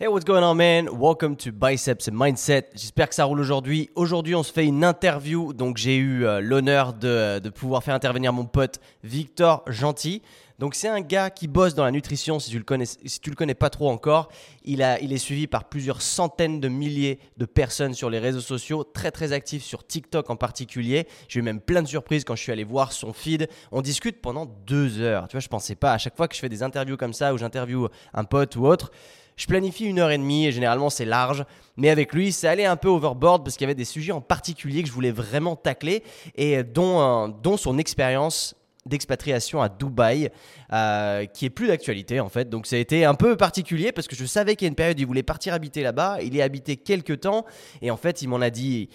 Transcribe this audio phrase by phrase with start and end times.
[0.00, 0.88] Hey, what's going on, man?
[0.92, 2.70] Welcome to Biceps and Mindset.
[2.72, 3.90] J'espère que ça roule aujourd'hui.
[3.96, 5.52] Aujourd'hui, on se fait une interview.
[5.52, 10.22] Donc, j'ai eu euh, l'honneur de, de, pouvoir faire intervenir mon pote Victor Gentil.
[10.60, 12.38] Donc, c'est un gars qui bosse dans la nutrition.
[12.38, 14.28] Si tu le connais, si tu le connais pas trop encore,
[14.62, 18.40] il, a, il est suivi par plusieurs centaines de milliers de personnes sur les réseaux
[18.40, 21.08] sociaux, très très actif sur TikTok en particulier.
[21.26, 23.48] J'ai eu même plein de surprises quand je suis allé voir son feed.
[23.72, 25.26] On discute pendant deux heures.
[25.26, 27.34] Tu vois, je pensais pas à chaque fois que je fais des interviews comme ça,
[27.34, 28.92] où j'interviewe un pote ou autre.
[29.38, 31.46] Je planifie une heure et demie et généralement c'est large.
[31.76, 34.20] Mais avec lui, c'est allé un peu overboard parce qu'il y avait des sujets en
[34.20, 36.02] particulier que je voulais vraiment tacler
[36.34, 40.30] et dont, dont son expérience d'expatriation à Dubaï,
[40.72, 42.50] euh, qui est plus d'actualité en fait.
[42.50, 44.74] Donc ça a été un peu particulier parce que je savais qu'il y a une
[44.74, 46.18] période où il voulait partir habiter là-bas.
[46.20, 47.44] Il y a habité quelques temps
[47.80, 48.88] et en fait il m'en a dit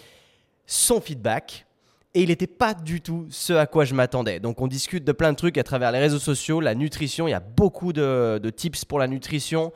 [0.66, 1.66] son feedback.
[2.16, 4.40] Et il n'était pas du tout ce à quoi je m'attendais.
[4.40, 7.32] Donc on discute de plein de trucs à travers les réseaux sociaux, la nutrition, il
[7.32, 9.72] y a beaucoup de tips pour la nutrition,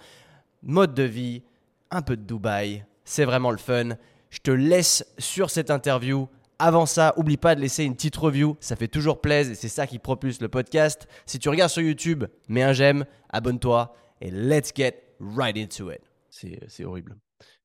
[0.68, 1.42] mode de vie,
[1.90, 2.86] un peu de Dubaï.
[3.06, 3.92] C'est vraiment le fun.
[4.30, 6.28] Je te laisse sur cette interview.
[6.60, 9.70] Avant ça, oublie pas de laisser une petite review, ça fait toujours plaisir et c'est
[9.70, 11.08] ça qui propulse le podcast.
[11.26, 16.02] Si tu regardes sur YouTube, mets un j'aime, abonne-toi et let's get right into it.
[16.30, 17.16] C'est horrible.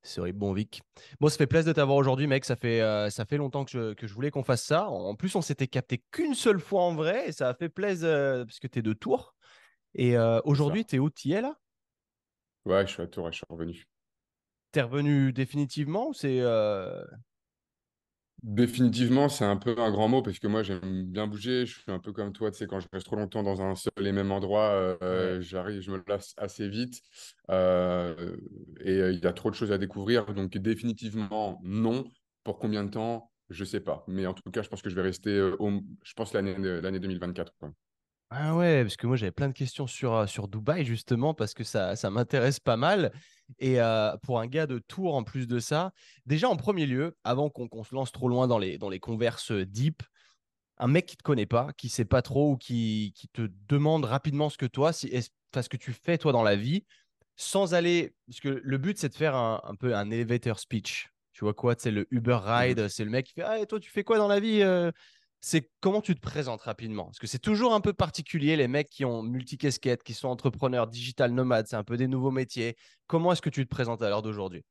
[0.01, 0.37] C'est horrible.
[0.37, 0.81] Bon, Vic.
[1.19, 2.45] Bon, ça fait plaisir de t'avoir aujourd'hui, mec.
[2.45, 4.87] Ça fait, euh, ça fait longtemps que je, que je voulais qu'on fasse ça.
[4.87, 8.07] En plus, on s'était capté qu'une seule fois en vrai et ça a fait plaisir
[8.07, 9.33] euh, parce que tu es de Tours.
[9.95, 11.09] Et euh, aujourd'hui, tu es où?
[11.09, 11.55] Tu es là?
[12.65, 13.85] Ouais, je suis à Tours je suis revenu.
[14.71, 16.39] T'es revenu définitivement ou c'est.
[16.41, 17.03] Euh...
[18.43, 21.65] Définitivement, c'est un peu un grand mot parce que moi, j'aime bien bouger.
[21.65, 23.75] Je suis un peu comme toi, tu sais, quand je reste trop longtemps dans un
[23.75, 26.99] seul et même endroit, euh, j'arrive, je me lasse assez vite.
[27.51, 28.35] Euh,
[28.81, 30.33] et il y a trop de choses à découvrir.
[30.33, 32.03] Donc, définitivement, non.
[32.43, 33.31] Pour combien de temps?
[33.49, 34.03] Je sais pas.
[34.07, 36.99] Mais en tout cas, je pense que je vais rester, au, je pense, l'année, l'année
[36.99, 37.53] 2024.
[37.59, 37.71] Quoi.
[38.35, 41.63] Ah ouais, parce que moi j'avais plein de questions sur, sur Dubaï justement parce que
[41.63, 43.11] ça, ça m'intéresse pas mal.
[43.59, 45.91] Et euh, pour un gars de Tours en plus de ça,
[46.25, 49.51] déjà en premier lieu, avant qu'on se lance trop loin dans les, dans les converses
[49.51, 50.01] deep,
[50.79, 54.05] un mec qui te connaît pas, qui sait pas trop ou qui, qui te demande
[54.05, 56.85] rapidement ce que toi, si, ce que tu fais toi dans la vie,
[57.35, 61.09] sans aller, parce que le but c'est de faire un, un, peu un elevator speech.
[61.33, 63.67] Tu vois quoi, c'est le Uber mmh ride, c'est le mec qui fait Ah, et
[63.67, 64.63] toi tu fais quoi dans la vie
[65.45, 67.03] c'est comment tu te présentes rapidement?
[67.03, 70.87] Parce que c'est toujours un peu particulier, les mecs qui ont multi-casquettes, qui sont entrepreneurs,
[70.87, 72.77] digital nomades, c'est un peu des nouveaux métiers.
[73.07, 74.63] Comment est-ce que tu te présentes à l'heure d'aujourd'hui?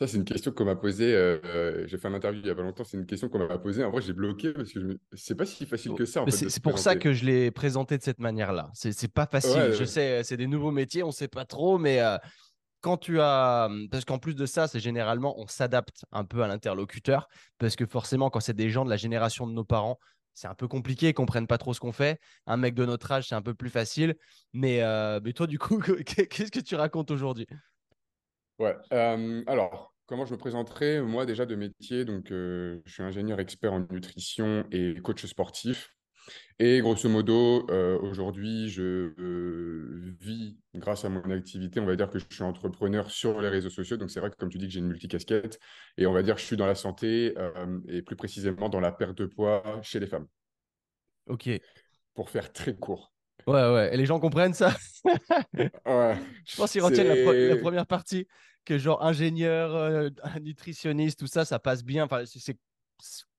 [0.00, 1.14] Ça, c'est une question qu'on m'a posée.
[1.14, 2.82] Euh, j'ai fait un interview il y a pas longtemps.
[2.82, 3.84] C'est une question qu'on m'a posée.
[3.84, 4.98] En vrai, j'ai bloqué parce que je me...
[5.12, 6.24] c'est pas si facile que ça.
[6.28, 8.70] c'est pour ça que je l'ai présenté de cette manière-là.
[8.74, 9.72] C'est pas facile.
[9.72, 12.00] je sais, c'est des nouveaux métiers, on sait pas trop, mais.
[12.00, 12.18] Euh,
[12.80, 13.68] quand tu as.
[13.90, 17.28] Parce qu'en plus de ça, c'est généralement, on s'adapte un peu à l'interlocuteur.
[17.58, 19.98] Parce que forcément, quand c'est des gens de la génération de nos parents,
[20.34, 22.20] c'est un peu compliqué, ils comprennent pas trop ce qu'on fait.
[22.46, 24.14] Un mec de notre âge, c'est un peu plus facile.
[24.52, 27.46] Mais, euh, mais toi, du coup, qu'est-ce que tu racontes aujourd'hui?
[28.58, 28.76] Ouais.
[28.90, 33.80] alors, comment je me présenterai Moi, déjà de métier, donc je suis ingénieur expert en
[33.90, 35.97] nutrition et coach sportif.
[36.58, 41.80] Et grosso modo, euh, aujourd'hui, je euh, vis grâce à mon activité.
[41.80, 43.96] On va dire que je suis entrepreneur sur les réseaux sociaux.
[43.96, 45.58] Donc, c'est vrai que, comme tu dis, que j'ai une multicasquette.
[45.96, 48.80] Et on va dire que je suis dans la santé euh, et plus précisément dans
[48.80, 50.26] la perte de poids chez les femmes.
[51.26, 51.48] Ok.
[52.14, 53.12] Pour faire très court.
[53.46, 53.94] Ouais, ouais.
[53.94, 54.74] Et les gens comprennent ça?
[55.54, 56.16] Ouais.
[56.44, 58.26] Je pense qu'ils retiennent la, la, première partie,
[58.64, 60.10] que genre ingénieur,
[60.42, 62.04] nutritionniste, tout ça, ça passe bien.
[62.04, 62.58] Enfin, c'est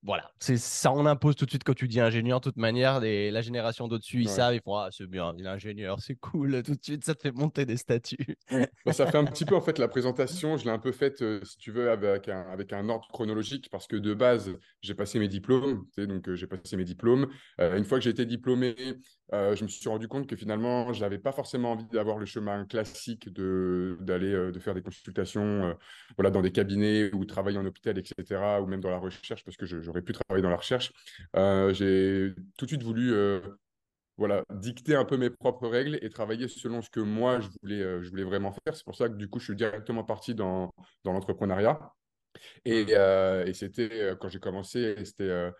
[0.01, 3.03] voilà, c'est ça on impose tout de suite quand tu dis ingénieur, de toute manière,
[3.03, 6.15] et la génération d'au-dessus, ils savent, ils font ah, c'est bien, il est ingénieur, c'est
[6.15, 8.37] cool, tout de suite, ça te fait monter des statuts.
[8.85, 11.21] Bah, ça fait un petit peu en fait la présentation, je l'ai un peu faite,
[11.21, 14.95] euh, si tu veux, avec un, avec un ordre chronologique, parce que de base, j'ai
[14.95, 17.27] passé mes diplômes, donc euh, j'ai passé mes diplômes.
[17.59, 18.75] Euh, une fois que j'ai été diplômé,
[19.31, 22.65] je me suis rendu compte que finalement, je n'avais pas forcément envie d'avoir le chemin
[22.65, 25.75] classique de d'aller de faire des consultations,
[26.17, 29.57] voilà, dans des cabinets ou travailler en hôpital, etc., ou même dans la recherche, parce
[29.57, 30.91] que j'aurais pu travailler dans la recherche.
[31.35, 33.13] J'ai tout de suite voulu
[34.17, 38.03] voilà, dicter un peu mes propres règles et travailler selon ce que moi, je voulais,
[38.03, 38.75] je voulais vraiment faire.
[38.75, 40.73] C'est pour ça que du coup, je suis directement parti dans,
[41.03, 41.79] dans l'entrepreneuriat.
[42.65, 43.47] Et, mmh.
[43.47, 45.51] et c'était, quand j'ai commencé, c'était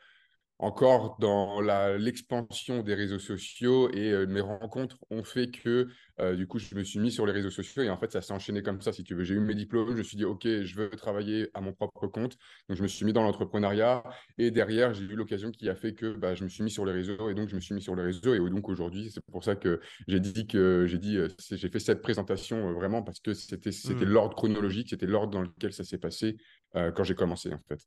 [0.59, 5.87] encore dans l'expansion des réseaux sociaux et euh, mes rencontres ont fait que
[6.19, 8.21] euh, du coup je me suis mis sur les réseaux sociaux et en fait ça
[8.21, 9.23] s'est enchaîné comme ça si tu veux.
[9.23, 12.07] J'ai eu mes diplômes, je me suis dit ok je veux travailler à mon propre
[12.07, 14.03] compte donc je me suis mis dans l'entrepreneuriat
[14.37, 16.85] et derrière j'ai eu l'occasion qui a fait que bah, je me suis mis sur
[16.85, 19.23] les réseaux et donc je me suis mis sur les réseaux et donc aujourd'hui c'est
[19.31, 19.79] pour ça que
[20.09, 24.05] j'ai dit que j'ai dit euh, j'ai fait cette présentation vraiment parce que c'était c'était
[24.05, 24.09] mmh.
[24.09, 26.35] l'ordre chronologique c'était l'ordre dans lequel ça s'est passé
[26.73, 27.79] quand j'ai commencé en fait.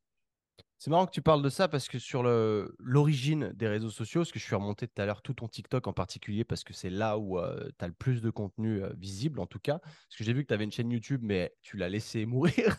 [0.82, 4.32] C'est marrant que tu parles de ça parce que sur l'origine des réseaux sociaux, parce
[4.32, 6.90] que je suis remonté tout à l'heure tout ton TikTok en particulier parce que c'est
[6.90, 9.79] là où tu as le plus de contenu euh, visible en tout cas.
[9.79, 12.79] Parce que j'ai vu que tu avais une chaîne YouTube mais tu l'as laissé mourir.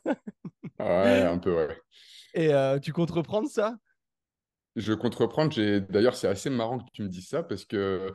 [0.81, 1.77] Ouais, un peu, ouais.
[2.33, 3.77] Et euh, tu comptes reprendre ça?
[4.75, 5.55] Je compte reprendre.
[5.89, 8.11] D'ailleurs, c'est assez marrant que tu me dises ça parce que,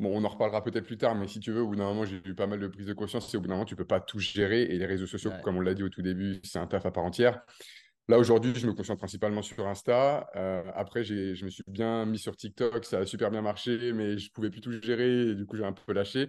[0.00, 2.04] bon, on en reparlera peut-être plus tard, mais si tu veux, au bout d'un moment,
[2.04, 3.30] j'ai eu pas mal de prise de conscience.
[3.30, 4.62] C'est au bout d'un moment, tu peux pas tout gérer.
[4.62, 5.40] Et les réseaux sociaux, Ouais.
[5.44, 7.42] comme on l'a dit au tout début, c'est un taf à part entière.
[8.08, 10.28] Là, aujourd'hui, je me concentre principalement sur Insta.
[10.36, 12.84] Euh, après, je me suis bien mis sur TikTok.
[12.84, 15.30] Ça a super bien marché, mais je pouvais plus tout gérer.
[15.30, 16.28] Et du coup, j'ai un peu lâché.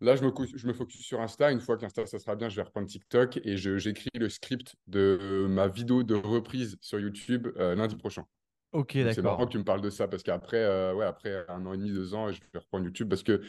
[0.00, 1.52] Là, je me, cou- je me focus sur Insta.
[1.52, 4.76] Une fois qu'Insta, ça sera bien, je vais reprendre TikTok et je- j'écris le script
[4.88, 8.24] de ma vidéo de reprise sur YouTube euh, lundi prochain.
[8.72, 9.46] Ok, Donc, c'est marrant d'accord.
[9.46, 11.90] que tu me parles de ça parce qu'après, euh, ouais, après un an et demi,
[11.92, 13.42] deux ans, je vais reprendre YouTube parce que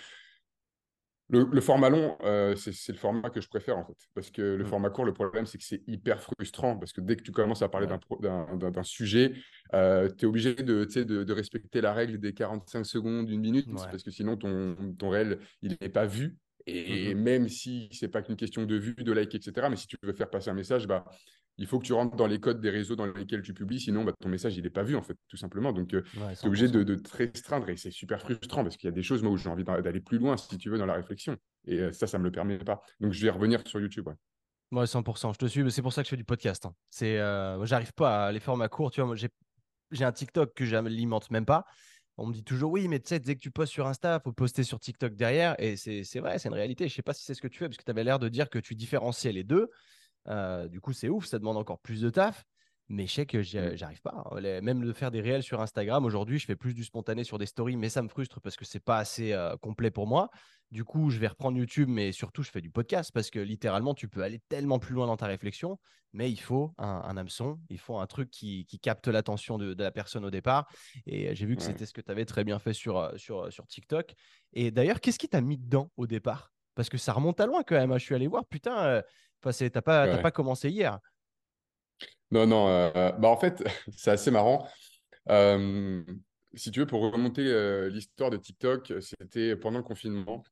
[1.30, 3.98] le, le format long, euh, c'est le format que je préfère en fait.
[4.14, 4.68] Parce que le Mm.
[4.68, 6.78] format court, le problème, c'est que c'est hyper frustrant.
[6.78, 7.98] Parce que dès que tu commences à parler Ouais.
[8.20, 13.42] d'un sujet, tu es obligé de, de, de respecter la règle des 45 secondes, une
[13.42, 13.88] minute, Ouais.
[13.90, 16.38] parce que sinon ton, ton réel, il n'est pas vu.
[16.66, 17.14] Et Mhm.
[17.16, 20.14] même si c'est pas qu'une question de vue, de like, etc., mais si tu veux
[20.14, 21.06] faire passer un message, bah,
[21.58, 24.04] il faut que tu rentres dans les codes des réseaux dans lesquels tu publies, sinon
[24.04, 25.74] bah, ton message, il n'est pas vu, en fait, tout simplement.
[25.74, 26.48] Donc, Ouais, tu es 100%.
[26.48, 29.24] obligé de, de te restreindre et c'est super frustrant parce qu'il y a des choses,
[29.24, 31.36] moi, où j'ai envie d'a- d'aller plus loin, si tu veux, dans la réflexion.
[31.66, 32.82] Et euh, ça, ça me le permet pas.
[33.00, 34.08] Donc, je vais revenir sur YouTube.
[34.08, 34.14] ouais.
[34.72, 36.66] Ouais, 100%, je te suis, mais c'est pour ça que je fais du podcast.
[36.66, 36.74] hein.
[36.90, 38.92] C'est, euh, j'arrive pas à les formats courts.
[38.92, 39.30] Tu vois, j'ai,
[40.04, 41.66] un TikTok que j'alimente même pas.
[42.18, 44.34] On me dit toujours, oui, mais tu sais, dès que tu postes sur Insta, faut
[44.34, 45.56] poster sur TikTok derrière.
[45.60, 46.90] Et c'est, c'est vrai, c'est une réalité.
[46.90, 48.28] Je sais pas si c'est ce que tu fais, parce que tu avais l'air de
[48.28, 49.70] dire que tu différenciais les deux.
[50.30, 52.44] Euh, du coup, c'est ouf, ça demande encore plus de taf.
[52.90, 53.76] Mais je sais que Mm.
[53.76, 54.24] j'arrive pas.
[54.32, 54.62] hein.
[54.62, 57.46] Même de faire des réels sur Instagram, aujourd'hui, je fais plus du spontané sur des
[57.46, 60.30] stories, mais ça me frustre parce que c'est pas assez euh, complet pour moi.
[60.72, 63.94] Du coup, je vais reprendre YouTube, mais surtout, je fais du podcast parce que littéralement,
[63.94, 65.78] tu peux aller tellement plus loin dans ta réflexion,
[66.14, 69.74] mais il faut un, un hameçon, il faut un truc qui, qui capte l'attention de,
[69.74, 70.66] de la personne au départ.
[71.06, 73.52] Et j'ai vu que c'était ce que tu avais très bien fait sur, euh, sur,
[73.52, 74.14] sur TikTok.
[74.54, 76.54] Et d'ailleurs, qu'est-ce qui t'a mis dedans au départ?
[76.76, 77.92] Parce que ça remonte à loin quand même.
[77.92, 77.98] hein.
[77.98, 79.02] Je suis allé voir, putain, euh,
[79.42, 80.22] enfin, c'est- t'as pas, t'as Ouais.
[80.22, 81.00] pas commencé hier.
[82.32, 83.64] Non, non, euh, bah en fait,
[83.98, 84.68] c'est assez marrant.
[85.30, 86.04] Euh,
[86.54, 90.44] si tu veux, pour remonter euh, l'histoire de TikTok, c'était pendant le confinement.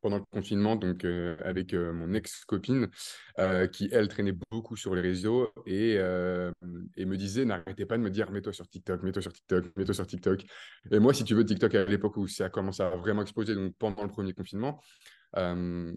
[0.00, 2.88] Pendant le confinement, donc euh, avec euh, mon ex-copine,
[3.40, 6.52] euh, qui, elle, traînait beaucoup sur les réseaux et, euh,
[6.96, 9.94] et me disait, n'arrêtez pas de me dire, mets-toi sur TikTok, mets-toi sur TikTok, mets-toi
[9.94, 10.44] sur TikTok.
[10.92, 13.56] Et moi, si tu veux, TikTok, à l'époque où ça a commencé à vraiment exploser,
[13.56, 14.80] donc pendant le premier confinement,
[15.36, 15.92] euh,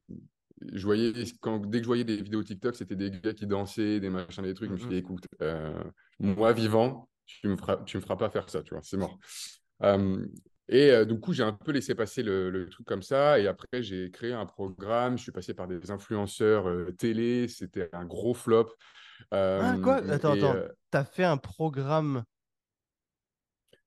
[0.73, 3.99] je voyais, quand, dès que je voyais des vidéos TikTok, c'était des gars qui dansaient,
[3.99, 4.69] des machins, des trucs.
[4.69, 5.73] Je me suis dit, écoute, euh,
[6.19, 9.17] moi vivant, tu me feras, tu me feras pas faire ça, tu vois, c'est mort.
[9.83, 10.25] Euh,
[10.67, 13.39] et euh, du coup, j'ai un peu laissé passer le, le truc comme ça.
[13.39, 15.17] Et après, j'ai créé un programme.
[15.17, 17.47] Je suis passé par des influenceurs télé.
[17.47, 18.69] C'était un gros flop.
[19.31, 19.95] Ah, quoi?
[19.95, 20.55] Attends, et attends.
[20.55, 22.23] euh, T'as fait un programme,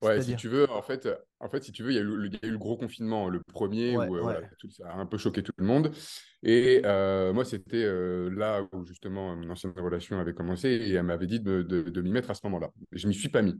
[0.04, 2.02] Ouais, si tu veux, en fait, euh, en fait, si tu veux, il y a
[2.02, 4.34] eu le, il y a eu le gros confinement, le premier, Ouais, où euh, ouais.
[4.34, 5.92] voilà, tout, ça a un peu choqué tout le monde.
[6.42, 11.04] Et euh, moi, c'était euh, là où justement mon ancienne relation avait commencé et elle
[11.04, 12.70] m'avait dit de, de- de m'y mettre à ce moment-là.
[12.92, 13.54] Je m'y suis pas mis.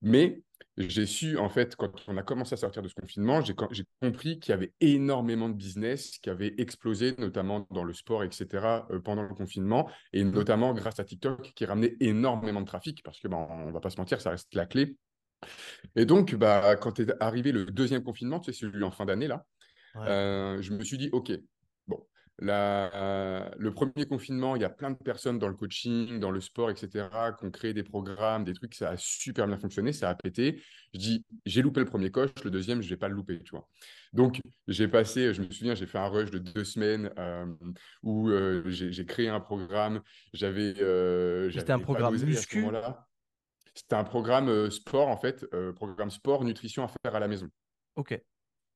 [0.00, 0.42] Mais
[0.78, 3.54] j'ai su, en fait, quand on a commencé à sortir de ce confinement, j'ai
[4.00, 8.86] compris qu'il y avait énormément de business qui avait explosé, notamment dans le sport, etc.,
[8.90, 10.32] euh, pendant le confinement, et Mhm.
[10.34, 13.90] notamment grâce à TikTok qui ramenait énormément de trafic, parce que, ben, on va pas
[13.90, 14.96] se mentir, ça reste la clé.
[15.96, 19.28] Et donc, bah, quand est arrivé le deuxième confinement, tu sais, celui en fin d'année,
[19.28, 19.46] là,
[19.94, 20.06] Ouais.
[20.08, 21.32] euh, je me suis dit, OK,
[21.86, 22.06] bon,
[22.38, 26.30] la- euh, le premier confinement, il y a plein de personnes dans le coaching, dans
[26.30, 29.92] le sport, etc., qui ont créé des programmes, des trucs, ça a super bien fonctionné,
[29.92, 30.62] ça a pété.
[30.94, 33.40] Je dis, j'ai loupé le premier coche, le deuxième, je ne vais pas le louper,
[33.42, 33.68] tu vois.
[34.12, 37.46] Donc, j'ai passé, je me souviens, j'ai fait un rush de deux semaines euh,
[38.02, 40.74] où euh, j'ai créé un programme, j'avais
[41.50, 42.66] C'était un programme d'oseille à ce muscu?
[43.74, 47.28] C'était un programme euh, sport, en fait, euh, programme sport, nutrition à faire à la
[47.28, 47.48] maison.
[47.96, 48.20] Ok.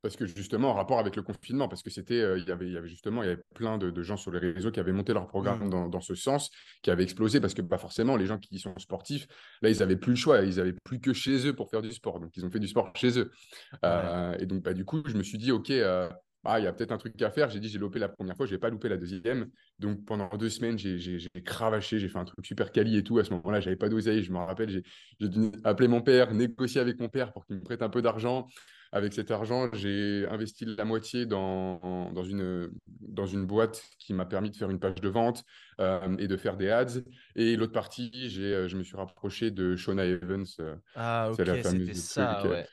[0.03, 2.67] Parce que justement, en rapport avec le confinement, parce que c'était, euh, il y avait,
[2.67, 4.79] il y avait justement, il y avait plein de, de gens sur les réseaux qui
[4.79, 5.71] avaient monté leur programme Mhm.
[5.71, 6.51] dans, dans ce sens,
[6.83, 9.27] qui avaient explosé, parce que bah, forcément, les gens qui sont sportifs,
[9.63, 11.91] là, ils n'avaient plus le choix, ils n'avaient plus que chez eux pour faire du
[11.93, 12.21] sport.
[12.21, 13.31] Donc, ils ont fait du sport chez eux.
[13.73, 13.79] Ouais.
[13.85, 16.09] Euh, et donc, bah, du coup, je me suis dit, OK, euh,
[16.45, 17.51] ah, il y a peut-être un truc à faire.
[17.51, 19.49] J'ai dit, j'ai loupé la première fois, je n'ai pas loupé la deuxième.
[19.79, 23.19] Donc, pendant deux semaines, j'ai cravaché, j'ai fait un truc super quali et tout.
[23.19, 24.23] À ce moment-là, j'avais pas d'oseille.
[24.23, 27.63] Je me rappelle, j'ai dû appeler mon père, négocier avec mon père pour qu'il me
[27.63, 28.47] prête un peu d'argent.
[28.93, 34.25] Avec cet argent, j'ai investi la moitié dans, dans, une, dans une boîte qui m'a
[34.25, 35.43] permis de faire une page de vente
[35.81, 37.01] euh, et de faire des ads.
[37.35, 41.49] Et l'autre partie, euh, je me suis rapproché de Shona Evans, euh, Ah, c'est ok,
[41.49, 42.67] la c'était ça, euh, ouais.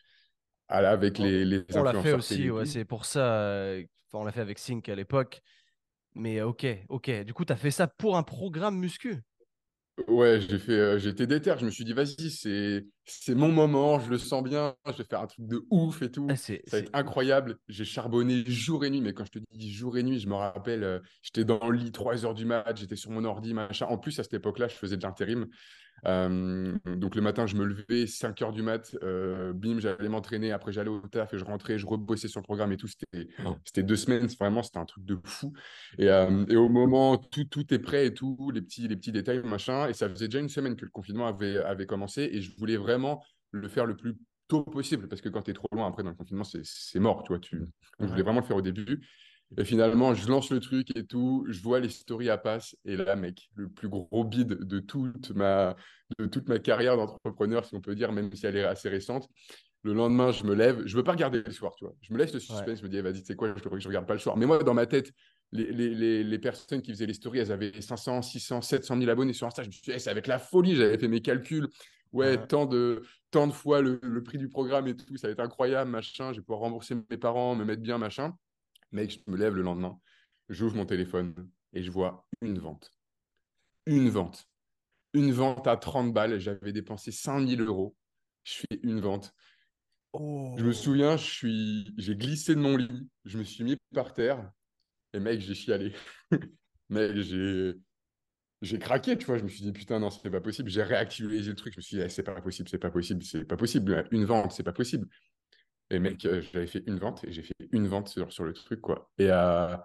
[0.82, 3.40] La- avec les, les on l'a fait aussi, ouais, c'est pour ça.
[3.42, 5.42] euh, on l'a fait avec Sync à l'époque.
[6.16, 7.12] Mais ok, ok.
[7.26, 9.22] Du coup, tu as fait ça pour un programme muscu?
[10.08, 11.54] Ouais, j'ai fait, euh, été déter.
[11.60, 15.04] Je me suis dit, vas-y, c'est, c'est mon moment, je le sens bien, je vais
[15.04, 16.30] faire un truc de ouf et tout.
[16.30, 17.58] Ah, c'est, Ça va être incroyable.
[17.68, 20.34] J'ai charbonné jour et nuit, mais quand je te dis jour et nuit, je me
[20.34, 23.86] rappelle, euh, j'étais dans le lit 3 heures du mat, j'étais sur mon ordi, machin.
[23.86, 25.48] En plus, à cette époque-là, je faisais de l'intérim.
[26.06, 30.52] Euh, donc le matin, je me levais, 5 heures du mat, euh, bim, j'allais m'entraîner.
[30.52, 32.88] Après, j'allais au taf et je rentrais, je rebossais sur le programme et tout.
[32.88, 33.28] C'était,
[33.66, 35.54] c'était deux semaines, vraiment, c'était un truc de fou.
[35.98, 39.12] Et, euh, et au moment, tout, tout est prêt et tout, les petits, les petits
[39.12, 39.88] détails, machin.
[39.88, 42.78] Et ça faisait déjà une semaine que le confinement avait, avait commencé et je voulais
[42.78, 44.18] vraiment le faire le plus
[44.48, 47.24] tôt possible parce que quand tu es trop loin après dans le confinement, c'est, mort,
[47.24, 47.40] tu vois.
[47.40, 47.58] Tu...
[47.58, 47.70] Donc,
[48.02, 49.02] je voulais vraiment le faire au début.
[49.58, 52.96] Et finalement, je lance le truc et tout, je vois les stories à passe, et
[52.98, 55.76] là, mec, le plus gros bide de toute ma,
[56.18, 59.28] de toute ma carrière d'entrepreneur, si on peut dire, même si elle est assez récente.
[59.84, 61.94] Le lendemain, je me lève, je veux pas regarder le soir, tu vois.
[62.02, 62.76] Je me laisse le suspense, Ouais.
[62.78, 64.38] je me dis, eh, vas-y, tu sais quoi, je ne regarde pas le soir.
[64.38, 65.12] Mais moi, dans ma tête,
[65.52, 69.10] les, les, les, les personnes qui faisaient les stories, elles avaient 500, 600, 700 000
[69.12, 69.62] abonnés sur Insta.
[69.62, 71.68] Je me suis dit, va être la folie, j'avais fait mes calculs.
[72.14, 72.48] Ouais, Ouais.
[72.48, 75.40] tant de, tant de fois le, le prix du programme et tout, ça va être
[75.40, 76.32] incroyable, machin.
[76.32, 78.34] Je vais pouvoir rembourser mes parents, me mettre bien, machin.
[78.94, 80.00] Mec, je me lève le lendemain,
[80.50, 82.92] j'ouvre mon téléphone et je vois une vente.
[83.86, 84.48] Une vente.
[85.14, 86.40] Une vente à 30 balles.
[86.40, 87.96] J'avais dépensé 5000 euros.
[88.44, 89.34] Je fais une vente.
[90.14, 90.74] Je me Oh.
[90.74, 91.94] souviens, je suis...
[91.98, 93.10] j'ai glissé de mon lit.
[93.26, 94.52] Je me suis mis par terre.
[95.14, 95.94] Et mec, j'ai chialé.
[96.90, 97.74] mec, j'ai...
[98.62, 99.38] J'ai craqué, tu vois.
[99.40, 100.70] Je me suis dit, putain, non, c'est pas possible.
[100.70, 101.74] J'ai réactualisé le truc.
[101.74, 104.08] Je me suis dit, eh, c'est pas possible, c'est pas possible, c'est pas possible.
[104.12, 105.08] Une vente, c'est pas possible.
[105.90, 108.54] Et mec, euh, j'avais fait une vente et j'ai fait une vente sur, sur le
[108.54, 109.12] truc, quoi.
[109.18, 109.76] Et, euh,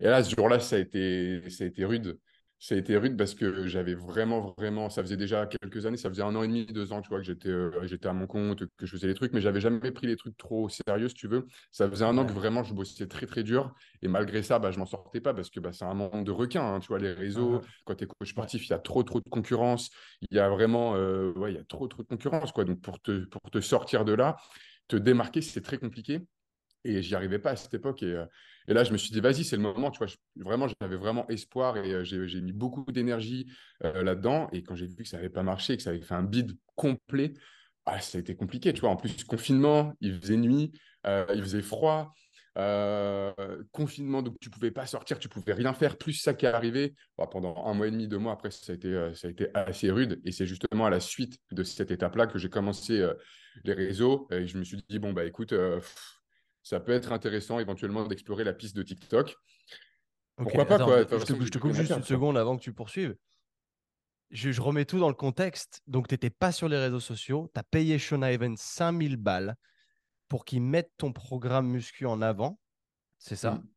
[0.00, 2.18] et là, ce jour-là, ça a été, ça a été rude.
[2.60, 6.08] Ça a été rude parce que j'avais vraiment, vraiment, ça faisait déjà quelques années, ça
[6.08, 8.26] faisait un an et demi, deux ans, tu vois, que j'étais euh, j'étais à mon
[8.26, 11.14] compte, que je faisais les trucs, mais j'avais jamais pris les trucs trop sérieux, si
[11.14, 11.46] tu veux.
[11.70, 13.72] Ça faisait un an que vraiment je bossais très, très dur.
[14.02, 16.32] Et malgré ça, bah, je m'en sortais pas parce que bah, c'est un monde de
[16.32, 17.52] requins, hein, tu vois, les réseaux.
[17.52, 17.60] Mhm.
[17.84, 19.90] Quand tu es coach sportif, il y a trop, trop de concurrence.
[20.28, 22.64] Il y a vraiment, euh, ouais, il y a trop, trop de concurrence, quoi.
[22.64, 24.36] Donc, pour te, pour te sortir de là,
[24.88, 26.20] te démarquer, c'est très compliqué.
[26.84, 28.02] Et j'y arrivais pas à cette époque.
[28.02, 28.24] Et, euh,
[28.68, 29.90] et là, je me suis dit, vas-y, c'est le moment.
[29.90, 33.46] Tu vois, je- vraiment, j'avais vraiment espoir et euh, j'ai mis beaucoup d'énergie
[33.84, 34.48] euh, là-dedans.
[34.52, 36.56] Et quand j'ai vu que ça n'avait pas marché, que ça avait fait un bid
[36.76, 37.34] complet,
[37.86, 38.72] ah, ça a été compliqué.
[38.72, 40.72] Tu vois, en plus, confinement, il faisait nuit,
[41.06, 42.12] il faisait froid.
[43.72, 45.96] confinement, donc tu pouvais pas sortir, tu pouvais rien faire.
[45.96, 48.72] Plus ça qui est arrivé Bon, pendant un mois et demi, deux mois après, ça
[48.72, 50.20] a été, ça a été assez rude.
[50.24, 53.06] Et c'est justement à la suite de cette étape-là que j'ai commencé
[53.64, 54.26] les réseaux.
[54.30, 56.20] Et je me suis dit, bon, bah écoute, euh, pff,
[56.62, 59.30] ça peut être intéressant éventuellement d'explorer la piste de TikTok.
[59.30, 59.36] Ok,
[60.44, 61.02] Pourquoi pas, attends, quoi?
[61.02, 63.16] je te, je coupe juste une seconde avant que tu poursuives.
[64.30, 65.80] Je, je remets tout dans le contexte.
[65.86, 67.50] Donc, tu n'étais pas sur les réseaux sociaux.
[67.54, 69.56] Tu as payé Sean Ivan 5000 balles
[70.28, 72.60] pour qu'il mette ton programme muscu en avant.
[73.18, 73.52] C'est ça?
[73.52, 73.68] Mm,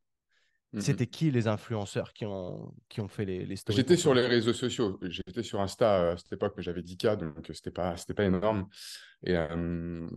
[0.72, 4.14] mm, C'était qui les influenceurs qui ont, qui ont fait les, les stories J'étais sur
[4.14, 4.98] les réseaux sociaux.
[5.02, 8.14] J'étais sur Insta euh, à cette époque, mais j'avais 10K, donc euh, c'était pas, c'était
[8.14, 8.68] pas énorme.
[9.24, 10.08] Et, euh,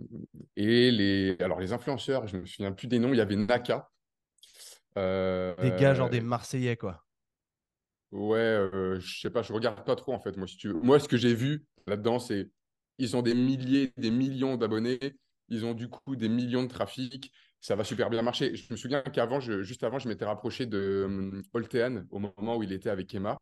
[0.55, 3.13] et les, alors les influenceurs, je me souviens plus des noms.
[3.13, 3.89] Il y avait Naka.
[4.95, 7.05] Des gars, genre des Marseillais, quoi.
[8.15, 10.37] Ouais, euh, je sais pas, je regarde pas trop en fait.
[10.37, 10.73] Moi, si tu veux.
[10.75, 12.49] Moi, ce que j'ai vu là-dedans, c'est
[12.97, 14.99] ils ont des milliers, des millions d'abonnés,
[15.49, 17.33] ils ont du coup des millions de trafic,
[17.65, 18.55] ça va super bien marcher.
[18.55, 22.57] Je me souviens qu'avant, je- juste avant, je m'étais rapproché de hum, Oltean au moment
[22.57, 23.39] où il était avec Emma.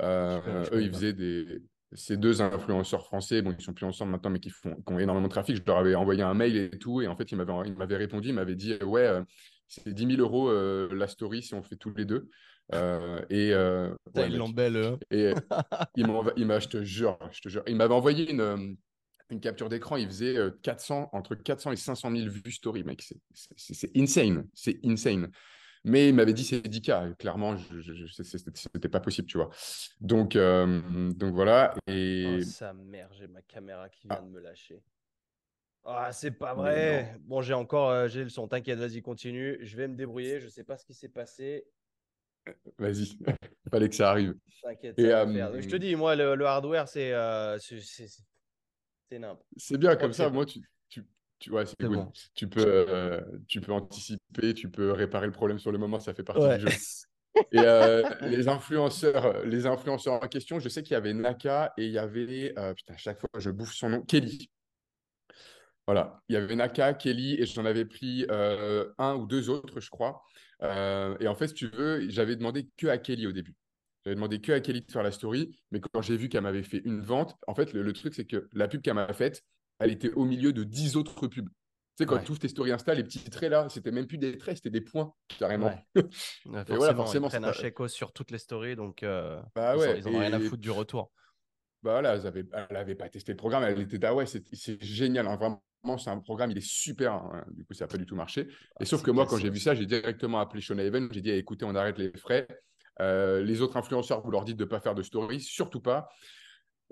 [0.00, 1.62] Euh, eux, ils faisaient des
[1.94, 4.98] ces deux influenceurs français, bon, ils sont plus ensemble maintenant, mais qui font, qui ont
[4.98, 5.56] énormément de trafic.
[5.56, 7.98] Je leur avais envoyé un mail et tout, et en fait, ils m'avaient, ils m'avaient
[7.98, 9.22] répondu, ils m'avaient dit, ouais, euh,
[9.68, 12.30] c'est 10 000 euros euh, la story si on fait tous les deux.
[12.72, 13.54] Euh, et
[14.14, 14.42] ouais, mec.
[15.10, 15.34] belle,
[15.94, 18.56] il m'a, il m'a, je te jure, je te jure, il m'avait envoyé une, euh,
[19.32, 19.96] une capture d'écran.
[19.96, 23.02] Il faisait euh, 400, entre 400 et 500 000 vues story, mec.
[23.32, 24.46] C'est, insane.
[24.54, 25.30] C'est insane.
[25.84, 27.16] Mais il m'avait dit c'est 10K.
[27.16, 29.50] Clairement, c'était, pas possible, tu vois.
[30.00, 31.74] Donc, euh, donc voilà.
[31.76, 34.80] Oh, Et sa mère, j'ai ma caméra qui vient ah, de me lâcher.
[35.84, 37.16] Ah, c'est pas vrai.
[37.22, 38.46] Bon, j'ai encore, euh, j'ai le son.
[38.46, 39.58] T'inquiète, vas-y, continue.
[39.60, 40.38] Je vais me débrouiller.
[40.38, 41.64] Je sais pas ce qui s'est passé.
[42.78, 43.18] Vas-y.
[43.70, 44.36] Fallait que ça arrive.
[44.62, 44.94] T'inquiète.
[44.96, 47.12] Je te euh, dis, moi, le, le hardware, c'est
[49.56, 50.30] c'est bien comme ça.
[50.30, 51.04] Moi, tu, tu,
[51.38, 51.96] tu, ouais, c'est c'est good.
[51.96, 52.12] bon.
[52.34, 56.00] Tu peux, euh, tu peux anticiper, tu peux réparer le problème sur le moment.
[56.00, 56.58] Ça fait partie Ouais.
[56.58, 56.76] du jeu.
[57.52, 61.86] Et euh, les influenceurs, les influenceurs en question, je sais qu'il y avait Naka et
[61.86, 64.50] il y avait, euh, putain, à chaque fois je bouffe son nom, Kelly.
[65.86, 69.80] Voilà, il y avait Naka, Kelly et j'en avais pris euh, un ou deux autres,
[69.80, 70.22] je crois.
[70.62, 73.54] Euh, et en fait, si tu veux, j'avais demandé que à Kelly au début.
[74.04, 76.62] J'avais demandé que à Kelly de faire la story, mais quand j'ai vu qu'elle m'avait
[76.64, 79.42] fait une vente, en fait, le, le truc, c'est que la pub qu'elle m'a faite,
[79.78, 81.48] elle était au milieu de 10 autres pubs.
[81.48, 82.24] Tu sais, quand Ouais.
[82.24, 84.70] tu ouvres tes stories Insta, les petits traits là, c'était même plus des traits, c'était
[84.70, 85.66] des points, carrément.
[85.66, 85.84] Ouais.
[85.96, 89.76] Et voilà, forcément, ils forcément, prennent un chèque sur toutes les stories, donc euh, bah
[89.76, 91.12] ouais, ils en ont rien à foutre du retour.
[91.82, 93.62] bah voilà, elle n'avait pas testé le programme.
[93.64, 95.26] Elle était ah ouais, c'est génial.
[95.26, 97.12] Hein, vraiment, c'est un programme, il est super.
[97.12, 97.44] Hein.
[97.50, 98.42] Du coup, ça n'a pas du tout marché.
[98.42, 98.48] Et
[98.80, 101.08] ah, sauf que moi, quand j'ai vu ça, j'ai directement appelé Shona Even.
[101.12, 102.46] J'ai dit écoutez, on arrête les frais.
[103.00, 106.08] Euh, les autres influenceurs, vous leur dites de ne pas faire de stories, surtout pas.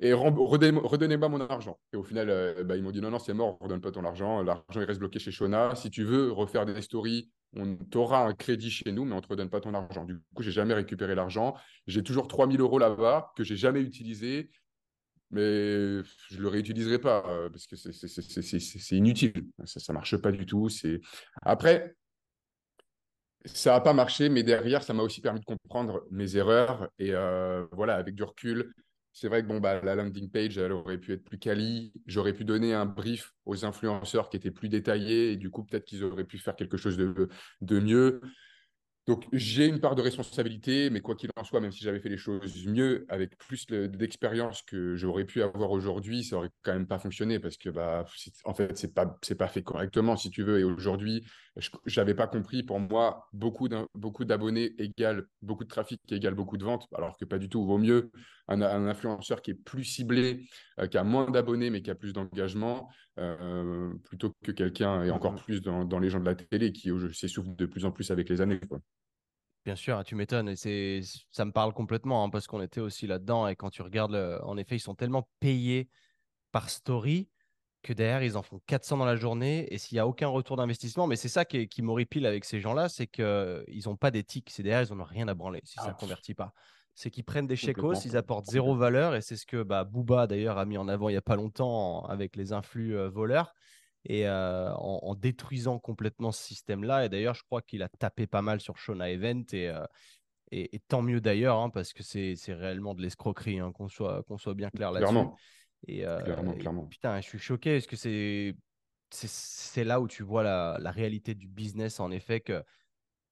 [0.03, 1.79] Et redonnez-moi mon argent.
[1.93, 3.83] Et au final, euh, bah, ils m'ont dit non, non, c'est mort, on ne redonne
[3.83, 4.43] pas ton argent.
[4.43, 5.75] L'argent, il reste bloqué chez Shona.
[5.75, 9.21] Si tu veux refaire des stories, on t'aura un crédit chez nous, mais on ne
[9.21, 10.05] te redonne pas ton argent.
[10.05, 11.55] Du coup, j'ai jamais récupéré l'argent.
[11.87, 14.51] J'ai toujours 3000 euros là-bas que j'ai jamais utilisé
[15.31, 19.47] mais je ne le réutiliserai pas euh, parce que c'est inutile.
[19.65, 20.69] Ça ne marche pas du tout.
[21.43, 21.95] Après,
[23.45, 26.89] ça n'a pas marché, mais derrière, ça m'a aussi permis de comprendre mes erreurs.
[26.99, 28.75] Et euh, voilà, avec du recul,
[29.13, 31.93] c'est vrai que bon, bah, la landing page, elle aurait pu être plus quali.
[32.07, 35.33] J'aurais pu donner un brief aux influenceurs qui était plus détaillé.
[35.33, 37.29] Et du coup, peut-être qu'ils auraient pu faire quelque chose de,
[37.61, 38.21] de mieux.
[39.07, 42.11] Donc, j'ai une part de responsabilité, mais quoi qu'il en soit, même si j'avais fait
[42.11, 46.87] les choses mieux, avec plus d'expérience que j'aurais pu avoir aujourd'hui, ça aurait quand même
[46.87, 48.05] pas fonctionné parce que, bah,
[48.45, 50.61] en fait, c'est pas, pas fait correctement, si tu veux.
[50.61, 51.27] Et aujourd'hui,
[51.61, 52.63] je n'avais pas compris.
[52.63, 53.69] Pour moi, beaucoup
[54.25, 57.65] d'abonnés égale beaucoup de trafic égale beaucoup de ventes, alors que pas du tout.
[57.65, 58.11] Vaut mieux
[58.49, 60.47] un, influenceur qui est plus ciblé,
[60.79, 62.89] euh, qui a moins d'abonnés, mais qui a plus d'engagement,
[63.19, 66.73] euh, plutôt que quelqu'un, et encore mmh plus dans, dans, les gens de la télé,
[66.73, 68.61] qui s'essouffle de plus en plus avec les années.
[68.69, 68.81] Quoi.
[69.65, 70.49] Bien sûr, hein, tu m'étonnes.
[70.49, 71.01] Et c'est,
[71.31, 73.47] ça me parle complètement hein, parce qu'on était aussi là-dedans.
[73.47, 75.89] Et quand tu regardes, en effet, ils sont tellement payés
[76.53, 77.29] par story
[77.83, 79.67] que derrière, ils en font 400 dans la journée.
[79.73, 82.61] Et s'il n'y a aucun retour d'investissement, mais c'est ça qui, qui m'horripile avec ces
[82.61, 84.51] gens-là, c'est qu'ils n'ont pas d'éthique.
[84.51, 86.53] C'est derrière, ils n'ont rien à branler si ça ne ah, convertit pas.
[86.95, 89.15] C'est qu'ils prennent des chèques, ils apportent zéro valeur.
[89.15, 91.37] Et c'est ce que bah, Booba, d'ailleurs, a mis en avant il n'y a pas
[91.37, 93.55] longtemps avec les influx euh, voleurs
[94.05, 97.07] et euh, en, détruisant complètement ce système-là.
[97.07, 99.85] Et d'ailleurs, je crois qu'il a tapé pas mal sur Shona Event et, euh,
[100.53, 104.39] et, tant mieux d'ailleurs, hein, parce que c'est réellement de l'escroquerie, hein, qu'on soit, qu'on
[104.39, 105.15] soit bien clair là-dessus.
[105.87, 106.87] Et, euh, clairement, clairement.
[106.87, 108.55] putain, je suis choqué parce que c'est
[109.13, 112.63] c'est là où tu vois la, la, réalité du business, en effet, que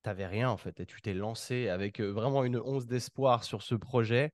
[0.02, 0.80] tu n'avais rien en fait.
[0.80, 4.32] Et tu t'es lancé avec vraiment une once d'espoir sur ce projet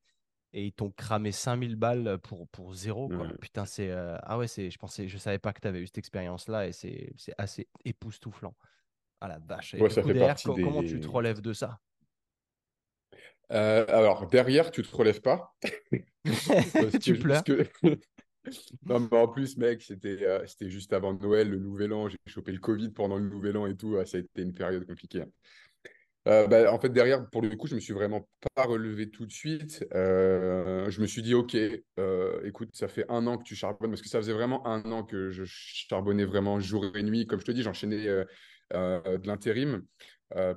[0.55, 3.09] et ils t'ont cramé 5000 balles pour, pour zéro.
[3.09, 3.27] Quoi.
[3.41, 3.91] Putain, c'est.
[3.91, 6.73] Euh, ah ouais, je pensais, je savais pas que tu avais eu cette expérience-là et
[6.73, 8.55] c'est, assez époustouflant.
[9.21, 9.75] Ah la vache.
[9.75, 11.81] Ouais, ça fait partie Comment tu te relèves de ça?
[13.53, 15.55] Euh, Alors, derrière, tu te relèves pas.
[17.03, 17.43] tu pleures.
[18.87, 22.09] non, mais en plus, mec, c'était, euh, c'était juste avant Noël, le Nouvel An.
[22.09, 23.97] J'ai chopé le Covid pendant le Nouvel An et tout.
[24.05, 25.23] ça a été une période compliquée.
[25.23, 25.31] Hein.
[26.27, 29.27] Euh, bah, en fait, derrière, pour le coup, je me suis vraiment pas relevé tout
[29.27, 29.85] de suite.
[29.95, 31.57] Euh, je me suis dit, OK,
[31.99, 34.91] euh, écoute, ça fait un an que tu charbonnes, parce que ça faisait vraiment un
[34.91, 37.27] an que je charbonnais vraiment jour et nuit.
[37.27, 39.85] Comme je te dis, j'enchaînais de l'intérim.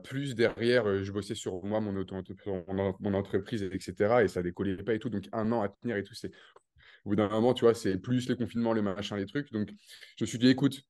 [0.03, 4.23] Plus derrière, je bossais sur moi, mon, entreprise, etc.
[4.23, 5.09] Et ça décollait pas et tout.
[5.09, 6.13] Donc, un an à tenir et tout.
[7.05, 9.51] Au bout d'un moment, tu vois, c'est plus les confinements, les machins, les trucs.
[9.51, 9.69] Donc,
[10.17, 10.81] je me suis dit, écoute,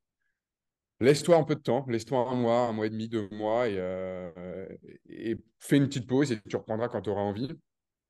[1.00, 3.78] Laisse-toi un peu de temps, laisse-toi un mois, un mois et demi, deux mois et,
[5.60, 7.52] fais une petite pause et tu reprendras quand tu auras envie.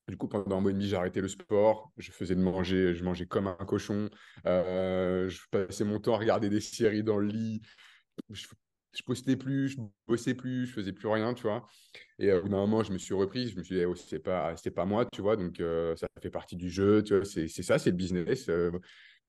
[0.08, 1.92] Du coup, pendant un mois et demi, j'ai arrêté le sport.
[1.98, 4.10] Je faisais de manger, je mangeais comme un cochon.
[4.46, 7.62] Je passais mon temps à regarder des séries dans le lit.
[8.94, 11.68] Je postais plus, je bossais plus, je faisais plus rien, tu vois.
[12.20, 13.50] Et au bout d'un moment, je me suis repris.
[13.50, 15.36] Je me suis dit, oh, c'est pas, c'est pas moi, tu vois.
[15.36, 15.58] Donc,
[15.96, 17.26] ça fait partie du jeu, tu vois.
[17.26, 18.50] C'est, ça, c'est le business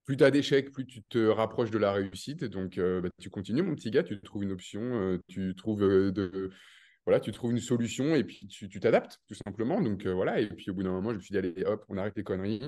[0.04, 2.42] plus tu as d'échecs, plus tu te rapproches de la réussite.
[2.44, 6.50] Donc, bah, tu continues, mon petit gars, tu trouves une option, tu trouves de,
[7.08, 9.80] voilà, tu trouves une solution et puis tu t'adaptes tout simplement.
[9.80, 11.96] Donc voilà, et puis au bout d'un moment, je me suis dit, allez, hop, on
[11.96, 12.60] arrête les conneries.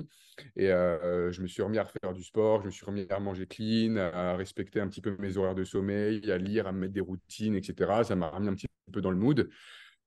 [0.55, 3.45] Et je me suis remis à refaire du sport, je me suis remis à manger
[3.45, 6.93] clean, à respecter un petit peu mes horaires de sommeil, à lire, à me mettre
[6.93, 8.03] des routines, etc.
[8.03, 9.47] Ça m'a remis un petit peu dans le mood.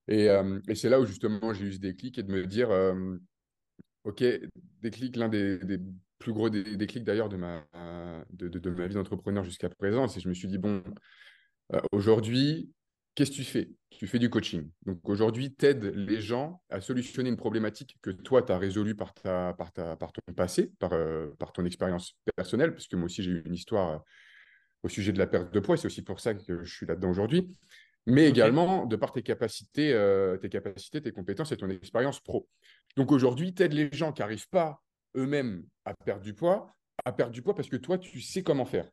[0.09, 0.27] Et,
[0.67, 2.71] et c'est là où justement j'ai eu ce déclic et de me dire,
[4.03, 4.25] ok,
[4.83, 5.61] déclic, l'un des,
[6.19, 7.65] plus gros déclic d'ailleurs de ma,
[8.31, 10.09] de, de, ma vie d'entrepreneur jusqu'à présent.
[10.09, 10.83] C'est je me suis dit, bon,
[11.73, 12.73] euh, aujourd'hui,
[13.15, 13.71] qu'est-ce que tu fais?
[13.91, 14.69] Tu fais du coaching.
[14.87, 18.95] Donc aujourd'hui, tu aides les gens à solutionner une problématique que toi, tu as résolue
[18.95, 22.97] par, ta, par, ta, par ton passé, par, euh, par ton expérience personnelle, parce que
[22.97, 23.99] moi aussi, j'ai eu une histoire euh,
[24.83, 25.77] au sujet de la perte de poids.
[25.77, 27.49] C'est aussi pour ça que je suis là-dedans aujourd'hui.
[28.07, 29.99] Mais également de par tes capacités,
[30.43, 32.47] tes capacités, tes compétences et ton expérience pro.
[32.97, 34.83] Donc aujourd'hui, tu aides les gens qui n'arrivent pas
[35.17, 36.75] eux-mêmes à perdre du poids,
[37.05, 38.91] à perdre du poids parce que toi, tu sais comment faire.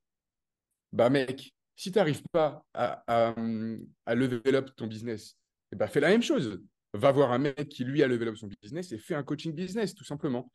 [0.94, 5.38] Bah mec, si tu n'arrives pas à, à, level up ton business,
[5.72, 6.62] eh bah, fais la même chose.
[6.94, 9.54] Va voir un mec qui, lui, a level up son business et fais un coaching
[9.54, 10.52] business, tout simplement.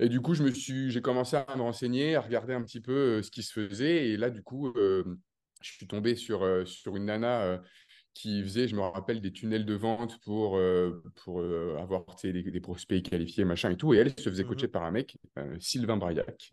[0.00, 2.80] Et du coup, je me suis, j'ai commencé à me renseigner, à regarder un petit
[2.80, 4.08] peu euh, ce qui se faisait.
[4.08, 5.04] Et là, du coup, euh,
[5.60, 7.60] je suis tombé sur, euh, sur une nana
[8.14, 10.60] qui faisait, je me rappelle, des tunnels de vente pour,
[11.22, 11.42] pour
[11.78, 13.94] avoir des, des, prospects qualifiés, machin et tout.
[13.94, 15.16] Et elle se faisait coacher mmh par un mec,
[15.60, 16.50] Sylvain Braillac.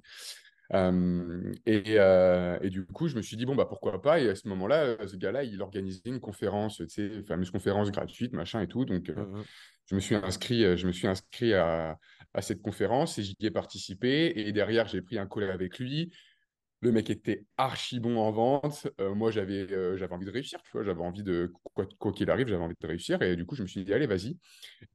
[0.73, 4.19] Et, et, du coup, je me suis dit, bon, bah pourquoi pas.
[4.19, 8.33] Et à ce moment-là, ce gars-là, il organisait une conférence, tu sais, fameuse conférence gratuite,
[8.33, 8.85] machin et tout.
[8.85, 9.43] Donc, mmh
[9.89, 11.97] je me suis inscrit, je me suis inscrit à,
[12.33, 14.33] à cette conférence et j'y ai participé.
[14.35, 16.11] Et derrière, j'ai pris un call avec lui.
[16.81, 18.87] Le mec était archi bon en vente.
[18.99, 19.65] Moi, j'avais
[19.97, 20.83] j'avais envie de réussir, tu vois.
[20.83, 23.21] J'avais envie de, quoi qu'il arrive, j'avais envie de réussir.
[23.21, 24.37] Et du coup, je me suis dit, allez, vas-y.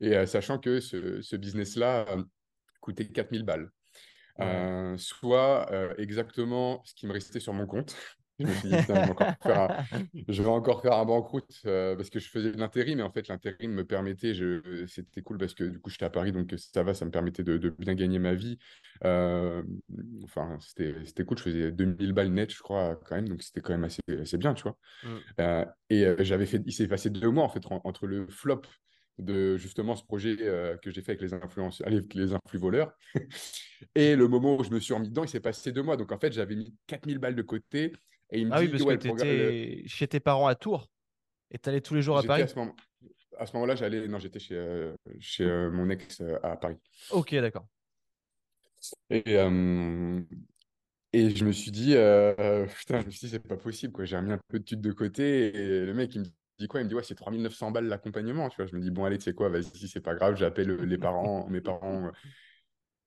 [0.00, 2.06] Et sachant que ce, ce business-là
[2.80, 3.70] coûtait 4000 balles.
[4.96, 7.96] Soit exactement ce qui me restait sur mon compte.
[8.42, 9.84] Je me suis dit, je, vais encore faire un,
[10.28, 13.10] je vais encore faire un banqueroute euh, parce que je faisais de l'intérim, mais en
[13.10, 14.86] fait, l'intérim me permettait, je...
[14.86, 17.42] c'était cool parce que du coup, j'étais à Paris, donc ça va, ça me permettait
[17.42, 18.58] de, bien gagner ma vie.
[19.04, 19.62] Euh,
[20.24, 23.72] enfin, c'était cool, je faisais 2000 balles net, je crois, quand même, donc c'était quand
[23.72, 24.76] même assez, assez bien, tu vois.
[25.04, 25.08] Mm.
[25.40, 28.62] Euh, et j'avais fait, il s'est passé deux mois, en fait, entre le flop
[29.18, 32.92] de justement ce projet que j'ai fait avec les influenceurs, avec les influx voleurs.
[33.94, 35.96] et le moment où je me suis remis dedans, il s'est passé deux mois.
[35.96, 37.92] Donc en fait, j'avais mis 4000 balles de côté
[38.32, 40.90] et ah oui, parce que tu étais chez tes parents à Tours
[41.50, 43.66] et tu allais tous les jours à Paris À ce moment...
[43.66, 44.08] là j'allais.
[44.08, 46.78] Non, j'étais chez, euh, chez euh, mon ex euh, à Paris.
[47.10, 47.66] Ok, d'accord.
[49.10, 49.34] Et,
[51.12, 51.90] et je me suis dit,
[52.76, 54.06] putain, je me suis dit, c'est pas possible, quoi.
[54.06, 56.26] J'ai remis un peu de thunes de côté et le mec, il me
[56.62, 58.66] dit quoi Il me dit, ouais, c'est 3900 balles l'accompagnement, tu vois.
[58.66, 61.46] Je me dis, bon, allez, tu sais quoi, vas-y, c'est pas grave, j'appelle les parents,
[61.48, 62.10] mes parents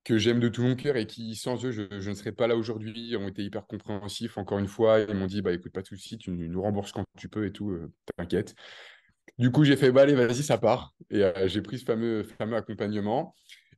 [0.06, 2.56] que j'aime de tout mon cœur et qui, sans eux, je, ne serais pas là
[2.56, 4.38] aujourd'hui, ont été hyper compréhensifs.
[4.38, 7.04] Encore une fois, ils m'ont dit, bah écoute, pas de souci, tu nous rembourses quand
[7.18, 8.54] tu peux et tout, euh, t'inquiète.
[9.40, 10.94] Du coup, j'ai fait, bah allez, vas-y, ça part.
[11.10, 13.34] Et euh, j'ai pris ce fameux, fameux accompagnement.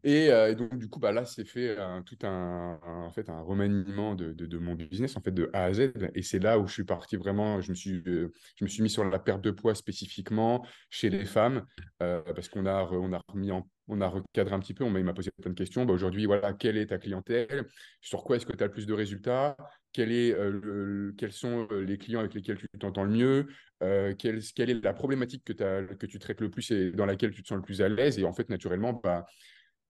[0.05, 4.15] Euh, et, donc, du coup, bah, là, c'est fait tout un, en fait, un remaniement
[4.15, 5.91] de, de, mon business, en fait, de A à Z.
[6.15, 8.89] Et c'est là où je suis parti vraiment, je me suis, je me suis mis
[8.89, 11.65] sur la perte de poids spécifiquement chez les femmes,
[11.99, 13.51] parce qu'on a, on a remis
[13.87, 15.85] on a recadré un petit peu, on m'a posé plein de questions.
[15.85, 17.65] Bah, aujourd'hui, voilà, quelle est ta clientèle?
[18.01, 19.55] Sur quoi est-ce que tu as le plus de résultats?
[19.93, 23.47] Quel est, euh, Quels sont euh, les clients avec lesquels tu t'entends le mieux?
[23.83, 25.53] Euh, quelle, est la problématique que,
[25.93, 28.19] que tu traites le plus et dans laquelle tu te sens le plus à l'aise?
[28.19, 29.25] Et en fait, naturellement, bah,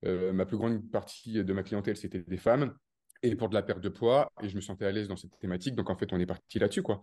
[0.03, 2.73] ma plus grande partie de ma clientèle, c'était des femmes.
[3.23, 5.37] Et pour de la perte de poids et je me sentais à l'aise dans cette
[5.39, 5.75] thématique.
[5.75, 7.01] Donc en fait on est parti là-dessus quoi.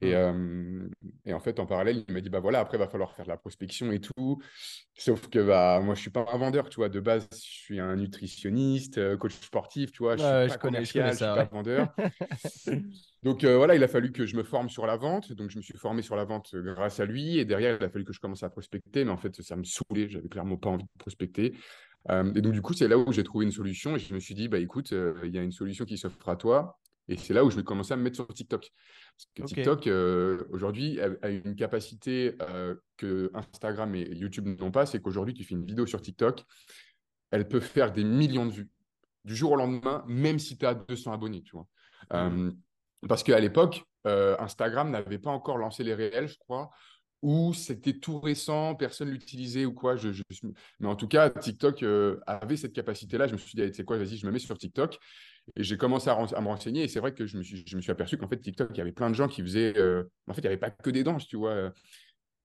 [0.00, 0.90] Et, mmh.
[1.24, 3.24] et, en fait en parallèle il m'a dit bah voilà après il va falloir faire
[3.24, 4.42] de la prospection et tout.
[4.94, 6.88] Sauf que bah moi je suis pas un vendeur tu vois.
[6.88, 10.16] De base je suis un nutritionniste coach sportif tu vois.
[10.16, 11.94] Je suis pas connais, je, suis pas vendeur.
[13.22, 15.32] Donc voilà il a fallu que je me forme sur la vente.
[15.32, 17.38] Donc je me suis formé sur la vente grâce à lui.
[17.38, 19.04] Et derrière il a fallu que je commence à prospecter.
[19.04, 20.10] Mais en fait ça me saoulait.
[20.10, 21.54] J'avais clairement pas envie de prospecter
[22.10, 24.20] euh, et donc, du coup, c'est là où j'ai trouvé une solution et je me
[24.20, 26.78] suis dit, bah écoute, euh, il y a une solution qui s'offre à toi.
[27.08, 28.70] Et c'est là où je vais commencer à me mettre sur TikTok.
[29.36, 32.34] Parce que TikTok, euh, aujourd'hui, a, une capacité
[32.96, 34.86] que Instagram et YouTube n'ont pas.
[34.86, 36.42] C'est qu'aujourd'hui, tu fais une vidéo sur TikTok,
[37.30, 38.70] elle peut faire des millions de vues
[39.24, 41.66] du jour au lendemain, même si tu as 200 abonnés, tu vois?
[42.12, 42.52] Mmh.
[43.08, 46.70] parce qu'à l'époque, Instagram n'avait pas encore lancé les réels, je crois
[47.24, 49.96] ou c'était tout récent, personne l'utilisait ou quoi.
[49.96, 50.10] Je,
[50.78, 53.26] Mais en tout cas, TikTok euh, avait cette capacité-là.
[53.26, 54.98] Je me suis dit, sais quoi, vas-y, je me mets sur TikTok.
[55.56, 56.82] Et j'ai commencé à, me renseigner.
[56.82, 58.76] Et c'est vrai que je me suis, je me suis aperçu qu'en fait, TikTok, il
[58.76, 59.72] y avait plein de gens qui faisaient.
[59.78, 61.72] Euh, en fait, il n'y avait pas que des danses, tu vois.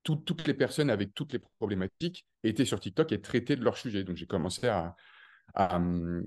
[0.04, 4.06] toutes les personnes avec toutes les problématiques étaient sur TikTok et traitaient de leur sujet.
[4.06, 4.96] Donc, j'ai commencé à,
[5.56, 6.24] à, me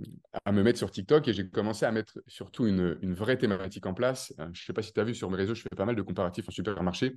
[0.62, 4.34] mettre sur TikTok et j'ai commencé à mettre surtout une, une, vraie thématique en place.
[4.40, 5.86] Euh, je ne sais pas si tu as vu sur mes réseaux, je fais pas
[5.86, 7.16] mal de comparatifs en supermarché.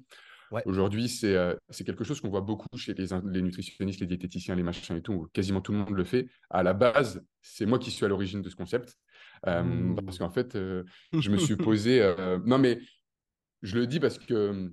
[0.66, 4.64] Aujourd'hui, euh, c'est quelque chose qu'on voit beaucoup chez les, les, nutritionnistes, les diététiciens, les
[4.64, 5.28] machins et tout.
[5.34, 6.28] Quasiment tout le monde le fait.
[6.50, 8.96] À la base, c'est moi qui suis à l'origine de ce concept.
[9.48, 9.96] Euh, mmh.
[10.06, 10.84] Parce qu'en fait, euh,
[11.18, 12.14] je me suis posé.
[12.46, 12.80] non, mais
[13.62, 14.72] je le dis parce que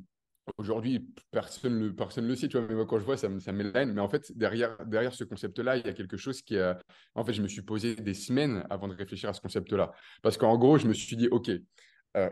[0.58, 2.48] aujourd'hui, personne ne le, personne le sait.
[2.48, 3.92] Tu vois, mais moi, quand je vois, ça, ça haine.
[3.92, 6.78] Mais en fait, derrière, derrière ce concept-là, il y a quelque chose qui a.
[7.14, 9.92] En fait, je me suis posé des semaines avant de réfléchir à ce concept-là.
[10.22, 11.50] Parce qu'en gros, je me suis dit, OK,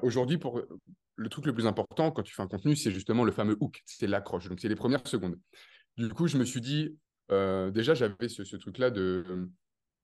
[0.03, 0.63] aujourd'hui, pour,
[1.21, 3.83] le truc le plus important quand tu fais un contenu, c'est justement le fameux hook,
[3.85, 4.49] c'est l'accroche.
[4.49, 5.39] Donc, c'est les premières secondes.
[5.99, 6.97] Du coup, je me suis dit,
[7.31, 9.51] euh, déjà, j'avais ce, truc-là de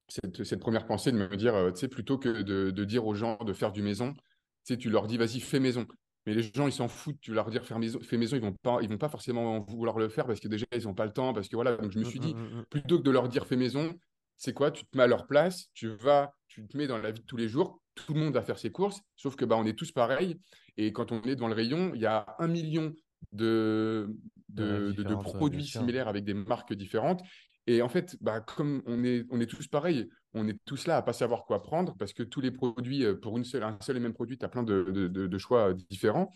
[0.09, 3.39] cette, première pensée de me dire, euh, tu sais, plutôt que de, dire aux gens
[3.39, 4.21] de faire du maison, tu
[4.65, 5.87] sais, tu leur dis, vas-y, fais maison.
[6.27, 7.21] Mais les gens, ils s'en foutent.
[7.23, 9.99] Tu leur dire faire maison, fais maison, ils vont pas, ils vont pas forcément vouloir
[9.99, 11.33] le faire parce que déjà, ils n'ont pas le temps.
[11.33, 11.77] Parce que voilà.
[11.77, 13.95] Donc, je me mmh, suis dit, mmh, mmh, plutôt que de leur dire fais maison,
[14.37, 14.71] c'est quoi?
[14.71, 17.27] Tu te mets à leur place, tu vas, tu te mets dans la vie de
[17.27, 17.81] tous les jours.
[17.97, 20.39] Tout le monde va faire ses courses, sauf que bah, on est tous pareils.
[20.77, 22.95] Et quand on est dans le rayon, il y a un million
[23.33, 24.15] de,
[24.51, 27.23] de, de, produits similaires avec des marques différentes.
[27.67, 30.99] Et en fait, bah, comme on est, on est tous pareils, on est tous là
[30.99, 33.77] à pas savoir quoi prendre parce que tous les produits, euh, pour une seule, un
[33.81, 36.33] seul et même produit, tu as plein de, de, choix différents.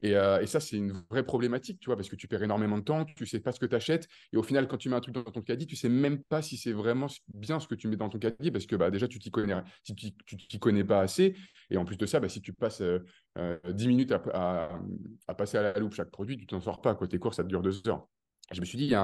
[0.00, 2.78] Et, euh, et ça, c'est une vraie problématique, tu vois, parce que tu perds énormément
[2.78, 4.08] de temps, tu sais pas ce que tu achètes.
[4.32, 6.42] Et au final, quand tu mets un truc dans ton caddie, tu sais même pas
[6.42, 9.08] si c'est vraiment bien ce que tu mets dans ton caddie, parce que bah, déjà,
[9.08, 11.36] tu t'y connais, t'y connais pas assez.
[11.70, 14.78] Et en plus de ça, bah, si tu passes euh, 10 minutes à,
[15.36, 16.94] passer à la loupe chaque produit, tu t'en sors pas.
[16.94, 18.06] Côté cours, ça te dure deux heures
[18.52, 18.94] je me suis dit,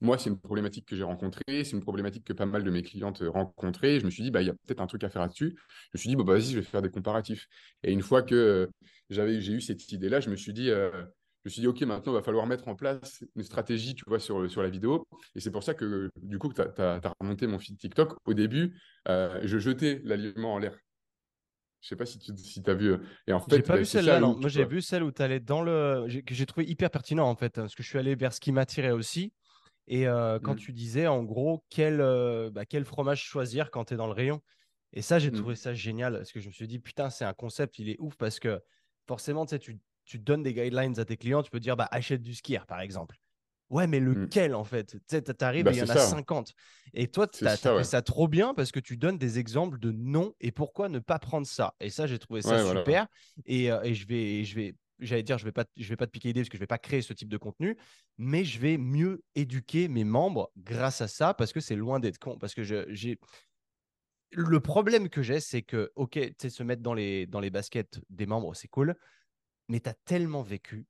[0.00, 2.82] moi, c'est une problématique que j'ai rencontrée, c'est une problématique que pas mal de mes
[2.82, 4.00] clientes rencontraient.
[4.00, 5.54] Je me suis dit, bah, il y a peut-être un truc à faire là-dessus.
[5.56, 7.46] Je me suis dit, bah, vas-y, je vais faire des comparatifs.
[7.82, 8.68] Et une fois que
[9.10, 10.90] j'avais, j'ai eu cette idée-là, je me suis dit, euh,
[11.44, 14.04] je me suis dit, OK, maintenant, il va falloir mettre en place une stratégie, tu
[14.06, 15.06] vois, sur, la vidéo.
[15.34, 18.16] Et c'est pour ça que, du coup, tu as, remonté mon feed TikTok.
[18.26, 20.76] Au début, euh, je jetais l'aliment en l'air.
[21.82, 22.96] Je sais pas si tu si as vu.
[23.26, 24.20] Et en fait, j'ai pas bah, vu celle-là.
[24.20, 24.38] Non.
[24.38, 26.06] Moi, j'ai vu celle où tu allais dans le.
[26.24, 28.52] Que j'ai trouvé hyper pertinent, en fait, parce que je suis allé vers ce qui
[28.52, 29.32] m'attirait aussi.
[29.88, 30.58] Et euh, quand mmh.
[30.58, 34.12] tu disais, en gros, quel, euh, bah, quel fromage choisir quand tu es dans le
[34.12, 34.40] rayon.
[34.92, 35.34] Et ça, j'ai mmh.
[35.34, 37.96] trouvé ça génial, parce que je me suis dit, putain, c'est un concept, il est
[37.98, 38.60] ouf, parce que
[39.08, 41.88] forcément, tu sais, tu, tu donnes des guidelines à tes clients, tu peux dire, bah,
[41.90, 43.16] achète du skier, par exemple.
[43.72, 44.12] Ouais, mais mmh.
[44.12, 44.92] lequel en fait?
[44.92, 46.52] Tu sais, t'arrives bah, il y en a 50.
[46.92, 49.90] Et toi, tu as, fait ça trop bien parce que tu donnes des exemples de
[49.90, 51.74] non et pourquoi ne pas prendre ça?
[51.80, 53.06] Et ça, j'ai trouvé ça super.
[53.46, 56.06] Et, euh, et, je vais, je vais j'allais dire, je vais pas, je vais pas
[56.06, 57.78] te piquer l'idée parce que je vais pas créer ce type de contenu,
[58.18, 62.18] mais je vais mieux éduquer mes membres grâce à ça parce que c'est loin d'être
[62.18, 62.36] con.
[62.38, 63.18] Parce que j'ai
[64.32, 67.50] le problème que j'ai, c'est que ok, tu sais, se mettre dans les dans les
[67.50, 68.94] baskets des membres, c'est cool,
[69.68, 70.86] mais tu as tellement vécu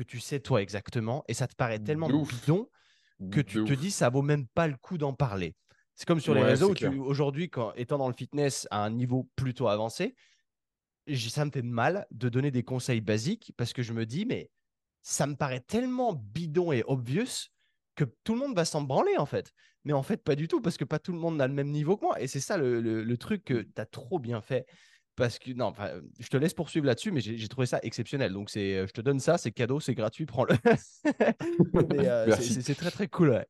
[0.00, 2.68] que tu sais toi exactement et ça te paraît tellement bidon
[3.30, 5.54] que tu te dis ça vaut même pas le coup d'en parler.
[5.94, 9.28] C'est comme sur les réseaux où aujourd'hui, quand étant dans le fitness à un niveau
[9.36, 10.14] plutôt avancé,
[11.28, 14.50] ça me fait mal de donner des conseils basiques parce que je me dis, mais
[15.02, 17.50] ça me paraît tellement bidon et obvious
[17.94, 19.52] que tout le monde va s'en branler en fait.
[19.84, 21.70] Mais en fait, pas du tout parce que pas tout le monde a le même
[21.70, 22.18] niveau que moi.
[22.22, 24.66] Et c'est ça le, le, truc que tu as trop bien fait
[25.20, 25.74] parce que non,
[26.18, 28.32] je te laisse poursuivre là-dessus, mais j'ai trouvé ça exceptionnel.
[28.32, 30.54] Donc c'est, euh, je te donne ça, c'est cadeau, c'est gratuit, prends-le.
[32.00, 33.44] Euh, c'est très très cool.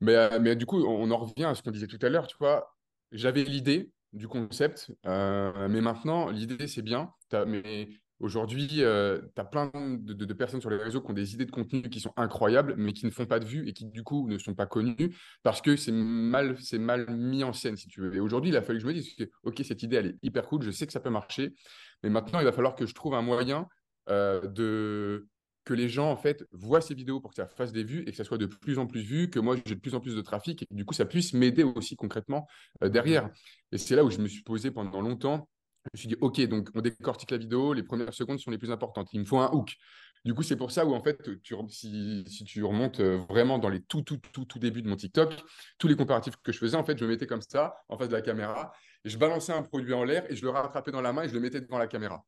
[0.00, 2.26] Mais, euh, mais du coup, on en revient à ce qu'on disait tout à l'heure.
[2.26, 2.74] Tu vois,
[3.12, 7.12] j'avais l'idée du concept, mais maintenant l'idée c'est bien.
[7.46, 7.88] Mais
[8.20, 11.82] Aujourd'hui, tu as plein de, personnes sur les réseaux qui ont des idées de contenu
[11.82, 14.38] qui sont incroyables, mais qui ne font pas de vues et qui, du coup, ne
[14.38, 18.14] sont pas connues parce que c'est mal, mal mis en scène, si tu veux.
[18.14, 20.46] Et aujourd'hui, il a fallu que je me dise OK, cette idée, elle est hyper
[20.46, 21.54] cool, je sais que ça peut marcher,
[22.02, 23.66] mais maintenant, il va falloir que je trouve un moyen
[24.08, 25.26] de
[25.64, 28.10] que les gens en fait voient ces vidéos pour que ça fasse des vues et
[28.10, 30.16] que ça soit de plus en plus vu, que moi j'ai de plus en plus
[30.16, 32.46] de trafic et du coup ça puisse m'aider aussi concrètement
[32.80, 33.28] derrière.
[33.70, 35.46] Et c'est là où je me suis posé pendant longtemps
[35.92, 38.70] me suis dit, OK, donc on décortique la vidéo, les premières secondes sont les plus
[38.70, 39.08] importantes.
[39.12, 39.76] Il me faut un hook.
[40.24, 43.58] Du coup, c'est pour ça où, en fait, tu, si, si, tu remontes euh, vraiment
[43.58, 45.32] dans les tout, tout, tout, tout débuts de mon TikTok,
[45.78, 48.08] tous les comparatifs que je faisais, en fait, je me mettais comme ça, en face
[48.08, 48.72] de la caméra,
[49.04, 51.28] et je balançais un produit en l'air et je le rattrapais dans la main et
[51.28, 52.24] je le mettais devant la caméra.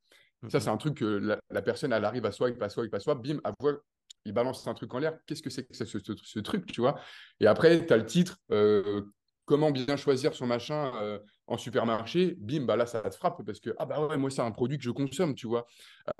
[0.48, 0.64] Ça, mhm.
[0.64, 3.40] c'est un truc que la, personne, elle arrive à swipe, à swipe, à swipe, bim,
[3.44, 3.76] à voir,
[4.24, 5.18] il balance un truc en l'air.
[5.26, 6.98] Qu'est-ce que c'est que ce, ce, truc, tu vois?
[7.40, 9.02] Et après, tu as le titre, euh,
[9.50, 13.58] comment bien choisir son machin euh, en supermarché, bim, bah là, ça te frappe parce
[13.58, 15.66] que, ah bah ouais, moi, c'est un produit que je consomme, tu vois.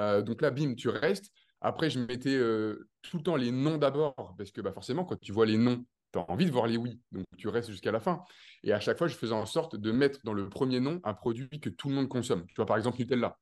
[0.00, 1.30] Euh, donc là, bim, tu restes.
[1.60, 5.20] Après, je mettais euh, tout le temps les noms d'abord parce que bah, forcément, quand
[5.20, 6.98] tu vois les noms, tu as envie de voir les oui.
[7.12, 8.20] Donc, tu restes jusqu'à la fin.
[8.64, 11.14] Et à chaque fois, je faisais en sorte de mettre dans le premier nom un
[11.14, 12.44] produit que tout le monde consomme.
[12.48, 13.38] Tu vois, par exemple, Nutella.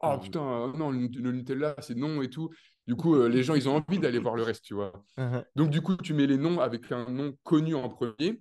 [0.00, 2.50] Ah oh, putain, non, le, Nutella, c'est non et tout.
[2.88, 4.92] Du coup, les gens, ils ont envie d'aller voir le reste, tu vois.
[5.16, 5.44] Uh-huh.
[5.54, 8.40] Donc, du coup, tu mets les noms avec un nom connu en premier.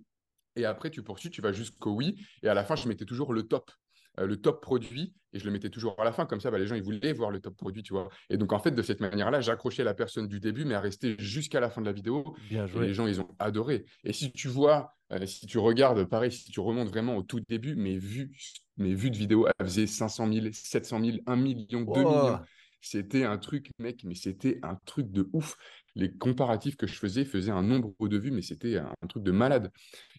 [0.57, 2.15] Et après, tu poursuis, tu vas jusqu'au oui.
[2.43, 3.71] Et à la fin, je mettais toujours le top,
[4.19, 5.13] euh, le top produit.
[5.33, 6.25] Et je le mettais toujours à la fin.
[6.25, 8.09] Comme ça, bah, les gens, ils voulaient voir le top produit, tu vois.
[8.29, 11.15] Et donc, en fait, de cette manière-là, j'accrochais la personne du début, mais à rester
[11.19, 12.35] jusqu'à la fin de la vidéo.
[12.49, 12.85] Bien joué.
[12.85, 13.85] Et les gens, ils ont adoré.
[14.03, 17.39] Et si tu vois, euh, si tu regardes, pareil, si tu remontes vraiment au tout
[17.47, 18.31] début, mes vues,
[18.77, 22.39] mes vues de vidéo, elles faisaient 500 000, 700 000, 1 million, 2 millions.
[22.79, 25.57] C'était un truc, mec, mais c'était un truc de ouf
[25.97, 29.31] les comparatifs que je faisais faisaient un nombre de vues, mais c'était un, truc de
[29.31, 29.71] malade.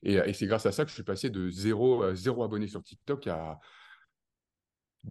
[0.03, 3.29] Et, c'est grâce à ça que je suis passé de 0, 0 abonnés sur TikTok
[3.29, 3.59] à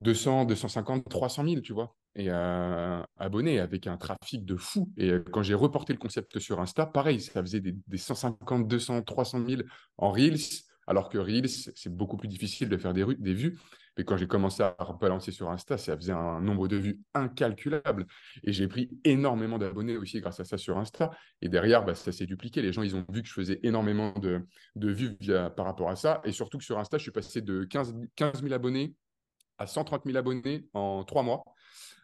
[0.02, 1.96] 200, 250, 300 000, tu vois.
[2.16, 4.92] Et euh, abonnés avec un trafic de fou.
[4.98, 8.68] Et euh, quand j'ai reporté le concept sur Insta, pareil, ça faisait des, des 150,
[8.68, 9.62] 200, 300 000
[9.98, 13.58] en Reels, alors que Reels, c'est beaucoup plus difficile de faire des, des vues.
[13.98, 18.06] Mais quand j'ai commencé à balancer sur Insta, ça faisait un nombre de vues incalculable.
[18.44, 21.12] Et j'ai pris énormément d'abonnés aussi grâce à ça sur Insta.
[21.42, 22.62] Et derrière, bah, ça s'est dupliqué.
[22.62, 24.44] Les gens, ils ont vu que je faisais énormément de,
[24.76, 26.22] vues via, par rapport à ça.
[26.24, 27.96] Et surtout que sur Insta, je suis passé de 15,
[28.42, 28.94] 000 abonnés
[29.58, 31.44] à 130 000 abonnés en trois mois.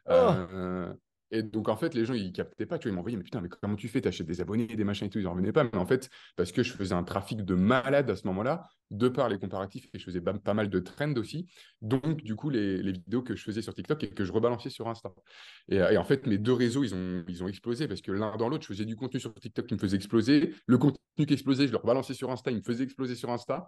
[0.08, 0.12] Oh.
[0.12, 0.94] Euh,
[1.34, 2.78] Et donc, en fait, les gens, ils captaient pas.
[2.78, 4.02] Tu vois, ils m'envoyaient, mais putain, mais comment tu fais?
[4.02, 5.18] T'achètes des abonnés, des machins et tout.
[5.18, 5.64] Ils n'en revenaient pas.
[5.64, 9.10] Mais en fait, parce que je faisais un trafic de malade à ce moment-là, de
[9.10, 11.48] par les comparatifs, et je faisais pas mal de trends aussi.
[11.82, 14.88] Donc, du coup, les, vidéos que je faisais sur TikTok et que je rebalançais sur
[14.88, 15.12] Insta.
[15.70, 18.48] Et, en fait, mes deux réseaux, ils ont, ils ont explosé parce que l'un dans
[18.48, 20.54] l'autre, je faisais du contenu sur TikTok qui me faisait exploser.
[20.68, 23.66] Le contenu qui explosait, je le rebalançais sur Insta, il me faisait exploser sur Insta.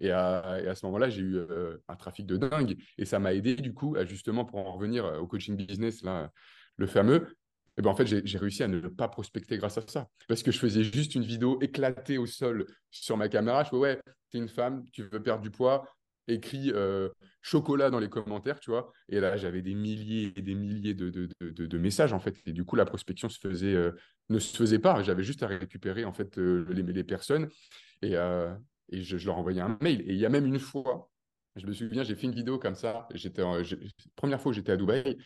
[0.00, 2.76] Et à, ce moment-là, j'ai eu euh, un trafic de dingue.
[2.98, 6.02] Et ça m'a aidé, du coup, à justement, pour en revenir euh, au coaching business,
[6.02, 6.30] là,
[6.76, 7.36] le fameux,
[7.78, 10.08] et ben en fait, j'ai réussi à ne pas prospecter grâce à ça.
[10.28, 13.64] Parce que je faisais juste une vidéo éclatée au sol sur ma caméra.
[13.64, 14.00] Je fais, ouais,
[14.32, 15.86] es une femme, tu veux perdre du poids,
[16.26, 17.10] écris euh,
[17.42, 18.90] chocolat dans les commentaires, tu vois.
[19.10, 21.10] Et là, j'avais des milliers et des milliers de,
[21.40, 22.34] de, messages, en fait.
[22.46, 23.92] Et du coup, la prospection euh,
[24.30, 25.02] ne se faisait pas.
[25.02, 27.48] J'avais juste à récupérer, en fait, euh, les, personnes
[28.00, 30.00] et, je, leur envoyais un mail.
[30.06, 31.10] Et il y a même une fois,
[31.56, 33.06] je me souviens, j'ai fait une vidéo comme ça.
[33.12, 33.42] J'étais,
[34.14, 35.18] première fois j'étais à Dubaï.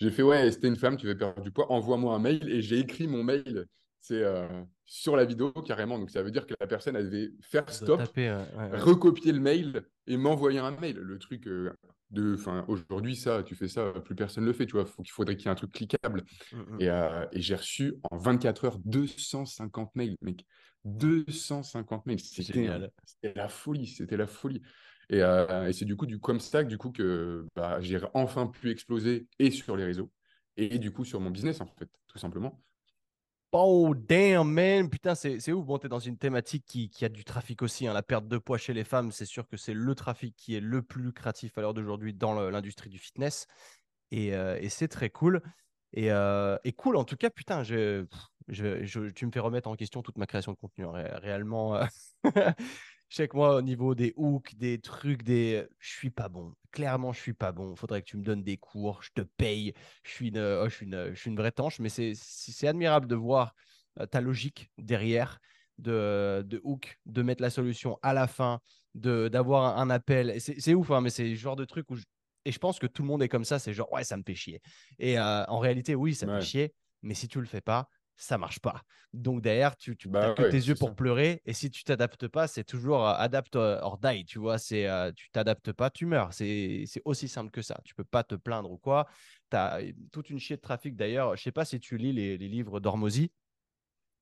[0.00, 2.48] J'ai fait, ouais, c'était une femme, tu veux perdre du poids, envoie-moi un mail.
[2.48, 3.66] Et j'ai écrit mon mail
[4.00, 4.46] c'est euh,
[4.86, 5.98] sur la vidéo carrément.
[5.98, 8.00] Donc ça veut dire que la personne elle devait faire stop,
[8.72, 10.96] recopier le mail et m'envoyer un mail.
[10.96, 11.72] Le truc euh,
[12.10, 14.66] de, enfin aujourd'hui ça, tu fais ça, plus personne le fait.
[14.66, 16.24] Tu vois, faut qu'il faudrait qu'il y ait un truc cliquable.
[16.52, 16.78] Mmh.
[16.82, 20.44] Euh, et, j'ai reçu en 24 heures 250 mails, mec.
[20.84, 22.20] 250 mails.
[22.20, 23.86] C'était la folie.
[23.86, 24.62] C'était la folie.
[25.12, 28.70] Euh, et, c'est du coup du comme ça du coup que bah, j'ai enfin pu
[28.70, 30.10] exploser et sur les réseaux
[30.58, 32.60] et du coup sur mon business en fait, tout simplement.
[33.52, 35.64] Oh damn man, putain c'est ouf.
[35.64, 37.86] Bon, t'es dans une thématique qui, a du trafic aussi.
[37.86, 37.94] Hein.
[37.94, 40.60] La perte de poids chez les femmes, c'est sûr que c'est le trafic qui est
[40.60, 43.46] le plus lucratif à l'heure d'aujourd'hui dans l'industrie du fitness.
[44.10, 45.40] Et, euh, c'est très cool.
[45.94, 48.04] Et, euh, et, cool en tout cas, putain, je,
[49.14, 50.84] tu me fais remettre en question toute ma création de contenu.
[50.84, 50.92] Hein.
[51.14, 51.80] Réellement,
[53.08, 55.66] je sais que moi, au niveau des hooks, des trucs, des...
[55.78, 56.54] je suis pas bon.
[56.72, 57.72] Clairement, je suis pas bon.
[57.72, 59.72] Il faudrait que tu me donnes des cours, je te paye.
[60.04, 63.06] Je suis une, oh, je suis une, je suis une vraie tanche, mais c'est admirable
[63.06, 63.54] de voir
[64.10, 65.40] ta logique derrière
[65.78, 68.60] de, de hook, de mettre la solution à la fin,
[68.94, 70.40] d'avoir un, appel.
[70.40, 72.04] C'est ouf, hein, mais c'est le genre de truc où je...
[72.44, 74.22] Et je pense que tout le monde est comme ça, c'est genre, ouais, ça me
[74.24, 74.62] fait chier.
[74.98, 77.88] Et euh, en réalité, oui, ça me fait chier, mais si tu le fais pas,
[78.18, 78.82] ça marche pas.
[79.14, 81.40] Donc derrière, tu, tu bah que tes yeux pour pleurer.
[81.46, 84.24] Et si tu t'adaptes pas, c'est toujours euh, adapte euh, or die.
[84.26, 86.32] Tu vois, c'est euh, tu t'adaptes pas, tu meurs.
[86.34, 87.80] C'est aussi simple que ça.
[87.84, 89.06] Tu peux pas te plaindre ou quoi.
[89.50, 89.80] Tu as
[90.12, 91.36] toute une chier de trafic d'ailleurs.
[91.36, 93.32] Je sais pas si tu lis les, les livres d'Ormozy.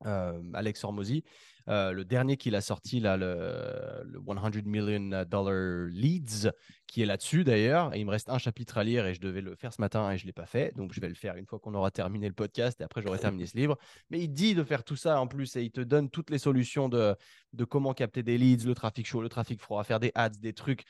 [0.05, 1.25] Alex Hormozy,
[1.67, 6.51] le dernier qu'il a sorti, là, le, 100 Million Dollar Leads,
[6.87, 7.95] qui est là-dessus d'ailleurs.
[7.95, 10.11] Et il me reste un chapitre à lire et je devais le faire ce matin
[10.11, 10.75] et je ne l'ai pas fait.
[10.77, 13.19] Donc je vais le faire une fois qu'on aura terminé le podcast et après j'aurai
[13.19, 13.77] terminé ce livre.
[14.11, 16.39] Mais il dit de faire tout ça en plus et il te donne toutes les
[16.39, 17.17] solutions de,
[17.53, 20.53] de comment capter des leads, le trafic chaud, le trafic froid, faire des ads, des
[20.53, 20.85] trucs.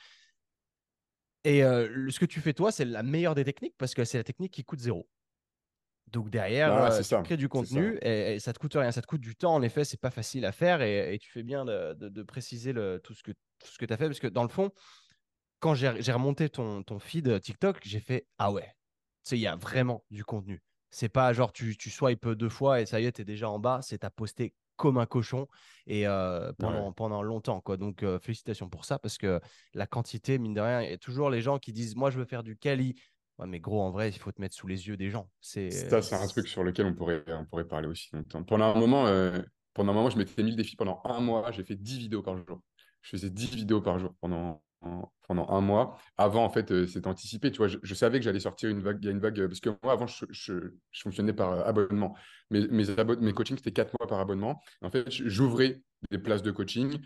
[1.45, 4.25] Et ce que tu fais toi, c'est la meilleure des techniques parce que c'est la
[4.25, 5.09] technique qui coûte zéro.
[6.09, 9.07] Donc derrière, bah euh, tu crées du contenu et, ça te coûte rien, ça te
[9.07, 9.55] coûte du temps.
[9.55, 13.15] En effet, c'est pas facile à faire et, tu fais bien de, préciser le, tout
[13.15, 13.33] ce que,
[13.65, 14.71] ce que tu as fait parce que dans le fond,
[15.59, 18.67] quand j'ai remonté ton, ton feed TikTok, j'ai fait ah ouais,
[19.25, 20.63] tu sais, il y a vraiment du contenu.
[20.91, 23.51] C'est pas genre tu, tu swipes deux fois et ça y est, tu es déjà
[23.51, 23.81] en bas.
[23.83, 25.49] C'est à poster comme un cochon
[25.87, 27.61] et euh, pendant, pendant longtemps.
[27.61, 27.77] Quoi.
[27.77, 29.41] Donc, euh, félicitations pour ça parce que
[29.75, 32.19] la quantité, mine de rien, il y a toujours les gens qui disent Moi, je
[32.19, 32.95] veux faire du quali,
[33.39, 35.29] Ouais, mais gros, en vrai, il faut te mettre sous les yeux des gens.
[35.41, 38.43] C'est ça, c'est un truc sur lequel on pourrait, on pourrait parler aussi longtemps.
[38.43, 39.39] Pendant un moment, euh,
[39.75, 41.51] pendant un moment, je m'étais mis le défi pendant un mois.
[41.53, 42.63] J'ai fait 10 vidéos par jour.
[43.03, 44.63] Je faisais 10 vidéos par jour pendant,
[45.29, 45.99] pendant un mois.
[46.17, 47.51] Avant, en fait, euh, c'était anticipé.
[47.51, 48.99] Tu vois, je, savais que j'allais sortir une vague.
[49.03, 50.55] Il y a une vague parce que moi, avant, je, je,
[51.03, 52.17] fonctionnais par euh, abonnement.
[52.51, 52.87] Mes, mes,
[53.21, 54.63] mes coachings, c'était 4 mois par abonnement.
[54.81, 56.99] En fait, j'ouvrais des places de coaching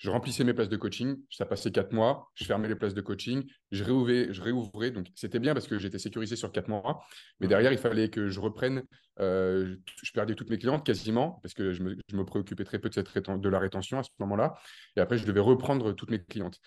[0.00, 3.02] je remplissais mes places de coaching, ça passait quatre mois, je fermais les places de
[3.02, 4.90] coaching, je réouvrais, je réouvrais.
[4.90, 7.04] Donc, c'était bien parce que j'étais sécurisé sur quatre mois.
[7.38, 8.82] Mais derrière, il fallait que je reprenne.
[9.20, 12.94] Euh, je perdais toutes mes clientes quasiment parce que je me, préoccupais très peu de,
[12.94, 14.54] cette de la rétention à ce moment-là.
[14.96, 16.58] Et après, je devais reprendre toutes mes clientes.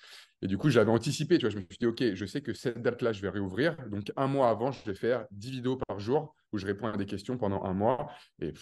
[0.43, 1.39] Et du coup, j'avais anticipé.
[1.39, 3.75] Tu vois, je me suis dit, OK, je sais que cette date-là, je vais réouvrir.
[3.89, 6.97] Donc, un mois avant, je vais faire 10 vidéos par jour où je réponds à
[6.97, 8.11] des questions pendant un mois.
[8.39, 8.53] Et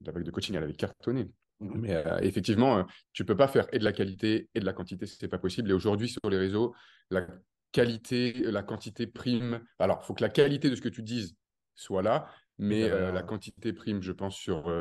[0.00, 1.28] la vague de coaching, elle avait cartonné.
[1.60, 4.64] Mais euh, effectivement, euh, tu ne peux pas faire et de la qualité et de
[4.64, 5.70] la quantité, ce n'est pas possible.
[5.70, 6.74] Et aujourd'hui, sur les réseaux,
[7.10, 7.26] la
[7.72, 9.60] qualité, la quantité prime.
[9.78, 11.36] Alors, il faut que la qualité de ce que tu dises
[11.74, 14.72] soit là, mais euh, la quantité prime, je pense, sur,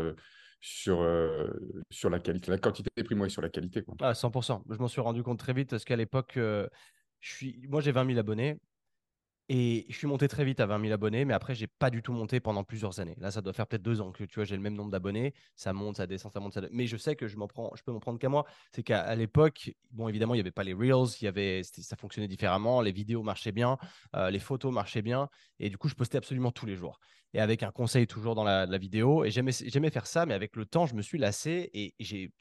[0.61, 1.07] sur,
[1.89, 2.51] sur la qualité.
[2.51, 3.83] La quantité prime, oui, sur la qualité.
[3.83, 3.95] Quoi.
[4.01, 4.63] Ah, 100%.
[4.69, 6.67] Je m'en suis rendu compte très vite parce qu'à l'époque, je
[7.19, 7.59] suis...
[7.69, 8.59] moi, j'ai 20 000 abonnés.
[9.49, 12.01] Et je suis monté très vite à 20 000 abonnés, mais après, j'ai pas du
[12.01, 13.15] tout monté pendant plusieurs années.
[13.19, 15.33] Là, ça doit faire peut-être deux ans que tu vois, j'ai le même nombre d'abonnés.
[15.55, 17.83] Ça monte, ça descend, ça monte, ça Mais je sais que je m'en prends, je
[17.83, 18.45] peux m'en prendre qu'à moi.
[18.71, 21.97] C'est qu'à l'époque, bon, évidemment, il n'y avait pas les Reels, il y avait, ça
[21.97, 22.79] fonctionnait différemment.
[22.81, 23.77] Les vidéos marchaient bien,
[24.15, 25.27] euh, les photos marchaient bien.
[25.59, 26.99] Et du coup, je postais absolument tous les jours.
[27.33, 29.25] Et avec un conseil toujours dans la, vidéo.
[29.25, 32.31] Et j'aimais faire ça, mais avec le temps, je me suis lassé et j'ai,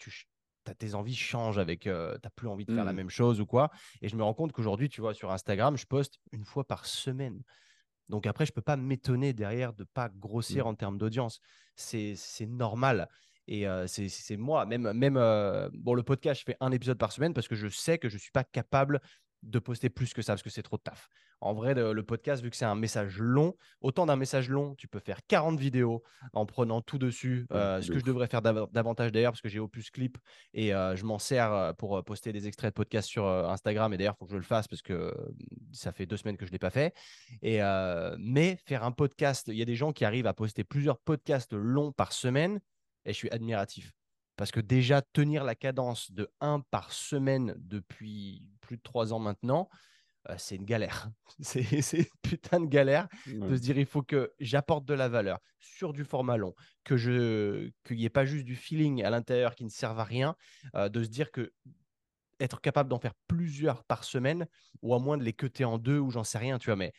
[0.79, 2.97] tes envies changent avec, euh, tu n'as plus envie de faire la mmh.
[2.97, 3.71] même chose ou quoi.
[4.01, 6.87] Et je me rends compte qu'aujourd'hui, tu vois, sur Instagram, je poste une fois par
[6.87, 7.43] semaine.
[8.09, 10.69] Donc après, je peux pas m'étonner derrière de pas grossir mmh.
[10.69, 11.41] en termes d'audience.
[11.75, 13.09] C'est normal.
[13.49, 17.13] Et euh, c'est moi, même, même euh, bon, le podcast, je fais un épisode par
[17.13, 19.01] semaine parce que je sais que je ne suis pas capable
[19.43, 21.09] de poster plus que ça parce que c'est trop de taf.
[21.41, 24.87] En vrai, le, podcast, vu que c'est un message long, autant d'un message long, tu
[24.87, 27.47] peux faire 40 vidéos en prenant tout dessus.
[27.53, 30.17] Euh, ce que je devrais faire davantage d'ailleurs, parce que j'ai Opus Clip
[30.55, 33.93] et euh, je m'en sers euh, pour poster des extraits de podcast sur Instagram.
[33.93, 35.13] Et d'ailleurs, il faut que je le fasse parce que
[35.73, 36.95] ça fait deux semaines que je ne l'ai pas fait.
[37.43, 37.61] Et,
[38.19, 41.55] mais faire un podcast, il y a des gens qui arrivent à poster plusieurs podcasts
[41.55, 42.61] longs par semaine
[43.05, 43.93] et je suis admiratif.
[44.37, 49.19] Parce que déjà, tenir la cadence de 1 par semaine depuis plus de 3 ans
[49.19, 49.69] maintenant,
[50.31, 51.11] euh, c'est une galère.
[51.41, 55.39] c'est une putain de galère de se dire il faut que j'apporte de la valeur
[55.59, 56.55] sur du format long,
[56.85, 60.05] que je qu'il n'y ait pas juste du feeling à l'intérieur qui ne serve à
[60.05, 60.37] rien,
[60.77, 61.53] euh, de se dire que
[62.41, 64.47] être capable d'en faire plusieurs par semaine
[64.83, 66.93] ou à moins de les cuter en deux ou j'en sais rien, tu vois, mais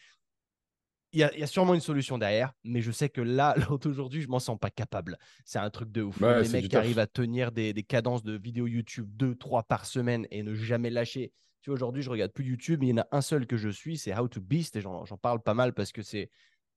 [1.13, 3.55] il y, a sûrement une solution derrière, mais je sais que là,
[3.85, 5.19] aujourd'hui, je m'en sens pas capable.
[5.45, 6.19] C'est un truc de ouf.
[6.19, 10.25] les mecs qui arrivent à tenir des, cadences de vidéos YouTube 2, 3 par semaine
[10.31, 11.31] et ne jamais lâcher.
[11.61, 13.57] Tu vois, aujourd'hui, je regarde plus YouTube, mais il y en a un seul que
[13.57, 16.29] je suis, c'est How to Beast, et j'en parle pas mal parce que c'est.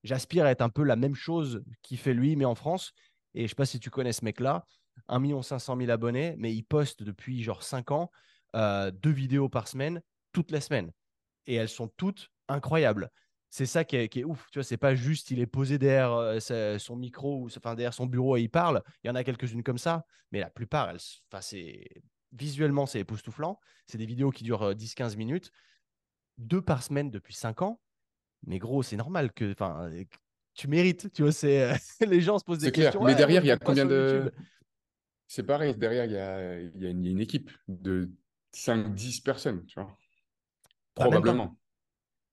[0.05, 2.93] J'aspire à être un peu la même chose qu'il fait lui, mais en France.
[3.35, 4.67] Et je sais pas si tu connais ce mec-là,
[5.09, 8.11] 1 500 000 abonnés, mais il poste depuis genre 5 ans
[8.55, 10.93] euh, deux vidéos par semaine, toutes les semaines.
[11.47, 13.11] Et elles sont toutes incroyables
[13.57, 14.51] c'est ça qui est, ouf.
[14.51, 17.95] Tu vois, c'est pas juste il est posé derrière euh, son micro ou enfin, derrière
[17.95, 18.83] son bureau et il parle.
[19.03, 21.01] Il y en a quelques-unes comme ça, mais la plupart, elles,
[21.41, 21.89] c'est
[22.33, 23.59] visuellement, c'est époustouflant.
[23.87, 25.53] C'est des vidéos qui durent 10-15 euh, minutes,
[26.37, 27.81] deux par semaine depuis 5 ans.
[28.47, 29.91] Mais gros, c'est normal que, enfin,
[30.53, 31.11] tu mérites.
[31.15, 31.73] Tu vois, c'est
[32.07, 33.05] les gens se posent des questions.
[33.05, 34.31] Mais derrière, il y a combien de
[35.29, 35.75] C'est pareil.
[35.75, 38.11] Derrière, il y a, y a, une, équipe de
[38.55, 39.97] 5-10 personnes, tu vois.
[40.95, 41.57] Bah, Probablement.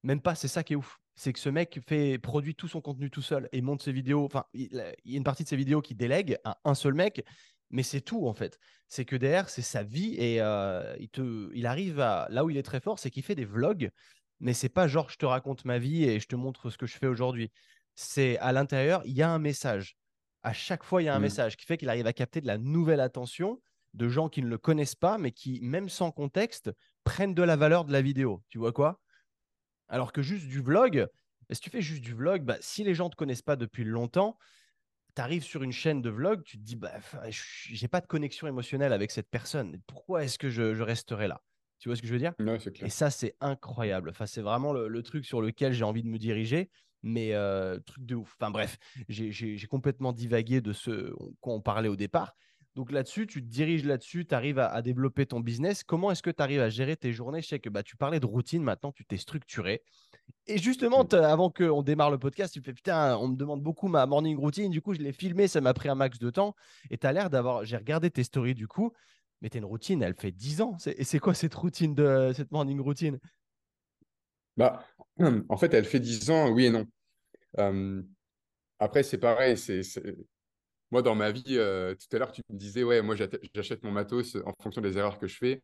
[0.03, 2.82] Même pas, c'est ça qui est ouf c'est que ce mec fait, produit tout son
[2.82, 4.26] contenu tout seul et monte ses vidéos.
[4.26, 4.74] Enfin, il,
[5.05, 7.26] y a une partie de ses vidéos qui délègue à un seul mec,
[7.70, 8.59] mais c'est tout en fait.
[8.88, 12.28] C'est que derrière, c'est sa vie et euh, il, te, il arrive à.
[12.30, 13.91] Là où il est très fort, c'est qu'il fait des vlogs,
[14.39, 16.86] mais c'est pas genre je te raconte ma vie et je te montre ce que
[16.86, 17.51] je fais aujourd'hui.
[17.95, 19.97] C'est à l'intérieur, il y a un message.
[20.41, 21.22] À chaque fois, il y a un mmh.
[21.22, 23.61] message qui fait qu'il arrive à capter de la nouvelle attention
[23.93, 26.72] de gens qui ne le connaissent pas, mais qui, même sans contexte,
[27.03, 28.43] prennent de la valeur de la vidéo.
[28.49, 28.99] Tu vois quoi?
[29.93, 31.07] Alors que juste du vlog,
[31.51, 33.83] si tu fais juste du vlog, bah, si les gens ne te connaissent pas depuis
[33.83, 34.39] longtemps,
[35.15, 36.93] tu arrives sur une chaîne de vlog, tu te dis, bah,
[37.29, 39.79] j'ai pas de connexion émotionnelle avec cette personne.
[39.85, 41.43] Pourquoi est-ce que je, resterai là?
[41.77, 42.33] Tu vois ce que je veux dire?
[42.83, 44.09] Et ça, c'est incroyable.
[44.09, 46.71] Enfin, c'est vraiment le, truc sur lequel j'ai envie de me diriger.
[47.03, 48.33] Mais euh, truc de ouf.
[48.39, 48.77] Enfin bref,
[49.09, 52.33] j'ai complètement divagué de ce qu'on parlait au départ.
[52.76, 55.84] Donc là-dessus, tu te diriges là-dessus, tu arrives à, développer ton business.
[55.84, 57.41] Comment est-ce que tu arrives à gérer tes journées?
[57.41, 59.84] Je sais que bah, tu parlais de routine, maintenant tu t'es structuré.
[60.47, 61.15] Et justement, mmh.
[61.15, 64.71] avant qu'on démarre le podcast, tu fais putain, on me demande beaucoup ma morning routine.
[64.71, 66.55] Du coup, je l'ai filmé, ça m'a pris un max de temps.
[66.89, 67.63] Et tu as l'air d'avoir.
[67.63, 68.91] J'ai regardé tes stories du coup,
[69.41, 70.76] mais tu une routine, elle fait 10 ans.
[70.97, 73.19] Et c'est quoi cette routine, de cette morning routine?
[74.57, 74.84] Bah,
[75.49, 76.88] En fait, elle fait 10 ans, oui et non.
[78.80, 79.84] après, c'est pareil, c'est
[80.93, 83.15] moi, dans ma vie, euh, tout à l'heure, tu me disais, ouais, moi,
[83.55, 85.59] j'achète mon matos en fonction des erreurs que je fais.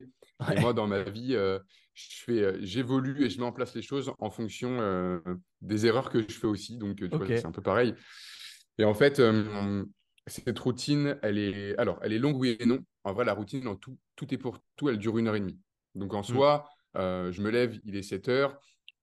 [0.51, 1.59] Et moi, dans ma vie, euh,
[1.93, 5.21] je fais, euh, j'évolue et je mets en place les choses en fonction
[5.61, 6.79] des erreurs que je fais aussi.
[6.79, 7.93] Donc, tu vois, c'est un peu pareil.
[8.79, 9.21] Et en fait,
[10.25, 12.79] cette routine, elle est, alors, elle est longue, oui et non.
[13.03, 15.41] En vrai, la routine, en tout, tout est pour tout, elle dure une heure et
[15.41, 15.59] demie.
[15.93, 16.23] Donc, en mmh.
[16.23, 18.59] soi, je me lève, il est 7 heures.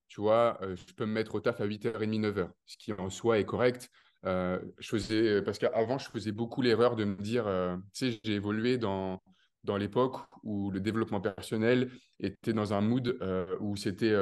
[0.09, 3.39] Tu vois, je peux me mettre au taf à 8h30, 9h, ce qui en soi
[3.39, 3.91] est correct.
[4.27, 8.35] Euh, faisais, parce qu'avant, je faisais beaucoup l'erreur de me dire, euh, tu sais, j'ai
[8.35, 9.23] évolué dans,
[9.65, 14.15] dans l'époque où le développement personnel était dans un mood euh, où c'était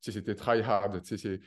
[0.00, 1.00] c'était try hard.
[1.04, 1.40] c'est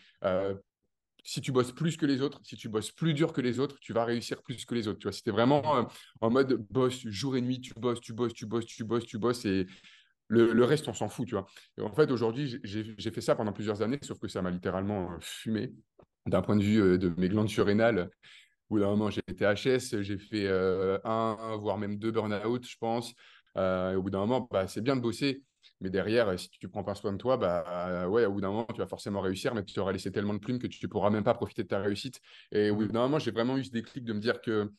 [1.25, 3.77] si tu bosses plus que les autres, si tu bosses plus dur que les autres,
[3.79, 4.99] tu vas réussir plus que les autres.
[4.99, 5.87] Tu vois, c'était vraiment
[6.19, 9.17] en mode bosse jour et nuit, tu bosses, tu bosses, tu bosses, tu bosses, tu
[9.17, 9.65] bosses et
[10.27, 11.45] le, reste, on s'en fout, tu vois.
[11.79, 15.71] En fait, aujourd'hui, j'ai fait ça pendant plusieurs années, sauf que ça m'a littéralement fumé
[16.26, 18.09] d'un point de vue euh, de mes glandes surrénales.
[18.69, 22.65] Au bout d'un moment, j'ai été HS, j'ai fait euh, un, voire même deux burn-out,
[22.67, 23.13] je pense.
[23.57, 25.43] Euh, au bout d'un moment, bah, c'est bien de bosser,
[25.82, 28.65] Mais derrière, si tu prends pas soin de toi, bah ouais, au bout d'un moment,
[28.74, 31.09] tu vas forcément réussir, mais tu auras laissé tellement de plumes que tu ne pourras
[31.11, 32.19] même pas profiter de ta réussite.
[32.51, 34.71] Et au bout d'un moment, j'ai vraiment eu ce déclic de me dire que,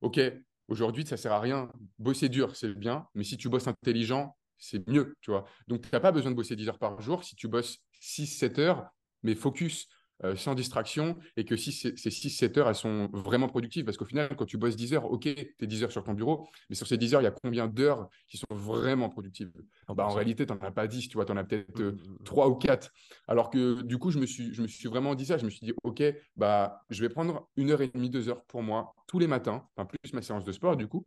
[0.00, 0.20] OK,
[0.68, 1.70] aujourd'hui, ça sert à rien.
[1.98, 5.44] Bosser dur, c'est bien, mais si tu bosses intelligent, c'est mieux, tu vois.
[5.68, 7.22] Donc, tu n'as pas besoin de bosser 10 heures par jour.
[7.24, 8.88] Si tu bosses 6-7 heures,
[9.22, 9.88] mais focus,
[10.24, 13.84] euh, sans distraction et que si ces 6-7 heures, elles sont vraiment productives.
[13.84, 16.14] Parce qu'au final, quand tu bosses 10 heures, ok, tu es 10 heures sur ton
[16.14, 19.52] bureau, mais sur ces 10 heures, il y a combien d'heures qui sont vraiment productives?
[19.88, 21.96] Bah, En réalité, tu n'en as pas 10, tu vois, tu en as peut-être euh,
[22.24, 22.54] 3 mmh, mmh, mmh.
[22.54, 22.92] ou 4.
[23.28, 25.36] Alors que du coup, je me, suis, je me suis vraiment dit ça.
[25.36, 26.02] Je me suis dit, ok,
[26.36, 29.66] bah, je vais prendre une heure et demie, deux heures pour moi tous les matins,
[29.76, 31.06] enfin, plus ma séance de sport, du coup.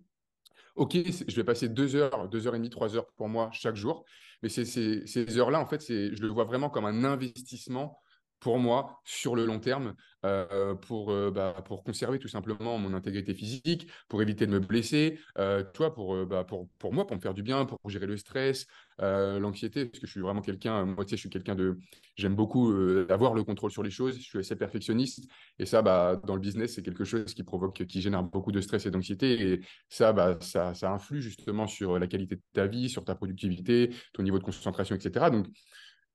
[0.75, 3.75] Ok, je vais passer deux heures, deux heures et demie, trois heures pour moi chaque
[3.75, 4.05] jour.
[4.41, 7.99] Mais ces, ces heures-là, en fait, je le vois vraiment comme un investissement
[8.39, 12.93] pour moi sur le long terme euh, pour, euh, bah, pour conserver tout simplement mon
[12.93, 17.15] intégrité physique, pour éviter de me blesser, euh, toi, pour, bah, pour, pour moi, pour
[17.15, 18.67] me faire du bien, pour gérer le stress,
[19.01, 21.77] l'anxiété, parce que je suis vraiment quelqu'un, moi, tu sais, je suis quelqu'un de,
[22.17, 22.69] j'aime beaucoup
[23.09, 25.23] avoir le contrôle sur les choses, je suis assez perfectionniste,
[25.57, 28.59] et ça, bah, dans le business, c'est quelque chose qui provoque, qui génère beaucoup de
[28.59, 32.67] stress et d'anxiété, et ça, bah, ça, ça influe justement sur la qualité de ta
[32.67, 35.29] vie, sur ta productivité, ton niveau de concentration, etc.
[35.31, 35.47] Donc,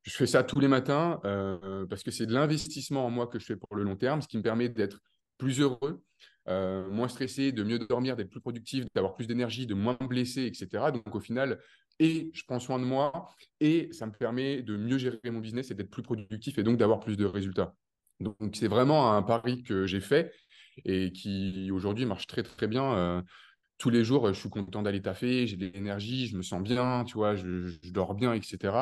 [0.05, 3.39] je fais ça tous les matins euh, parce que c'est de l'investissement en moi que
[3.39, 5.01] je fais pour le long terme, ce qui me permet d'être
[5.39, 6.03] plus heureux,
[6.49, 10.07] euh, moins stressé, de mieux dormir, d'être plus productif, d'avoir plus d'énergie, de moins me
[10.07, 10.93] blesser, etc.
[10.93, 11.59] Donc au final,
[11.99, 13.31] et je prends soin de moi
[13.61, 16.77] et ça me permet de mieux gérer mon business et d'être plus productif et donc
[16.77, 17.75] d'avoir plus de résultats.
[18.21, 20.33] Donc c'est vraiment un pari que j'ai fait
[20.85, 22.95] et qui aujourd'hui marche très très bien.
[22.95, 23.23] Euh,
[23.79, 27.05] tous les jours, je suis content d'aller taffer, j'ai de l'énergie, je me sens bien,
[27.05, 28.73] tu vois, je dors bien, etc.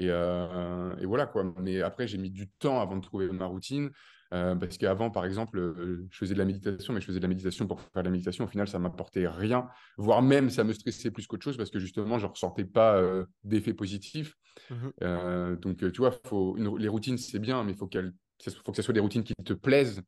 [0.00, 1.52] Euh, et, voilà quoi.
[1.60, 3.90] Mais après, j'ai mis du temps avant de trouver ma routine.
[4.32, 7.22] Euh, parce qu'avant, par exemple, euh, je faisais de la méditation, mais je faisais de
[7.22, 8.44] la méditation pour faire de la méditation.
[8.44, 9.68] Au final, ça m'apportait rien,
[9.98, 12.98] voire même ça me stressait plus qu'autre chose parce que justement, je ne ressentais pas
[13.44, 14.34] d'effet positif.
[14.70, 18.82] Mmh donc, tu vois, faut les routines, c'est bien, mais il faut, faut que ce
[18.82, 20.00] soit des routines qui te plaisent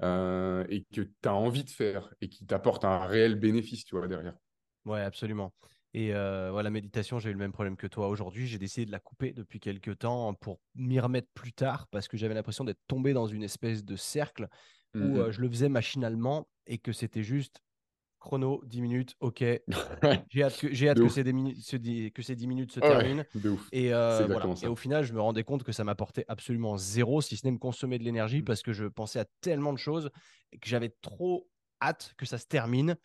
[0.00, 4.06] et que tu as envie de faire et qui t'apportent un réel bénéfice, tu vois,
[4.06, 4.36] derrière.
[4.84, 5.52] Ouais, absolument.
[5.94, 8.48] Et euh, la méditation, j'ai eu le même problème que toi aujourd'hui.
[8.48, 12.16] J'ai décidé de la couper depuis quelques temps pour m'y remettre plus tard parce que
[12.16, 14.48] j'avais l'impression d'être tombé dans une espèce de cercle
[14.96, 17.62] où mmh euh, je le faisais machinalement et que c'était juste
[18.18, 19.44] chrono, 10 minutes, ok.
[20.30, 23.22] j'ai hâte que, j'ai hâte que, ces 10 minutes, que ces 10 minutes se terminent.
[23.70, 24.26] Et, euh,
[24.62, 27.52] et au final, je me rendais compte que ça m'apportait absolument zéro, si ce n'est
[27.52, 28.44] me consommer de l'énergie mmh.
[28.44, 30.10] parce que je pensais à tellement de choses
[30.52, 31.50] et que j'avais trop
[31.82, 32.96] hâte que ça se termine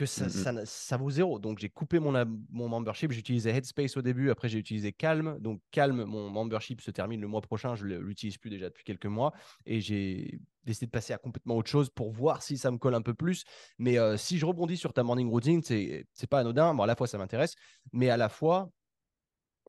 [0.00, 1.38] que ça, mmh ça, vaut zéro.
[1.38, 2.12] Donc, j'ai coupé mon,
[2.48, 3.12] mon membership.
[3.12, 4.30] J'utilisais Headspace au début.
[4.30, 5.38] Après, j'ai utilisé Calm.
[5.40, 7.74] Donc, Calm, mon membership se termine le mois prochain.
[7.74, 9.34] Je ne l'utilise plus déjà depuis quelques mois.
[9.66, 12.94] Et j'ai décidé de passer à complètement autre chose pour voir si ça me colle
[12.94, 13.44] un peu plus.
[13.76, 16.72] Mais euh, si je rebondis sur ta morning routine, c'est n'est pas anodin.
[16.72, 17.54] Bon, à la fois, ça m'intéresse.
[17.92, 18.72] Mais à la fois,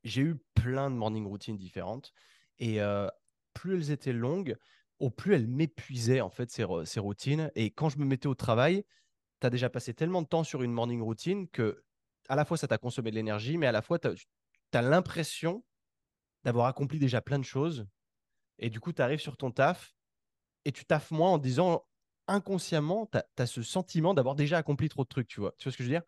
[0.02, 2.14] j'ai eu plein de morning routines différentes.
[2.58, 3.06] Et euh,
[3.52, 4.56] plus elles étaient longues,
[4.98, 7.50] au plus elles m'épuisaient, en fait, ces, ces routines.
[7.54, 8.86] Et quand je me mettais au travail,
[9.42, 11.82] tu as déjà passé tellement de temps sur une morning routine que
[12.28, 15.64] à la fois ça t'a consommé de l'énergie, mais à la fois tu as, l'impression
[16.44, 17.86] d'avoir accompli déjà plein de choses.
[18.58, 19.94] Et du coup, tu arrives sur ton taf
[20.64, 21.84] et tu taffes moins en disant
[22.28, 25.54] inconsciemment, tu as, ce sentiment d'avoir déjà accompli trop de trucs, tu vois.
[25.58, 26.04] Tu vois ce que je veux dire?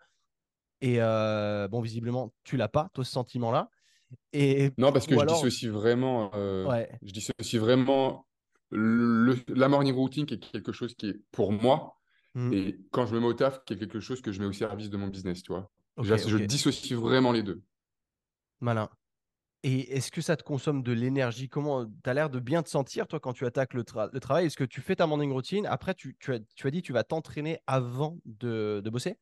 [0.80, 3.68] Et euh, bon, visiblement, tu l'as pas, toi, ce sentiment-là.
[4.32, 8.26] Et, non, parce que je dis ceci vraiment, euh, je dis ceci vraiment,
[8.70, 11.98] la morning routine qui est quelque chose qui est pour moi,
[12.34, 12.52] Mmh.
[12.52, 14.90] Et quand je me mets au taf, a quelque chose que je mets au service
[14.90, 15.70] de mon business, tu vois.
[15.98, 17.62] je dissocie vraiment les deux.
[18.60, 18.88] Malin.
[19.62, 21.48] Et est-ce que ça te consomme de l'énergie?
[21.48, 24.46] Comment tu as l'air de bien te sentir, toi, quand tu attaques le, travail?
[24.46, 25.64] Est-ce que tu fais ta morning routine?
[25.66, 29.16] Après, tu, as, tu as dit tu vas t'entraîner avant de, bosser?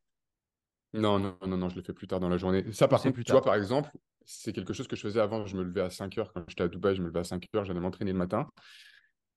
[0.93, 2.65] Non, non, non, non, je le fais plus tard dans la journée.
[2.73, 3.89] Ça, par contre, tu vois, par exemple,
[4.25, 5.45] c'est quelque chose que je faisais avant.
[5.45, 6.33] Je me levais à 5 heures.
[6.33, 7.63] Quand j'étais à Dubaï, je me levais à 5 heures.
[7.63, 8.49] J'allais m'entraîner le matin.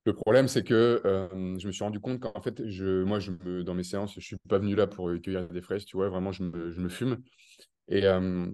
[0.07, 3.33] Le problème, c'est que euh, je me suis rendu compte qu'en fait, je, moi, je
[3.33, 5.97] me, dans mes séances, je ne suis pas venu là pour cueillir des fraises, tu
[5.97, 7.19] vois, vraiment, je me, je me fume.
[7.89, 8.47] Et, euh,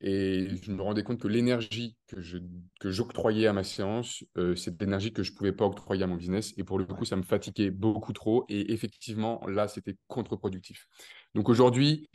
[0.00, 2.38] et, je me rendais compte que l'énergie que, je,
[2.80, 6.02] que j'octroyais à ma séance, euh, c'est de l'énergie que je ne pouvais pas octroyer
[6.04, 6.52] à mon business.
[6.56, 8.44] Et pour le coup, ça me fatiguait beaucoup trop.
[8.48, 10.86] Et effectivement, là, c'était contre-productif.
[11.34, 12.08] Donc aujourd'hui,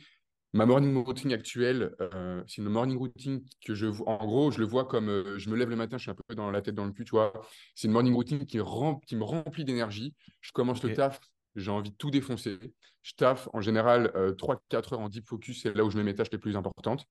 [0.54, 4.08] Ma morning routine actuelle, euh, c'est une morning routine que je vois.
[4.08, 6.14] En gros, je le vois comme euh, je me lève le matin, je suis un
[6.14, 7.32] peu dans la tête dans le cul, tu vois.
[7.74, 8.60] C'est une morning routine qui,
[9.06, 10.14] qui me remplit d'énergie.
[10.42, 11.18] Je commence le taf,
[11.56, 12.60] j'ai envie de tout défoncer.
[13.02, 14.58] Je taffe en général 3-4 euh,
[14.92, 17.04] heures en deep focus, c'est là où je mets mes tâches les plus importantes.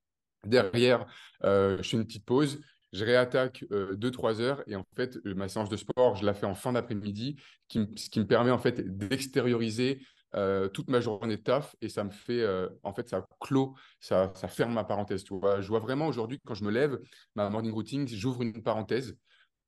[0.45, 1.05] Derrière,
[1.41, 2.61] je fais une petite pause,
[2.93, 6.55] je réattaque 2-3 heures et en fait, ma séance de sport, je la fais en
[6.55, 7.35] fin d'après-midi,
[7.67, 9.99] ce qui me permet en fait d'extérioriser
[10.73, 12.45] toute ma journée de taf et ça me fait,
[12.83, 15.23] en fait, ça clôt, ça, ferme ma parenthèse.
[15.23, 15.61] Tu vois.
[15.61, 16.99] Je vois vraiment aujourd'hui, quand je me lève,
[17.35, 19.15] ma morning routine, j'ouvre une parenthèse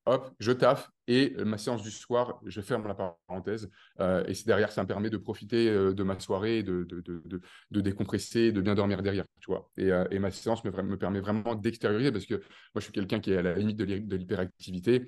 [0.06, 3.70] hop, je taffe et ma séance du soir, je ferme la parenthèse.
[4.00, 7.02] Euh, et c'est derrière, ça me permet de profiter euh, de ma soirée, de, de,
[7.02, 7.42] de,
[7.72, 9.70] de, décompresser, de bien dormir derrière, tu vois.
[9.78, 12.44] Et, euh, et ma séance me, me, permet vraiment d'extérioriser parce que moi,
[12.78, 15.06] je suis quelqu'un qui est à la limite de l'hyperactivité.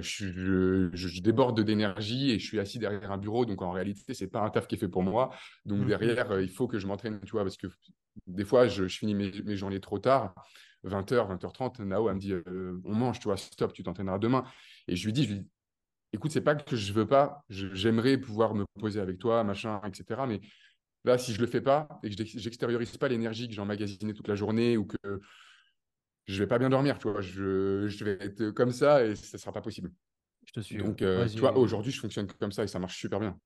[0.00, 4.26] Je, je, déborde d'énergie et je suis assis derrière un bureau, donc en réalité, c'est
[4.26, 5.30] pas un taf qui est fait pour moi.
[5.64, 7.68] Donc mmh derrière, il faut que je m'entraîne, tu vois, parce que
[8.26, 10.34] des fois, je, je finis mes, mes journées trop tard
[10.84, 14.44] 20h, 20h30, Nao, elle me dit euh, on mange, tu vois, stop, tu t'entraîneras demain.
[14.86, 15.48] Et je lui dis, je lui dis
[16.12, 20.22] écoute, c'est pas que je veux pas, j'aimerais pouvoir me poser avec toi, machin, etc.
[20.26, 20.40] Mais
[21.04, 24.28] là, si je le fais pas et que j'extériorise pas l'énergie que j'ai emmagasinée toute
[24.28, 25.20] la journée ou que
[26.28, 29.38] je vais pas bien dormir, tu vois, je, je vais être comme ça et ça
[29.38, 29.90] sera pas possible.
[30.46, 30.76] Je te suis.
[30.76, 33.38] Donc, euh, tu vois, aujourd'hui, je fonctionne comme ça et ça marche super bien.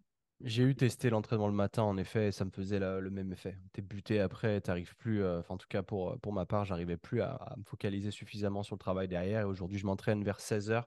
[0.45, 3.57] J'ai eu testé l'entraînement le matin, en effet, et ça me faisait le même effet.
[3.73, 6.65] Tu es buté après, tu n'arrives plus, euh, en tout cas pour, pour ma part,
[6.65, 9.43] j'arrivais plus à, me focaliser suffisamment sur le travail derrière.
[9.43, 10.83] Et aujourd'hui, je m'entraîne vers 16h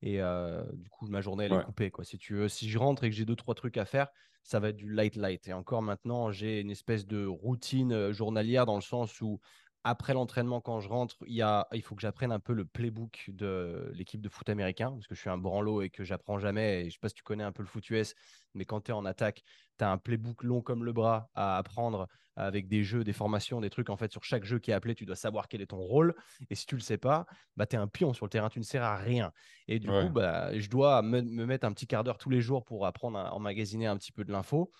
[0.00, 1.90] et euh, du coup, ma journée, elle est coupée.
[1.90, 2.04] Quoi.
[2.04, 4.08] Si, tu veux, si je rentre et que j'ai deux, trois trucs à faire,
[4.42, 5.48] ça va être du light light.
[5.48, 9.40] Et encore maintenant, j'ai une espèce de routine euh, journalière dans le sens où
[9.84, 12.64] après l'entraînement, quand je rentre, il, y a, il faut que j'apprenne un peu le
[12.64, 16.38] playbook de l'équipe de foot américain, parce que je suis un branlo et que j'apprends
[16.38, 16.80] jamais.
[16.80, 18.14] Et je ne sais pas si tu connais un peu le foot US,
[18.54, 19.42] mais quand tu es en attaque,
[19.78, 23.60] tu as un playbook long comme le bras à apprendre avec des jeux, des formations,
[23.60, 23.90] des trucs.
[23.90, 26.14] En fait, sur chaque jeu qui est appelé, tu dois savoir quel est ton rôle.
[26.50, 27.26] Et si tu ne le sais pas,
[27.56, 29.32] bah, tu es un pion sur le terrain, tu ne sers à rien.
[29.68, 32.64] Et du coup, bah, je dois me, mettre un petit quart d'heure tous les jours
[32.64, 34.72] pour apprendre à emmagasiner un petit peu de l'info.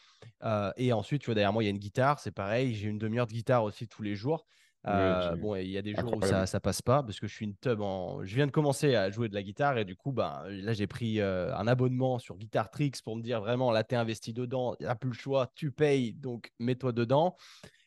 [0.43, 2.75] Euh, et ensuite, tu vois, derrière moi, il y a une guitare, c'est pareil.
[2.75, 4.47] J'ai une demi-heure de guitare aussi tous les jours.
[4.87, 7.35] Euh, bon, il y a des jours où ça, ça passe pas parce que je
[7.35, 8.23] suis une tub en.
[8.23, 10.87] Je viens de commencer à jouer de la guitare et du coup, bah, là, j'ai
[10.87, 14.77] pris euh, un abonnement sur Guitar Tricks pour me dire vraiment, là, t'es investi dedans,
[14.87, 17.37] a plus le choix, tu payes, donc mets-toi dedans.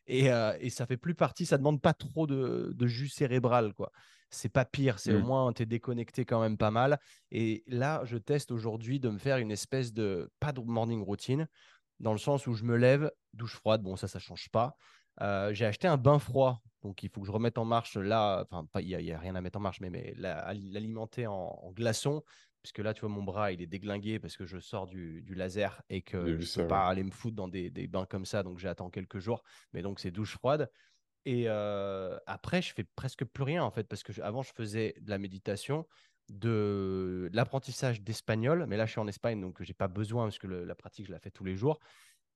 [0.08, 3.74] Et, euh, et, ça fait plus partie, ça demande pas trop de, de jus cérébral,
[3.74, 3.92] quoi.
[4.30, 5.26] C'est pas pire, c'est au mmh.
[5.26, 6.98] moins, tu es déconnecté quand même pas mal.
[7.32, 11.48] Et là, je teste aujourd'hui de me faire une espèce de, pas de morning routine,
[12.00, 14.76] dans le sens où je me lève, douche froide, bon, ça, ça change pas.
[15.20, 18.82] J'ai acheté un bain froid donc il faut que je remette en marche là, enfin
[18.82, 22.24] il n'y a, rien à mettre en marche, mais, mais l'alimenter en, glaçon,
[22.62, 25.82] puisque là tu vois mon bras il est déglingué parce que je sors du, laser
[25.90, 28.60] et que je ne peux pas aller me foutre dans des, bains comme ça, donc
[28.60, 29.44] j'attends quelques jours,
[29.74, 30.70] mais donc c'est douche froide.
[31.26, 34.96] Et euh, après je fais presque plus rien en fait, parce que avant je faisais
[35.02, 35.86] de la méditation,
[36.30, 40.48] de l'apprentissage d'espagnol, mais là je suis en Espagne donc j'ai pas besoin parce que
[40.48, 41.80] la pratique je la fais tous les jours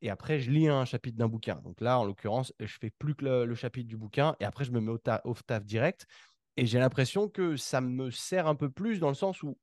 [0.02, 1.56] et après, je lis un chapitre d'un bouquin.
[1.64, 4.72] Donc là, en l'occurrence, je fais plus que le, chapitre du bouquin et après, je
[4.72, 6.08] me mets au, taf direct.
[6.58, 9.58] Et j'ai l'impression que ça me sert un peu plus dans le sens où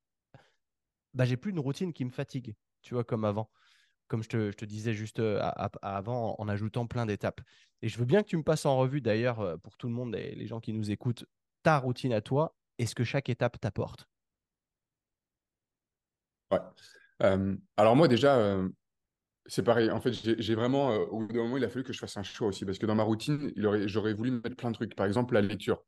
[1.12, 3.50] bah, j'ai plus une routine qui me fatigue, tu vois, comme avant.
[4.06, 5.20] Comme je te, disais juste
[5.82, 7.40] avant, en, ajoutant plein d'étapes.
[7.82, 10.14] Et je veux bien que tu me passes en revue, d'ailleurs, pour tout le monde
[10.14, 11.26] et les gens qui nous écoutent,
[11.62, 14.08] ta routine à toi et ce que chaque étape t'apporte.
[16.50, 16.60] Ouais.
[17.76, 18.62] Alors moi, déjà,
[19.48, 19.90] c'est pareil.
[19.90, 22.16] En fait, j'ai vraiment, euh, au bout d'un moment, il a fallu que je fasse
[22.16, 22.64] un choix aussi.
[22.64, 24.94] Parce que dans ma routine, j'aurais voulu mettre plein de trucs.
[24.94, 25.82] Par exemple, la lecture.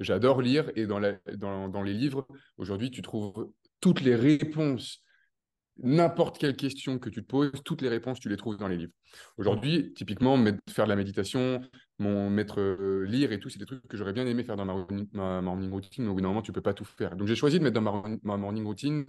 [0.00, 2.26] J'adore lire et dans, les livres,
[2.58, 5.00] aujourd'hui, tu trouves toutes les réponses.
[5.76, 8.76] N'importe quelle question que tu te poses, toutes les réponses, tu les trouves dans les
[8.76, 8.92] livres.
[9.36, 10.36] Aujourd'hui, typiquement,
[10.68, 11.60] faire de la méditation,
[11.98, 15.40] mon euh, lire et tout, c'est des trucs que j'aurais bien aimé faire dans ma,
[15.40, 17.16] morning routine, mais au bout d'un moment, tu peux pas tout faire.
[17.16, 19.04] Donc, j'ai choisi de mettre dans ma, morning routine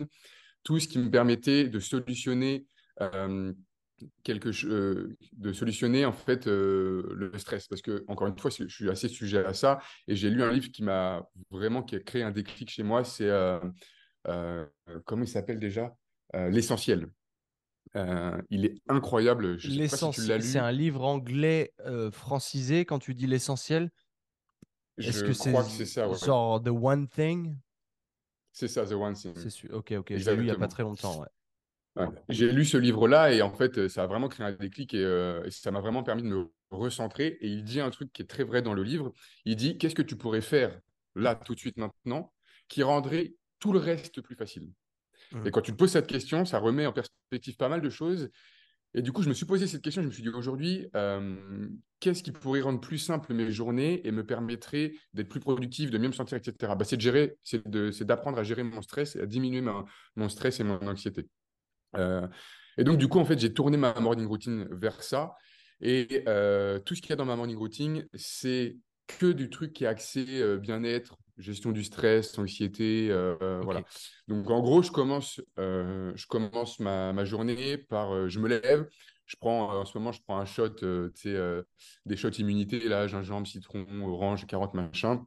[0.63, 2.65] tout ce qui me permettait de solutionner
[3.01, 3.53] euh,
[4.23, 7.67] quelque euh, de solutionner en fait euh, le stress.
[7.67, 10.51] Parce que encore une fois je suis assez sujet à ça et j'ai lu un
[10.51, 13.59] livre qui m'a vraiment qui a créé un déclic chez moi c'est euh,
[15.05, 15.95] comment il s'appelle déjà
[16.33, 17.07] l'essentiel.
[18.49, 21.73] Il est incroyable je c'est un livre anglais
[22.11, 23.91] francisé quand tu dis l'essentiel?
[24.97, 27.55] Est-ce que c'est ça genre the one thing?
[28.51, 29.33] C'est ça the one thing.
[29.35, 31.27] C'est ok ok j'ai lu il y a pas très longtemps ouais.
[32.29, 35.51] J'ai lu ce livre-là et en fait, ça a vraiment créé un déclic euh, et,
[35.51, 37.37] ça m'a vraiment permis de me recentrer.
[37.41, 39.13] Et il dit un truc qui est très vrai dans le livre.
[39.45, 40.77] Il dit Qu'est-ce que tu pourrais faire
[41.15, 42.33] là, tout de suite, maintenant,
[42.67, 44.69] qui rendrait tout le reste plus facile?
[45.31, 45.47] Mmh.
[45.47, 48.29] Et quand tu te poses cette question, ça remet en perspective pas mal de choses.
[48.93, 50.01] Et du coup, je me suis posé cette question.
[50.01, 51.67] Je me suis dit aujourd'hui, euh,
[51.99, 55.97] qu'est-ce qui pourrait rendre plus simple mes journées et me permettrait d'être plus productif, de
[55.97, 56.73] mieux me sentir, etc.
[56.77, 59.61] Bah, c'est d'apprendre à gérer mon stress et à diminuer
[60.15, 61.27] mon stress et mon anxiété.
[61.97, 62.27] Euh,
[62.77, 65.33] et donc, du coup, en fait, j'ai tourné ma morning routine vers ça.
[65.81, 68.77] Et euh, tout ce qu'il y a dans ma morning routine, c'est
[69.07, 73.09] que du truc qui est axé euh, bien-être, gestion du stress, anxiété,
[73.61, 73.83] voilà.
[74.27, 78.87] Donc en gros, je commence, je commence ma, ma, journée par, je me lève,
[79.25, 80.75] Je prends, en ce moment, je prends un shot,
[82.05, 85.25] des shots immunité, là, gingembre, citron, orange, carotte, machin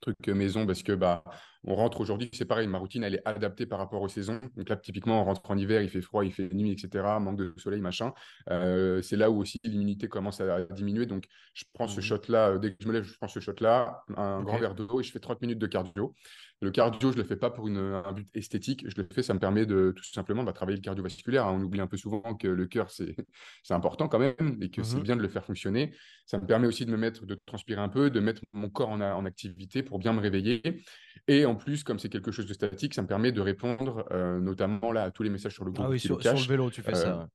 [0.00, 1.22] truc maison parce que bah
[1.66, 4.40] on rentre aujourd'hui, c'est pareil, ma routine elle est adaptée par rapport aux saisons.
[4.56, 7.18] Donc là, typiquement, on rentre en hiver, il fait froid, il fait nuit, etc.
[7.20, 8.12] Manque de soleil, machin.
[8.50, 11.06] Euh, c'est là où aussi l'immunité commence à diminuer.
[11.06, 13.40] Donc je prends ce mmh shot là, dès que je me lève, je prends ce
[13.40, 16.14] shot là, un grand verre d'eau et je fais 30 minutes de cardio.
[16.62, 19.22] Le cardio, je ne le fais pas pour une, un but esthétique, je le fais,
[19.22, 21.46] ça me permet de tout simplement bah, travailler le cardiovasculaire.
[21.46, 21.56] Hein.
[21.58, 23.14] On oublie un peu souvent que le cœur, c'est
[23.70, 25.94] important quand même et que c'est mmh bien de le faire fonctionner.
[26.26, 28.90] Ça me permet aussi de me mettre, de transpirer un peu, de mettre mon corps
[28.90, 30.82] en, en activité pour bien me réveiller.
[31.28, 34.40] Et en plus, comme c'est quelque chose de statique, ça me permet de répondre euh,
[34.40, 35.86] notamment là, à tous les messages sur le groupe.
[35.86, 37.20] Ah oui, sur, le vélo, tu fais ça.
[37.20, 37.26] Euh,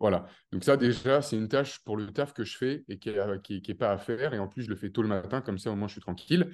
[0.00, 0.26] voilà.
[0.50, 3.40] Donc ça, déjà, c'est une tâche pour le taf que je fais et qui n'est
[3.42, 4.34] qui, qui est pas à faire.
[4.34, 6.00] Et en plus, je le fais tôt le matin, comme ça, au moins, je suis
[6.00, 6.52] tranquille.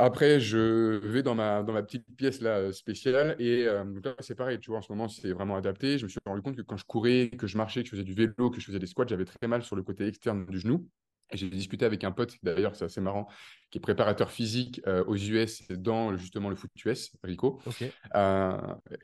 [0.00, 4.14] Après, je vais dans ma, dans ma petite pièce là, euh, spéciale et euh, là,
[4.20, 5.98] c'est pareil, tu vois, en ce moment, c'est vraiment adapté.
[5.98, 8.04] Je me suis rendu compte que quand je courais, que je marchais, que je faisais
[8.04, 10.60] du vélo, que je faisais des squats, j'avais très mal sur le côté externe du
[10.60, 10.88] genou.
[11.32, 13.28] J'ai discuté avec un pote, d'ailleurs, c'est assez marrant,
[13.70, 17.60] qui est préparateur physique euh, aux US dans justement le foot US, Rico.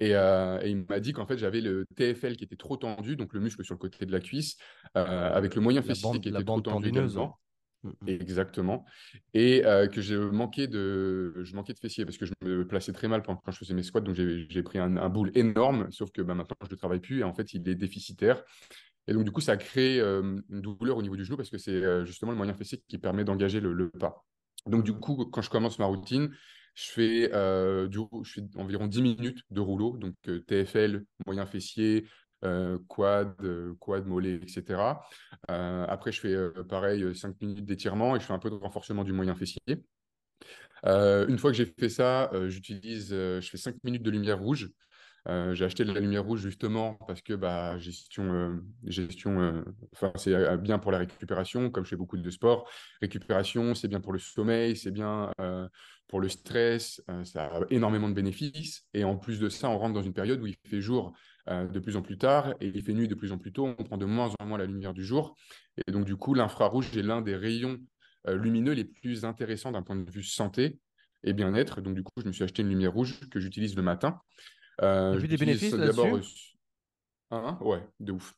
[0.00, 3.40] et, il m'a dit qu'en fait, j'avais le TFL qui était trop tendu, donc le
[3.40, 4.56] muscle sur le côté de la cuisse,
[4.94, 7.38] avec le moyen fessier qui était trop tendu également.
[7.84, 8.08] Mmh, mmh.
[8.08, 8.84] Exactement.
[9.34, 12.92] Et euh, que je manquais, de, je manquais de fessiers parce que je me plaçais
[12.92, 14.00] très mal quand je faisais mes squats.
[14.00, 17.20] Donc, j'ai pris un, boule énorme, sauf que bah, maintenant, je ne le travaille plus
[17.20, 18.42] et en fait, il est déficitaire.
[19.06, 22.06] Et donc, du coup, ça crée une douleur au niveau du genou parce que c'est
[22.06, 24.24] justement le moyen fessier qui permet d'engager le, pas.
[24.66, 26.30] Donc, du coup, quand je commence ma routine,
[26.74, 30.14] je fais, je fais environ 10 minutes de rouleau, donc
[30.46, 32.06] TFL, moyen fessier,
[32.88, 33.36] quad,
[33.78, 35.02] quad, mollet, etc.
[35.48, 36.36] Après, je fais
[36.68, 39.60] pareil, 5 minutes d'étirement et je fais un peu de renforcement du moyen fessier.
[40.84, 44.70] une fois que j'ai fait ça, j'utilise, je fais 5 minutes de lumière rouge.
[45.26, 50.78] J'ai acheté de la lumière rouge justement parce que bah, gestion, gestion enfin, c'est bien
[50.78, 52.68] pour la récupération, comme je fais beaucoup de sport.
[53.00, 55.30] Récupération, c'est bien pour le sommeil, c'est bien
[56.08, 58.84] pour le stress, ça a énormément de bénéfices.
[58.92, 61.14] Et en plus de ça, on rentre dans une période où il fait jour
[61.50, 63.74] euh, de plus en plus tard et il fait nuit de plus en plus tôt.
[63.78, 65.36] On prend de moins en moins la lumière du jour.
[65.86, 67.78] Et donc, du coup, l'infrarouge est l'un des rayons
[68.28, 70.78] euh, lumineux les plus intéressants d'un point de vue santé
[71.22, 71.82] et bien-être.
[71.82, 74.20] Donc, du coup, je me suis acheté une lumière rouge que j'utilise le matin.
[74.82, 76.18] Euh, vu des bénéfices d'abord.
[77.30, 78.34] Hein, ouais, de ouf.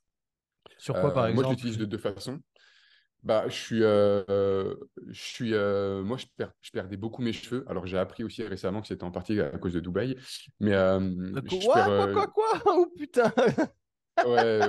[0.78, 2.41] Sur quoi, par exemple Moi, je l'utilise de deux façons.
[3.22, 4.74] Bah, je suis, euh,
[5.09, 7.64] je suis, euh, moi, je, perds, je perdais beaucoup mes cheveux.
[7.66, 10.16] Alors, j'ai appris aussi récemment que c'était en partie à cause de Dubaï.
[10.61, 11.01] Mais euh,
[11.49, 13.32] quoi, quoi, quoi, quoi, Oh putain
[14.24, 14.60] Ouais,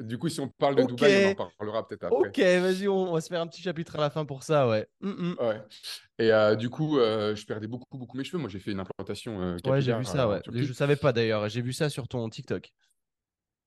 [0.00, 2.28] du coup, si on parle de Dubaï, on en parlera peut-être après.
[2.28, 3.12] Ok, vas-y, on...
[3.12, 4.86] va se faire un petit chapitre à la fin pour ça, ouais.
[5.00, 5.36] Mm, mm.
[5.40, 5.60] ouais.
[6.18, 8.38] Et du coup, je perdais beaucoup, beaucoup mes cheveux.
[8.38, 9.56] Moi, j'ai fait une implantation.
[9.64, 10.40] ouais, j'ai vu ça, ouais.
[10.52, 11.48] Je savais pas d'ailleurs.
[11.48, 12.72] J'ai vu ça sur ton TikTok.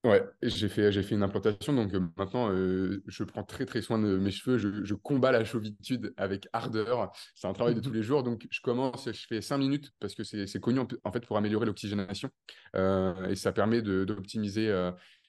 [0.07, 3.81] Ouais, j'ai fait, j'ai fait une implantation, donc euh, maintenant euh, je prends très très
[3.81, 7.91] soin de mes cheveux, je, combats la chauvitude avec ardeur, c'est un travail de tous
[7.91, 11.25] les jours, donc je commence, je fais 5 minutes parce que c'est connu en, fait
[11.25, 12.29] pour améliorer l'oxygénation
[12.77, 14.67] euh, et ça permet d'optimiser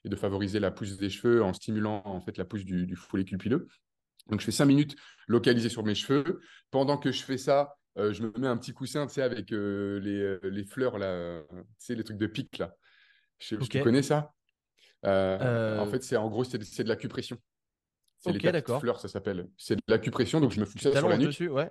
[0.04, 2.94] et de favoriser la pousse des cheveux en stimulant en fait la pousse du, du
[2.94, 3.66] follicule pileux.
[4.30, 4.94] Donc je fais 5 minutes
[5.26, 6.40] localisées sur mes cheveux.
[6.70, 10.38] Pendant que je fais ça, je me mets un petit coussin, tu sais, avec les,
[10.40, 12.72] les, fleurs là, tu sais, les trucs de pique là.
[13.40, 14.32] Je, Tu connais ça?
[15.04, 17.38] En fait, c'est en gros, c'est de, de l'acupression.
[18.18, 19.48] C'est les quatre fleurs, ça s'appelle.
[19.56, 21.28] C'est de l'acupression, donc je me fous ça sur la nuque.
[21.28, 21.70] dessus, ouais.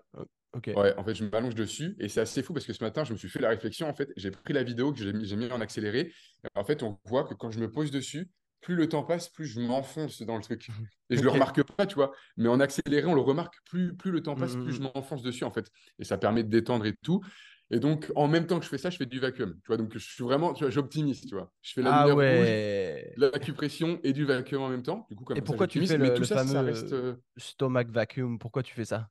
[0.75, 3.13] Ouais, en fait, je m'allonge dessus et c'est assez fou parce que ce matin, je
[3.13, 3.88] me suis fait la réflexion.
[3.88, 6.11] En fait, j'ai pris la vidéo que j'ai mis, mis, en accéléré.
[6.55, 8.30] En fait, on voit que quand je me pose dessus,
[8.61, 10.67] plus le temps passe, plus je m'enfonce dans le truc.
[11.09, 12.11] Et je ne le remarque pas, tu vois.
[12.38, 13.55] Mais en accéléré, on le remarque.
[13.65, 15.69] Plus, plus le temps passe, plus je m'enfonce dessus, en fait.
[15.99, 17.21] Et ça permet de détendre et tout.
[17.70, 19.53] Et donc, en même temps que je fais ça, je fais du vacuum.
[19.61, 21.51] Tu vois, donc je suis vraiment, tu vois, j'optimise, tu vois.
[21.61, 23.13] Je fais la ah ouais.
[23.18, 25.05] rouge, l'acupression et du vacuum en même temps.
[25.09, 26.93] Du coup, comme et pourquoi tu fais le, tout ça, fameux reste...
[26.93, 28.39] Euh, stomach vacuum?
[28.39, 29.09] Pourquoi tu fais ça?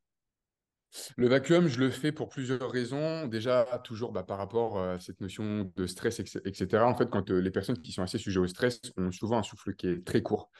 [1.16, 3.26] Le vacuum, je le fais pour plusieurs raisons.
[3.26, 6.82] Déjà, toujours bah, par rapport à cette notion de stress, etc.
[6.82, 9.42] En fait, quand euh, les personnes qui sont assez sujets au stress ont souvent un
[9.42, 10.50] souffle qui est très court.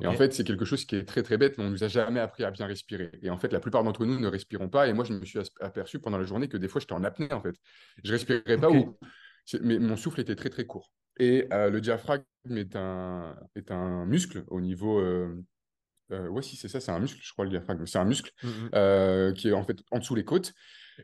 [0.00, 1.84] Et en fait, c'est quelque chose qui est très, très bête, mais on ne nous
[1.84, 3.10] a jamais appris à bien respirer.
[3.22, 4.88] Et en fait, la plupart d'entre nous ne respirons pas.
[4.88, 7.32] Et moi, je me suis aperçu pendant la journée que des fois, j'étais en apnée,
[7.32, 7.56] en fait.
[8.02, 8.96] Je respirais pas ou...
[9.60, 10.90] Mais mon souffle était très, très court.
[11.18, 15.36] Et euh, le diaphragme est un, est un muscle au niveau euh,
[16.12, 17.86] euh, ouais, si c'est ça, c'est un muscle, je crois, le diaphragme.
[17.86, 20.52] C'est un muscle mmh euh, qui est en fait en dessous les côtes.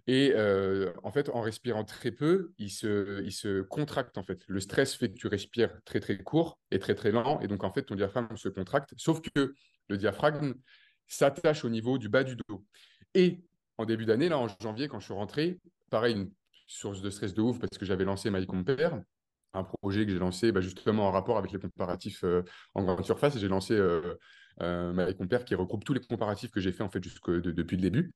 [0.06, 4.42] Et euh, en fait, en respirant très peu, il se, il se contracte en fait.
[4.46, 7.40] Le stress fait que tu respires très très court et très très lent.
[7.40, 8.92] Et donc en fait, ton diaphragme se contracte.
[8.96, 9.54] Sauf que
[9.88, 10.54] le diaphragme
[11.08, 12.64] s'attache au niveau du bas du dos.
[13.14, 13.42] Et
[13.78, 15.58] en début d'année, là, en janvier, quand je suis rentré,
[15.90, 16.30] pareil, une
[16.68, 19.00] source de stress de ouf parce que j'avais lancé My Compare.
[19.54, 22.24] un projet que j'ai lancé bah, justement en rapport avec les comparatifs
[22.74, 23.38] en grande surface.
[23.38, 24.14] J'ai lancé euh,
[24.58, 27.76] avec mon père qui regroupe tous les comparatifs que j'ai fait en fait jusque depuis
[27.76, 28.12] le début.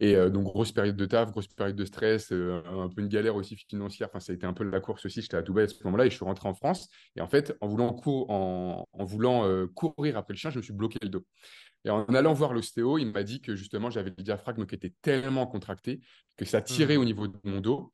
[0.00, 3.56] Et donc grosse période de taf, grosse période de stress, un peu une galère aussi
[3.56, 4.08] financière.
[4.08, 5.22] Enfin, ça a été un peu la course aussi.
[5.22, 6.88] J'étais à Dubaï à ce moment-là et je suis rentré en France.
[7.16, 10.74] Et en fait, en voulant, en, en voulant courir après le chien, je me suis
[10.74, 11.24] bloqué le dos.
[11.84, 14.94] Et en allant voir l'ostéo, il m'a dit que justement, j'avais le diaphragme qui était
[15.00, 16.00] tellement contracté
[16.36, 17.00] que ça tirait mmh.
[17.00, 17.92] au niveau de mon dos.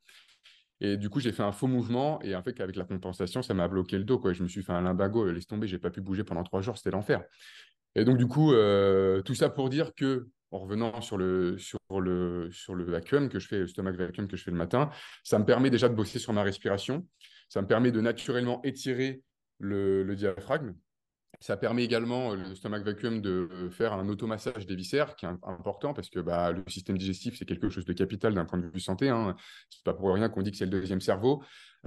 [0.81, 2.21] Et du coup, j'ai fait un faux mouvement.
[2.23, 4.19] Et en fait, avec la compensation, ça m'a bloqué le dos.
[4.19, 4.33] Quoi.
[4.33, 6.77] Je me suis fait un limbago, laisse tomber, j'ai pas pu bouger pendant trois jours,
[6.77, 7.23] c'était l'enfer.
[7.95, 11.57] Et donc, du coup, euh, tout ça pour dire que, en revenant sur le,
[12.69, 14.91] vacuum que je fais, le stomach vacuum que je fais le matin,
[15.23, 17.07] ça me permet déjà de bosser sur ma respiration.
[17.49, 19.23] Ça me permet de naturellement étirer
[19.59, 20.75] le diaphragme.
[21.41, 25.29] Ça permet également, euh, le stomach vacuum, de faire un automassage des viscères, qui est
[25.29, 28.67] important parce que bah, le système digestif, c'est quelque chose de capital d'un point de
[28.67, 29.09] vue santé.
[29.09, 29.37] Hein.
[29.69, 31.43] Ce n'est pas pour rien qu'on dit que c'est le deuxième cerveau.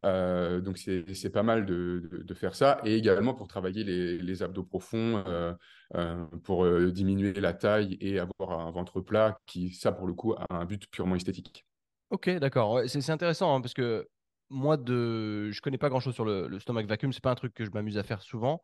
[0.06, 2.80] Euh, donc, c'est pas mal de, de, faire ça.
[2.84, 8.60] Et également pour travailler les, les abdos profonds, euh, pour diminuer la taille et avoir
[8.60, 11.66] un ventre plat, qui, ça, pour le coup, a un but purement esthétique.
[12.10, 12.82] Ok, d'accord.
[12.88, 14.08] c'est intéressant hein, parce que
[14.50, 15.52] moi, de...
[15.52, 17.12] je connais pas grand-chose sur le, le stomach vacuum.
[17.12, 18.62] C'est pas un truc que je m'amuse à faire souvent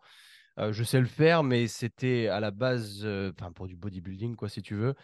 [0.58, 4.62] je sais le faire, mais c'était à la base, enfin pour du bodybuilding, quoi, si
[4.62, 4.95] tu veux.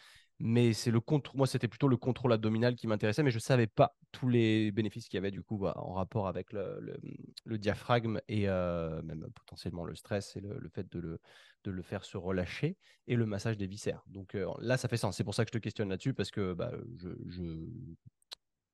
[0.42, 1.38] Mais c'est le contrôle.
[1.38, 5.10] Moi, c'était plutôt le contrôle abdominal qui m'intéressait, mais je savais pas tous les bénéfices
[5.10, 6.98] qu'il y avait du coup bah, en rapport avec le,
[7.44, 11.20] le, diaphragme et même potentiellement le stress et le, fait de le,
[11.66, 12.78] de le faire se relâcher
[13.08, 14.02] et le massage des viscères.
[14.08, 15.18] Donc là, ça fait sens.
[15.18, 17.66] C'est pour ça que je te questionne là-dessus parce que bah, je, je,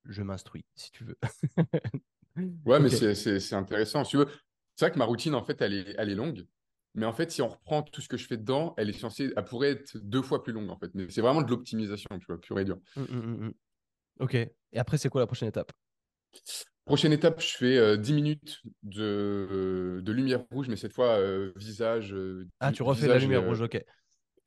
[0.06, 1.18] je m'instruis, si tu veux.
[2.66, 4.04] ouais, mais c'est intéressant.
[4.04, 4.28] Si tu veux,
[4.76, 6.46] c'est vrai que ma routine, en fait, elle est, elle est longue.
[6.96, 9.32] Mais en fait, si on reprend tout ce que je fais dedans, elle est censée,
[9.36, 10.90] elle pourrait être deux fois plus longue en fait.
[10.94, 12.78] Mais c'est vraiment de l'optimisation, tu vois, pur et dur.
[12.96, 13.54] Mmh, mmh, mmh,
[14.20, 14.36] ok.
[14.36, 15.72] Et après, c'est quoi la prochaine étape?
[16.86, 21.52] Prochaine étape, je fais 10 euh, minutes de, de, lumière rouge, mais cette fois euh,
[21.56, 22.14] visage.
[22.14, 23.84] Euh, ah, tu refais la lumière rouge, ok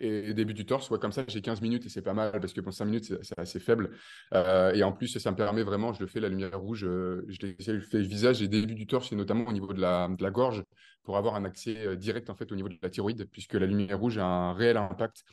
[0.00, 0.90] et début du torse.
[0.90, 3.22] Ouais, comme ça, j'ai 15 minutes et c'est pas mal parce que pour 5 minutes,
[3.22, 3.90] c'est assez faible.
[4.34, 7.24] Euh, et en plus, ça me permet vraiment, je le fais la lumière rouge, euh,
[7.28, 10.22] je, le fais visage et début du torse et notamment au niveau de la, de
[10.22, 10.64] la gorge
[11.02, 13.66] pour avoir un accès euh, direct en fait au niveau de la thyroïde puisque la
[13.66, 15.24] lumière rouge a un réel impact.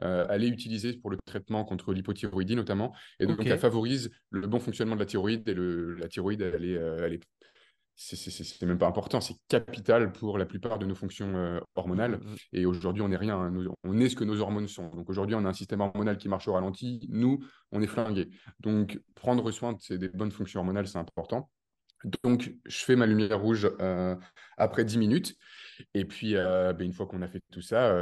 [0.00, 4.58] elle est utilisée pour le traitement contre l'hypothyroïdie notamment et donc elle favorise le bon
[4.58, 7.20] fonctionnement de la thyroïde et le, la thyroïde elle est, elle est
[7.96, 12.20] c'est même pas important, c'est capital pour la plupart de nos fonctions euh, hormonales.
[12.52, 13.52] Et aujourd'hui, on n'est rien, hein.
[13.84, 14.88] on est ce que nos hormones sont.
[14.90, 17.06] Donc aujourd'hui, on a un système hormonal qui marche au ralenti.
[17.08, 18.30] Nous, on est flingués.
[18.60, 21.50] Donc prendre soin de ces des bonnes fonctions hormonales, c'est important.
[22.22, 24.16] Donc je fais ma lumière rouge euh,
[24.56, 25.36] après 10 minutes.
[25.94, 27.94] Et puis, euh, ben, une fois qu'on a fait tout ça,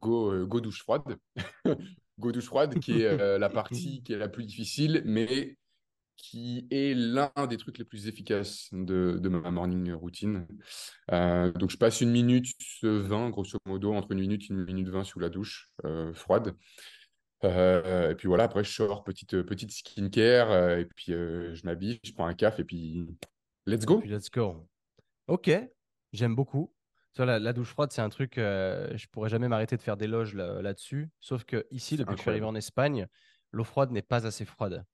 [0.00, 1.16] go, go douche froide.
[2.18, 5.56] go douche froide, qui est la partie qui est la plus difficile, mais
[6.16, 10.46] qui est l'un des trucs les plus efficaces de, ma morning routine.
[11.10, 12.46] Euh, donc, je passe une minute
[12.82, 16.54] 20, grosso modo, entre une minute et une minute 20 sous la douche euh, froide.
[17.44, 22.12] Euh, et puis voilà, après, je sors petite, petite skincare, et puis je m'habille, je
[22.12, 23.06] prends un café, et puis
[23.66, 24.00] let's go.
[24.04, 24.68] let's go.
[25.26, 25.50] Ok,
[26.12, 26.72] j'aime beaucoup.
[27.18, 30.34] La, la, douche froide, c'est un truc, je pourrais jamais m'arrêter de faire des loges
[30.34, 31.10] là-dessus.
[31.20, 33.06] sauf que ici, depuis que je suis arrivé en Espagne,
[33.50, 34.84] l'eau froide n'est pas assez froide.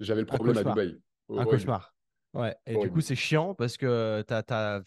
[0.00, 0.98] J'avais le problème à Dubaï.
[1.28, 1.94] un cauchemar.
[2.34, 2.56] Ouais.
[2.66, 4.82] Et du coup, c'est chiant parce que tu as,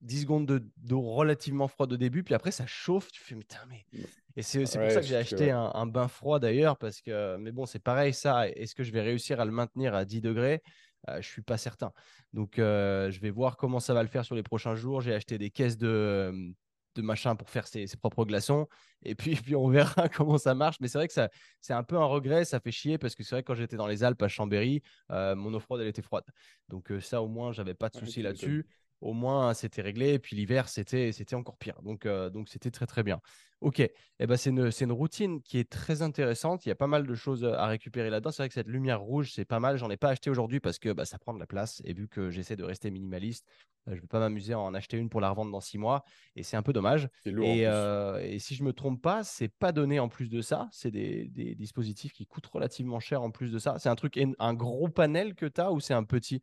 [0.00, 3.12] 10 secondes d'eau relativement froide au début, puis après, ça chauffe.
[3.12, 4.04] Tu fais, mais, mais...
[4.36, 7.66] Et c'est pour ça que j'ai acheté un, bain froid d'ailleurs, parce que, mais bon,
[7.66, 8.48] c'est pareil, ça.
[8.48, 10.62] Est-ce que je vais réussir à le maintenir à 10 degrés?
[11.06, 11.92] Je euh, Je suis pas certain.
[12.32, 15.00] Donc, euh, je vais voir comment ça va le faire sur les prochains jours.
[15.00, 16.52] J'ai acheté des caisses de,
[16.94, 18.68] de machin pour faire ses, propres glaçons.
[19.02, 20.76] Et puis, puis on verra comment ça marche.
[20.80, 21.28] Mais c'est vrai que ça,
[21.60, 22.44] c'est un peu un regret.
[22.44, 24.82] Ça fait chier parce que c'est vrai que quand j'étais dans les Alpes à Chambéry,
[25.10, 26.24] euh, mon eau froide, elle était froide.
[26.68, 28.66] Donc euh, ça, au moins, j'avais pas de souci là-dessus.
[29.00, 30.12] Au moins, c'était réglé.
[30.14, 31.82] Et puis l'hiver, c'était, c'était encore pire.
[31.82, 33.20] Donc, euh, donc c'était très, très bien.
[33.60, 33.80] Ok.
[33.80, 36.66] et eh ben, c'est une, c'est une routine qui est très intéressante.
[36.66, 38.30] Il y a pas mal de choses à récupérer là-dedans.
[38.30, 39.76] C'est vrai que cette lumière rouge, c'est pas mal.
[39.76, 41.82] J'en ai pas acheté aujourd'hui parce que bah, ça prend de la place.
[41.84, 43.46] Et vu que j'essaie de rester minimaliste,
[43.86, 46.04] je ne vais pas m'amuser à en acheter une pour la revendre dans six mois.
[46.36, 47.08] Et c'est un peu dommage.
[47.26, 50.68] et, euh, et, si je me trompe pas, c'est pas donné en plus de ça.
[50.70, 53.78] C'est des, des, dispositifs qui coûtent relativement cher en plus de ça.
[53.78, 56.40] C'est un truc, un gros panel que tu as ou c'est un petit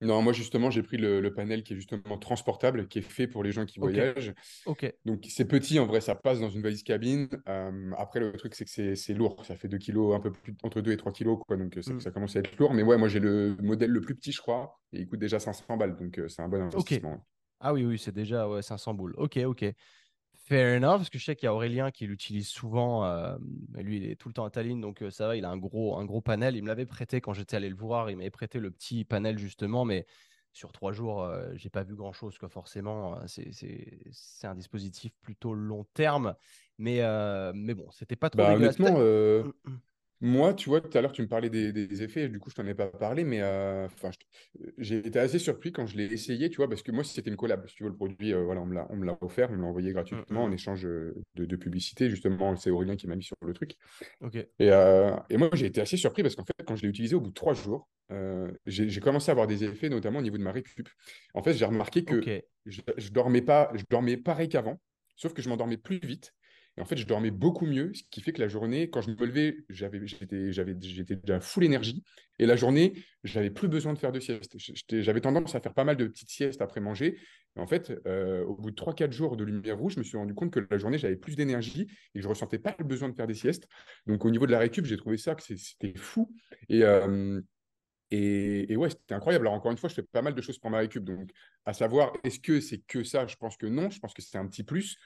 [0.00, 3.42] non, moi justement, j'ai pris le, panel qui est justement transportable, qui est fait pour
[3.42, 4.34] les gens qui voyagent.
[4.66, 4.92] Ok.
[5.04, 7.28] Donc c'est petit, en vrai, ça passe dans une valise cabine.
[7.48, 9.44] Euh, après, le truc, c'est que c'est lourd.
[9.44, 11.56] Ça fait 2 kilos, un peu plus, entre 2 et 3 kilos, quoi.
[11.56, 12.00] Donc mm.
[12.00, 12.74] ça, commence à être lourd.
[12.74, 15.38] Mais ouais, moi j'ai le modèle le plus petit, je crois, et il coûte déjà
[15.38, 15.96] 500 balles.
[15.96, 17.24] Donc euh, c'est un bon investissement.
[17.60, 19.14] Ah oui, oui, c'est déjà ouais, 500 boules.
[19.16, 19.64] Ok, ok.
[20.46, 23.06] Fair enough, parce que je sais qu'il y a Aurélien qui l'utilise souvent.
[23.06, 23.38] euh,
[23.76, 25.56] lui, il est tout le temps à Tallinn, donc euh, ça va, il a un
[25.56, 26.54] gros, un gros panel.
[26.54, 28.10] Il me l'avait prêté quand j'étais allé le voir.
[28.10, 30.04] Il m'avait prêté le petit panel, justement, mais
[30.52, 33.16] sur trois jours, euh, j'ai pas vu grand-chose, quoi, forcément.
[33.16, 36.34] Euh, C'est, c'est, c'est un dispositif plutôt long terme,
[36.76, 37.00] mais,
[37.54, 38.98] mais bon, c'était pas trop Bah, honnêtement,
[40.20, 42.54] Moi, tu vois, tout à l'heure, tu me parlais des, des effets, du coup, je
[42.54, 43.86] t'en ai pas parlé, mais euh,
[44.78, 47.36] j'ai été assez surpris quand je l'ai essayé, tu vois, parce que moi, c'était une
[47.36, 47.66] collab.
[47.68, 49.92] Si tu veux, le produit, euh, voilà, on me l'a, offert, on me l'a envoyé
[49.92, 52.08] gratuitement en échange euh, de, de publicité.
[52.10, 53.76] Justement, c'est Aurélien qui m'a mis sur le truc.
[54.58, 57.14] Et, euh, et moi, j'ai été assez surpris parce qu'en fait, quand je l'ai utilisé
[57.16, 57.88] au bout de trois jours,
[58.66, 60.88] j'ai commencé à avoir des effets, notamment au niveau de ma récup.
[61.34, 62.28] En fait, j'ai remarqué que
[62.66, 64.80] je, je dormais pas, je dormais pareil qu'avant,
[65.16, 66.32] sauf que je m'endormais plus vite.
[66.76, 69.10] Et en fait, je dormais beaucoup mieux, ce qui fait que la journée, quand je
[69.10, 72.02] me levais, j'avais, j'étais, j'avais, j'étais déjà full énergie.
[72.40, 74.56] Et la journée, j'avais plus besoin de faire de sieste.
[74.90, 77.16] J'avais tendance à faire pas mal de petites siestes après manger.
[77.56, 80.16] Et en fait, euh, au bout de 3-4 jours de lumière rouge, je me suis
[80.16, 83.14] rendu compte que la journée, j'avais plus d'énergie et je ressentais pas le besoin de
[83.14, 83.68] faire des siestes.
[84.06, 86.34] Donc, au niveau de la récup, j'ai trouvé ça que c'était fou.
[86.68, 87.40] Et, euh,
[88.10, 89.46] et, et ouais, c'était incroyable.
[89.46, 91.04] Alors, encore une fois, je fais pas mal de choses pour ma récup.
[91.04, 91.30] Donc,
[91.64, 93.26] à savoir, est-ce que c'est que ça?
[93.26, 93.90] Je pense que non.
[93.90, 94.96] Je pense que c'est un petit plus.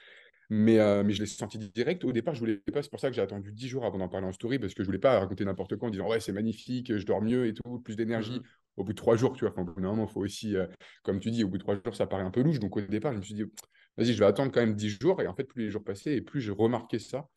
[0.49, 2.03] Mais, euh, mais je l'ai senti direct.
[2.03, 2.81] Au départ, je voulais pas.
[2.81, 4.81] C'est pour ça que j'ai attendu 10 jours avant d'en parler en story, parce que
[4.81, 7.53] je voulais pas raconter n'importe quoi en disant ouais, c'est magnifique, je dors mieux et
[7.53, 8.39] tout, plus d'énergie.
[8.39, 8.43] Mhm.
[8.77, 10.65] Au bout de trois jours, tu vois, au bout d'un moment, il faut aussi, euh,
[11.03, 12.59] comme tu dis, au bout de trois jours, ça paraît un peu louche.
[12.59, 13.43] Donc au départ, je me suis dit,
[13.97, 15.21] vas-y, je vais attendre quand même 10 jours.
[15.21, 17.27] Et en fait, plus les jours passaient, et plus j'ai remarqué ça.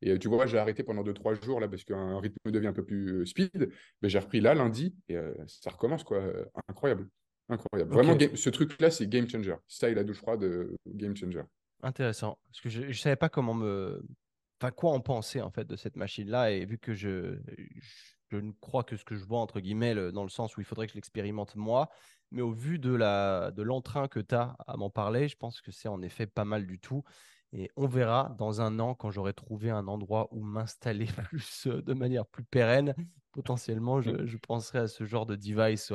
[0.00, 2.66] Et euh, tu vois, j'ai arrêté pendant 2-3 jours là, parce qu'un rythme de vie
[2.66, 3.70] un peu plus speed.
[4.00, 6.22] Mais j'ai repris là, lundi, et euh, ça recommence, quoi.
[6.68, 7.06] Incroyable.
[7.50, 7.92] Incroyable.
[7.92, 9.56] Vraiment, ce truc-là, c'est game changer.
[9.68, 10.48] Ça et la douche froide,
[10.86, 11.42] game changer.
[11.82, 12.38] Intéressant.
[12.46, 14.04] Parce que je ne savais pas comment me.
[14.60, 16.52] Enfin, quoi en penser en fait de cette machine-là.
[16.52, 17.40] Et vu que je,
[18.30, 20.60] je ne crois que ce que je vois, entre guillemets, le- dans le sens où
[20.60, 21.90] il faudrait que je l'expérimente moi.
[22.30, 25.60] Mais au vu de la, de l'entrain que tu as à m'en parler, je pense
[25.60, 27.02] que c'est en effet pas mal du tout.
[27.52, 31.82] Et on verra dans un an, quand j'aurai trouvé un endroit où m'installer plus euh,
[31.82, 32.94] de manière plus pérenne,
[33.32, 35.92] potentiellement, je, penserai à ce genre de device.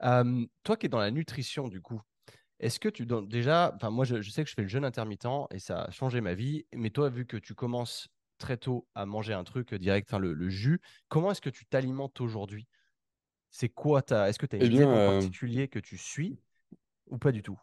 [0.00, 2.00] Toi qui es dans la nutrition, du coup,
[2.60, 4.84] est-ce que tu donnes déjà, enfin moi je, je sais que je fais le jeûne
[4.84, 8.08] intermittent et ça a changé ma vie, mais toi vu que tu commences
[8.38, 11.66] très tôt à manger un truc direct, enfin le, le jus, comment est-ce que tu
[11.66, 12.68] t'alimentes aujourd'hui?
[13.50, 15.78] C'est quoi ta, est-ce que tu as une Eh bien, diète en euh, particulier que
[15.80, 16.38] tu suis
[17.08, 17.58] ou pas du tout?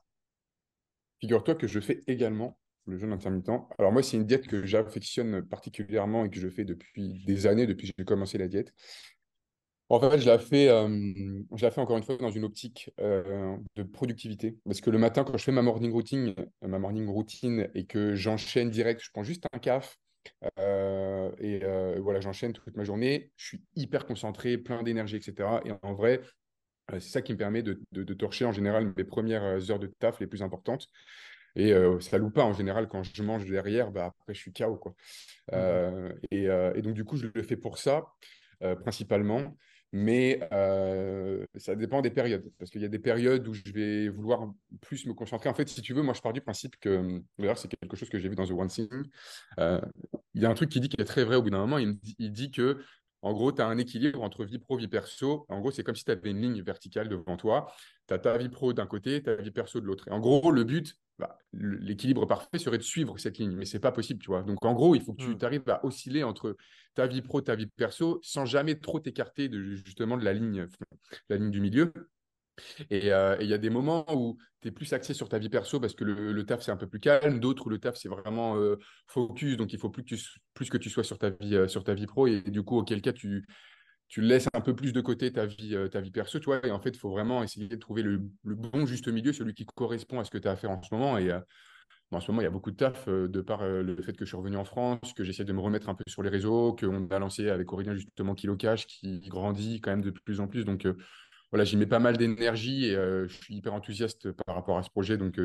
[1.22, 3.50] Figure-toi que je fais également le jeûne intermittent.
[3.78, 7.68] Alors moi, c'est une diète que j'affectionne particulièrement et que je fais depuis des années,
[7.68, 8.74] depuis que j'ai commencé la diète.
[9.90, 10.88] En fait, je la fais, euh,
[11.56, 14.58] je la fais encore une fois dans une optique euh, de productivité.
[14.66, 18.14] Parce que le matin, quand je fais ma morning routine, ma morning routine et que
[18.14, 19.98] j'enchaîne direct, je prends juste un caf
[20.60, 21.62] euh, et
[22.00, 23.32] voilà, j'enchaîne toute ma journée.
[23.38, 25.62] Je suis hyper concentré, plein d'énergie, etc.
[25.64, 26.22] Et en vrai,
[26.94, 29.88] c'est ça qui me permet de, de, de torcher en général mes premières heures de
[30.00, 30.90] taf les plus importantes.
[31.56, 34.54] Et euh, ça loue pas en général quand je mange derrière, bah, après je suis
[34.54, 34.96] KO quoi.
[35.54, 38.06] Euh, et, euh, et donc du coup je le fais pour ça
[38.84, 39.56] principalement,
[39.94, 44.10] mais euh, ça dépend des périodes parce qu'il y a des périodes où je vais
[44.10, 45.50] vouloir plus me concentrer.
[45.50, 48.10] En fait, si tu veux, moi je pars du principe que d'ailleurs c'est quelque chose
[48.10, 48.90] que j'ai vu dans The One Thing.
[49.60, 49.82] Euh,
[50.34, 51.78] il y a un truc qui dit qui est très vrai au bout d'un moment.
[51.78, 52.80] Il, me dit, il dit que
[53.22, 55.46] en gros, tu as un équilibre entre vie pro, vie perso.
[55.50, 57.72] En gros, c'est comme si tu avais une ligne verticale devant toi.
[58.08, 60.08] Tu as ta vie pro d'un côté, ta vie perso de l'autre.
[60.08, 63.80] Et en gros, le but, bah, l'équilibre parfait serait de suivre cette ligne, mais c'est
[63.80, 64.44] pas possible, tu vois.
[64.44, 65.38] Donc, en gros, il faut que tu Mm.
[65.42, 66.56] arrives à osciller entre
[66.94, 70.68] ta vie pro, ta vie perso, sans jamais trop t'écarter de justement de la ligne,
[71.30, 71.92] la ligne du milieu.
[72.90, 75.50] Et euh, il y a des moments où tu es plus axé sur ta vie
[75.50, 77.40] perso parce que le, le taf, c'est un peu plus calme.
[77.40, 79.58] D'autres où le taf, c'est vraiment euh, focus.
[79.58, 80.20] Donc, il faut plus que, tu,
[80.54, 82.28] plus que tu sois sur ta vie, euh, sur ta vie pro.
[82.28, 83.46] Et, du coup, auquel cas, tu,
[84.08, 86.40] tu laisses un peu plus de côté ta vie, euh, ta vie perso.
[86.64, 89.66] Et en fait, il faut vraiment essayer de trouver le, bon juste milieu, celui qui
[89.66, 91.18] correspond à ce que tu as à faire en ce moment.
[91.18, 91.40] Et euh,
[92.12, 94.24] en ce moment, il y a beaucoup de taf euh, de par le fait que
[94.24, 96.74] je suis revenu en France, que j'essaie de me remettre un peu sur les réseaux,
[96.74, 100.48] qu'on a lancé avec Aurélien justement Kilo Cash qui grandit quand même de plus en
[100.48, 100.64] plus.
[100.64, 100.88] Donc,
[101.52, 104.90] voilà, j'y mets pas mal d'énergie et je suis hyper enthousiaste par rapport à ce
[104.90, 105.18] projet.
[105.18, 105.40] Donc,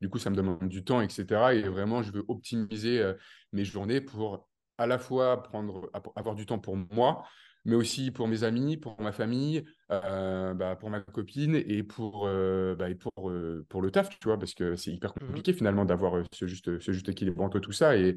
[0.00, 1.54] du coup, ça me demande du temps, etc.
[1.54, 3.04] Et vraiment, je veux optimiser
[3.52, 4.48] mes journées pour
[4.78, 7.24] à la fois prendre, avoir du temps pour moi,
[7.64, 12.26] mais aussi pour mes amis, pour ma famille, euh, bah, pour ma copine et pour,
[12.26, 15.26] euh, bah, et pour, euh, pour le taf, tu vois, parce que c'est hyper Mhm.
[15.26, 17.96] compliqué finalement d'avoir ce juste, ce juste équilibre entre tout ça.
[17.96, 18.16] Et,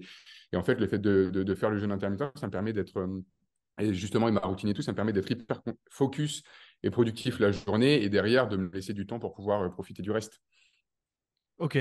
[0.51, 2.73] et en fait, le fait de, de, de faire le jeûne intermittent, ça me permet
[2.73, 3.07] d'être,
[3.79, 6.43] et justement, et ma routine et tout, ça me permet d'être hyper focus
[6.83, 10.11] et productif la journée et derrière de me laisser du temps pour pouvoir profiter du
[10.11, 10.41] reste.
[11.57, 11.77] Ok.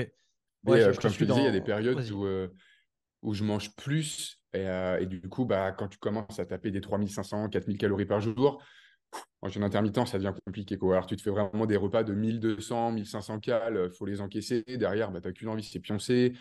[0.65, 2.25] Ouais, je, comme je te disais, il y a des périodes où,
[3.23, 6.71] où je mange plus et, euh, et du coup, bah, quand tu commences à taper
[6.71, 8.63] des 3500, 4000 calories par jour,
[9.41, 10.77] en jeûne intermittent, ça devient compliqué.
[10.77, 10.93] Quoi.
[10.93, 14.63] Alors, tu te fais vraiment des repas de 1200, 1500 cales, il faut les encaisser.
[14.67, 16.33] Derrière, bah, tu n'as qu'une envie, c'est pioncer.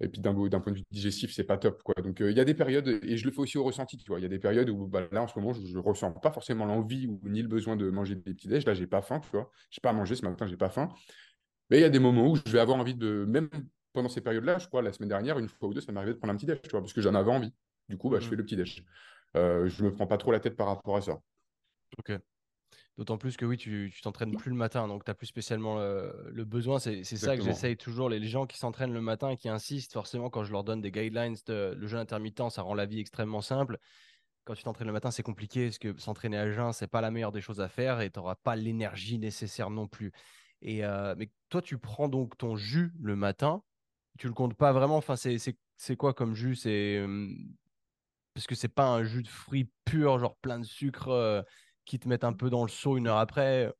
[0.00, 1.82] Et puis d'un point de vue digestif, c'est pas top.
[1.84, 1.94] Quoi.
[2.02, 3.96] Donc il y a des périodes, et je le fais aussi au ressenti.
[3.96, 6.32] Il y a des périodes où bah, là, en ce moment, je ne ressens pas
[6.32, 8.66] forcément l'envie ou ni le besoin de manger des petits déj.
[8.66, 9.20] Là, j'ai pas faim.
[9.32, 9.44] Je n'ai
[9.82, 10.88] pas à manger ce matin, j'ai pas faim.
[11.70, 13.48] Mais il y a des moments où je vais avoir envie de, même
[13.94, 16.18] pendant ces périodes-là, je crois, la semaine dernière, une fois ou deux, ça m'arrivait de
[16.18, 17.54] prendre un petit déj, tu vois, parce que j'en avais envie.
[17.88, 18.30] Du coup, bah, je mmh.
[18.30, 18.84] fais le petit déj.
[19.36, 21.20] Euh, je me prends pas trop la tête par rapport à ça.
[21.98, 22.12] Ok.
[22.96, 26.44] D'autant plus que oui, tu t'entraînes plus le matin, donc tu n'as plus spécialement le,
[26.44, 26.78] besoin.
[26.78, 28.08] C'est ça que j'essaye toujours.
[28.08, 30.92] Les, gens qui s'entraînent le matin et qui insistent, forcément, quand je leur donne des
[30.92, 33.78] guidelines, de, le jeûne intermittent, ça rend la vie extrêmement simple.
[34.44, 37.10] Quand tu t'entraînes le matin, c'est compliqué parce que s'entraîner à jeun, c'est pas la
[37.10, 40.12] meilleure des choses à faire et tu n'auras pas l'énergie nécessaire non plus.
[40.62, 43.62] Et, euh, mais toi, tu prends donc ton jus le matin,
[44.18, 44.96] tu le comptes pas vraiment?
[44.96, 46.56] Enfin, c'est quoi comme jus?
[46.56, 47.04] C'est
[48.34, 51.44] parce que c'est pas un jus de fruits pur, genre plein de sucre.
[51.84, 53.70] Qui te mettent un peu dans le seau une heure après?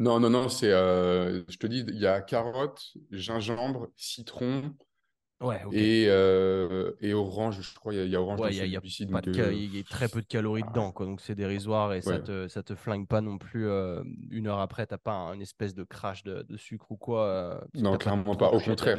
[0.00, 0.70] Non, non, non, c'est.
[0.70, 4.74] Je te dis, il y a carottes, gingembre, citron.
[5.42, 8.80] Ouais, et, euh, et orange, je crois, il y, a orange ouais, il y, a,
[9.82, 13.08] très peu de calories dedans, quoi, donc c'est dérisoire et ça, te, ça te flingue
[13.08, 16.92] pas non plus euh, une heure après, t'as pas une espèce de crash de, sucre
[16.92, 17.64] ou quoi.
[17.74, 18.98] non, clairement pas, au contraire.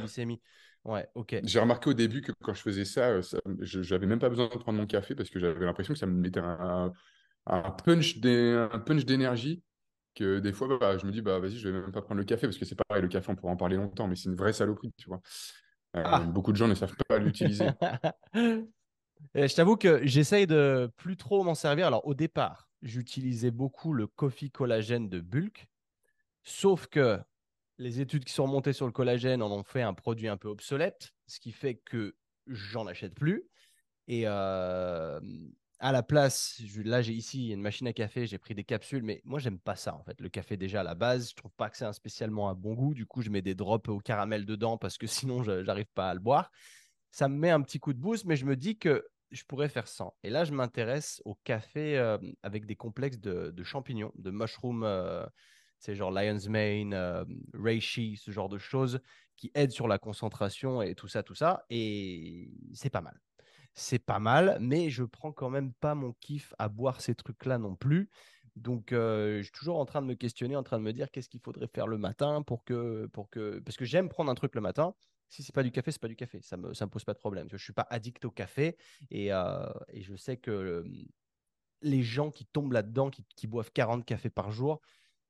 [0.85, 1.37] Ouais, ok.
[1.43, 4.57] J'ai remarqué au début que quand je faisais ça, ça j'avais même pas besoin de
[4.57, 6.91] prendre mon café parce que j'avais l'impression que ça me mettait un,
[7.45, 9.63] un punch d'énergie
[10.15, 12.25] que des fois, bah, je me dis, bah, vas-y, je vais même pas prendre le
[12.25, 14.35] café parce que c'est pareil, le café, on pourra en parler longtemps, mais c'est une
[14.35, 15.21] vraie saloperie, tu vois.
[15.95, 16.19] Euh, ah.
[16.19, 17.67] Beaucoup de gens ne savent pas l'utiliser.
[19.35, 21.87] je t'avoue que j'essaye de plus trop m'en servir.
[21.87, 25.67] Alors, au départ, j'utilisais beaucoup le coffee collagène de Bulk,
[26.43, 27.19] sauf que
[27.77, 30.47] les études qui sont remontées sur le collagène en ont fait un produit un peu
[30.47, 32.15] obsolète, ce qui fait que
[32.47, 33.47] j'en achète plus.
[34.07, 35.19] Et, euh,
[35.83, 39.21] à la place, là j'ai ici une machine à café, j'ai pris des capsules, mais
[39.25, 40.21] moi j'aime pas ça en fait.
[40.21, 42.73] Le café déjà à la base, je trouve pas que c'est un spécialement un bon
[42.73, 42.93] goût.
[42.93, 46.09] Du coup, je mets des drops au caramel dedans parce que sinon je n'arrive pas
[46.09, 46.51] à le boire.
[47.11, 49.67] Ça me met un petit coup de boost, mais je me dis que je pourrais
[49.67, 50.15] faire sans.
[50.23, 55.25] Et là, je m'intéresse au café euh, avec des complexes de, champignons, de mushrooms, euh,
[55.79, 59.01] c'est genre lion's mane, euh, reishi, ce genre de choses
[59.35, 61.65] qui aident sur la concentration et tout ça, tout ça.
[61.69, 63.19] Et c'est pas mal
[63.73, 67.57] c'est pas mal, mais je prends quand même pas mon kiff à boire ces trucs-là
[67.57, 68.09] non plus.
[68.55, 71.29] Donc, je suis toujours en train de me questionner, en train de me dire qu'est-ce
[71.29, 74.53] qu'il faudrait faire le matin pour que, pour que, parce que j'aime prendre un truc
[74.55, 74.93] le matin.
[75.29, 76.39] Si c'est pas du café, c'est pas du café.
[76.43, 77.47] Ça me, ça me pose pas de problème.
[77.51, 78.77] Je suis pas addict au café
[79.09, 80.85] et, et je sais que
[81.81, 84.81] les gens qui tombent là-dedans, qui, qui, boivent 40 cafés par jour,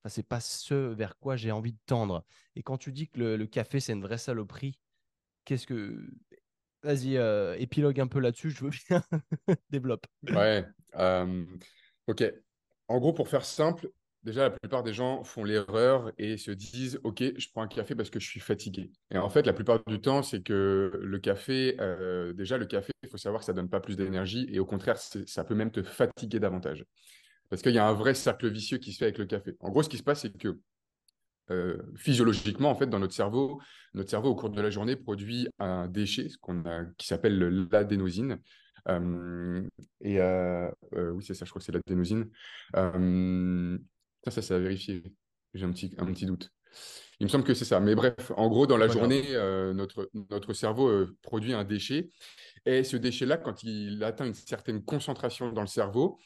[0.03, 2.25] ce c'est pas ce vers quoi j'ai envie de tendre.
[2.55, 4.77] Et quand tu dis que le, le café c'est une vraie saloperie,
[5.45, 6.09] qu'est-ce que
[6.83, 9.01] Vas-y, euh, épilogue un peu là-dessus, je veux bien.
[9.69, 10.05] Développe.
[10.29, 10.65] Ouais.
[10.95, 11.45] Euh,
[12.07, 12.23] ok.
[12.89, 13.89] En gros, pour faire simple,
[14.23, 17.95] déjà, la plupart des gens font l'erreur et se disent Ok, je prends un café
[17.95, 18.91] parce que je suis fatigué.
[19.11, 22.91] Et en fait, la plupart du temps, c'est que le café, euh, déjà, le café,
[23.01, 25.55] il faut savoir que ça ne donne pas plus d'énergie et au contraire, ça peut
[25.55, 26.85] même te fatiguer davantage.
[27.49, 29.55] Parce qu'il y a un vrai cercle vicieux qui se fait avec le café.
[29.59, 30.59] En gros, ce qui se passe, c'est que
[31.51, 33.61] euh, physiologiquement, en fait, dans notre cerveau,
[33.93, 37.37] notre cerveau, au cours de la journée, produit un déchet ce qu'on a, qui s'appelle
[37.71, 38.39] l'adénosine.
[38.87, 39.61] Euh,
[40.01, 42.29] et euh, oui, c'est ça, je crois que c'est l'adénosine.
[42.73, 45.03] ça, ça, c'est à vérifier.
[45.53, 46.49] J'ai un petit, un petit doute.
[47.19, 47.79] Il me semble que c'est ça.
[47.79, 49.23] Mais bref, en gros, dans la journée,
[49.75, 52.09] notre, notre cerveau produit un déchet.
[52.65, 56.19] Et ce déchet-là, quand il atteint une certaine concentration dans le cerveau,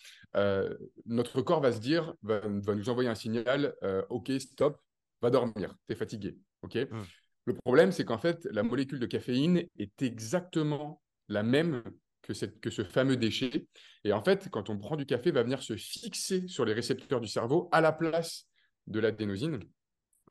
[1.06, 3.76] notre corps va se dire, va, va nous envoyer un signal,
[4.10, 4.80] OK, stop,
[5.22, 6.38] va dormir, tu es fatigué.
[6.62, 6.76] ok?
[6.76, 7.02] Mmh.
[7.46, 11.82] Le problème, c'est qu'en fait, la molécule de caféine est exactement la même
[12.22, 13.68] que, cette, que ce fameux déchet.
[14.04, 17.22] Et en fait, quand on prend du café, va venir se fixer sur les récepteurs
[17.22, 18.48] du cerveau à la place
[18.88, 19.60] de l'adénosine.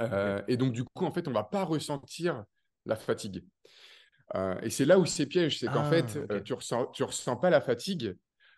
[0.03, 2.45] Euh, et donc, du coup, en fait, on ne va pas ressentir
[2.84, 3.43] la fatigue.
[4.34, 6.87] Euh, et c'est là où c'est piège, c'est qu'en ah, fait, euh, tu ne ressens,
[6.87, 8.14] tu ressens pas la fatigue,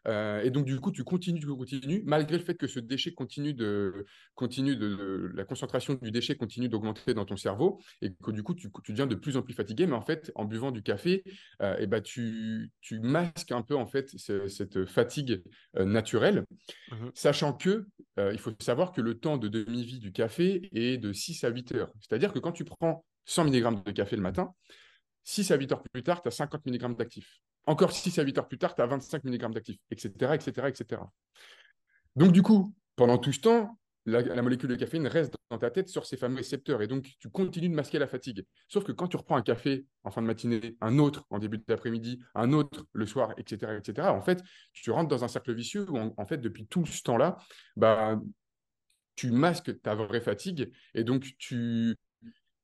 [0.09, 3.13] euh, et donc, du coup, tu continues, tu continues, malgré le fait que ce déchet
[3.13, 8.31] continue de, continue de, la concentration du déchet continue d'augmenter dans ton cerveau, et que
[8.31, 9.87] du coup, tu, tu, deviens de plus en plus fatigué.
[9.87, 11.25] Mais en fait, en buvant du café,
[11.63, 15.43] euh, et ben, tu, tu, masques un peu en fait cette fatigue
[15.77, 16.45] euh, naturelle,
[16.91, 17.87] mmh sachant que
[18.33, 21.75] il faut savoir que le temps de demi-vie du café est de 6 à 8
[21.75, 21.93] heures.
[22.01, 24.53] C'est-à-dire que quand tu prends 100 mg de café le matin,
[25.23, 27.41] 6 à 8 heures plus tard, tu as 50 mg d'actifs.
[27.67, 31.03] Encore 6 à 8 heures plus tard, tu as 25 mg d'actifs, etc., etc., etc.
[32.17, 33.79] Donc, du coup, pendant tout ce temps,
[34.09, 37.29] la, molécule de caféine reste dans ta tête sur ces fameux récepteurs et donc tu
[37.29, 38.45] continues de masquer la fatigue.
[38.69, 41.63] Sauf que quand tu reprends un café en fin de matinée, un autre en début
[41.67, 44.43] d'après-midi, un autre le soir, etc., etc., en fait,
[44.73, 47.37] tu rentres dans un cercle vicieux où, en, fait, depuis tout ce temps-là,
[47.77, 48.19] bah,
[49.15, 51.97] tu masques ta vraie fatigue et donc tu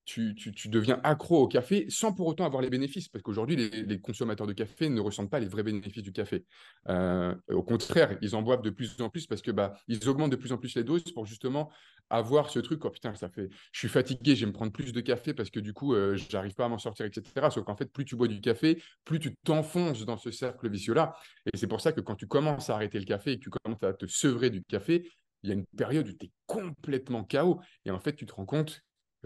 [0.04, 0.34] tu,
[0.66, 4.52] deviens accro au café sans pour autant avoir les bénéfices, parce qu'aujourd'hui, les, consommateurs de
[4.52, 6.44] café ne ressentent pas les vrais bénéfices du café.
[6.88, 10.32] Euh, au contraire, ils en boivent de plus en plus parce que bah, ils augmentent
[10.32, 11.70] de plus en plus les doses pour justement
[12.10, 14.92] avoir ce truc, oh putain, ça fait, je suis fatigué, je vais me prendre plus
[14.92, 17.48] de café parce que du coup, euh, j'arrive pas à m'en sortir, etc.
[17.50, 21.16] Sauf qu'en fait, plus tu bois du café, plus tu t'enfonces dans ce cercle vicieux-là.
[21.52, 23.50] Et c'est pour ça que quand tu commences à arrêter le café et que tu
[23.50, 25.08] commences à te sevrer du café,
[25.42, 27.60] il y a une période où tu es complètement chaos.
[27.84, 28.82] Et en fait, tu te rends compte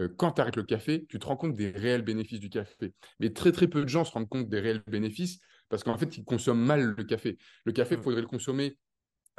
[0.07, 2.93] quand tu arrêtes le café, tu te rends compte des réels bénéfices du café.
[3.19, 5.39] Mais très très peu de gens se rendent compte des réels bénéfices
[5.69, 7.37] parce qu'en fait, ils consomment mal le café.
[7.65, 8.03] Le café, il mmh.
[8.03, 8.77] faudrait le consommer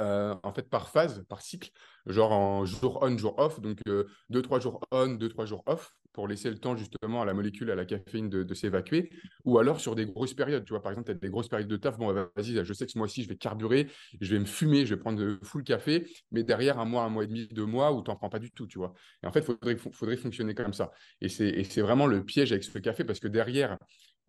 [0.00, 1.70] euh, en fait par phase, par cycle,
[2.06, 6.26] genre en jour on, jour off, donc 2-3 euh, jours on, 2-3 jours off, pour
[6.26, 9.10] laisser le temps justement à la molécule, à la caféine de, s'évacuer,
[9.44, 11.68] ou alors sur des grosses périodes, tu vois, par exemple, tu as des grosses périodes
[11.68, 13.88] de taf, bon, bah, vas-y, je sais que ce mois-ci, je vais carburer,
[14.20, 17.24] je vais me fumer, je vais prendre full café, mais derrière un mois, un mois
[17.24, 18.92] et demi, deux mois, où tu n'en prends pas du tout, tu vois.
[19.22, 20.90] Et en fait, il faudrait, fonctionner comme ça.
[21.20, 23.78] Et c'est vraiment le piège avec ce café, parce que derrière,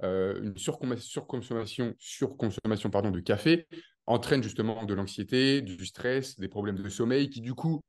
[0.04, 3.68] euh, une surconsommation, surconsommation pardon, de café
[4.08, 7.82] entraîne justement de l'anxiété, du stress, des problèmes de sommeil qui du coup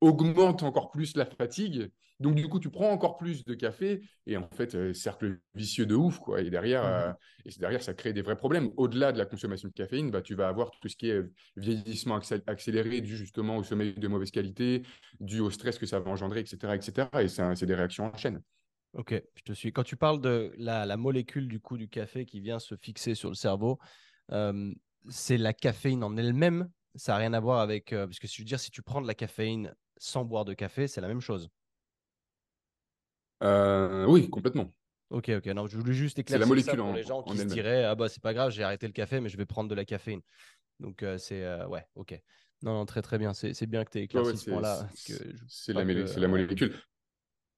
[0.00, 1.90] augmentent encore plus la fatigue.
[2.20, 5.86] Donc du coup, tu prends encore plus de café et en fait, euh, cercle vicieux
[5.86, 6.42] de ouf quoi.
[6.42, 7.12] Et derrière, euh,
[7.46, 8.70] et derrière, ça crée des vrais problèmes.
[8.76, 11.22] Au-delà de la consommation de caféine, bah, tu vas avoir tout ce qui est
[11.56, 14.82] vieillissement accéléré dû justement au sommeil de mauvaise qualité,
[15.18, 17.08] dû au stress que ça va engendrer, etc., etc.
[17.20, 18.42] Et c'est des réactions en chaîne.
[18.92, 19.72] Ok, je te suis.
[19.72, 23.30] Quand tu parles de la, molécule du coup du café qui vient se fixer sur
[23.30, 23.78] le cerveau,
[24.32, 24.74] euh,
[25.08, 26.70] c'est la caféine en elle-même.
[26.94, 27.92] Ça n'a rien à voir avec.
[27.92, 30.54] Euh, parce que je veux dire, si tu prends de la caféine sans boire de
[30.54, 31.48] café, c'est la même chose.
[33.42, 34.72] Euh, oui, complètement.
[35.10, 35.46] Ok, ok.
[35.46, 37.94] Non, je voulais juste éclaircir la molécule ça pour les gens qui se diraient Ah
[37.94, 40.20] bah c'est pas grave, j'ai arrêté le café, mais je vais prendre de la caféine.
[40.78, 42.20] Donc c'est ouais, ok.
[42.62, 43.32] Non, non, très très bien.
[43.32, 44.88] C'est bien que tu aies éclairci ce point-là.
[45.48, 46.74] C'est la, la, molécule.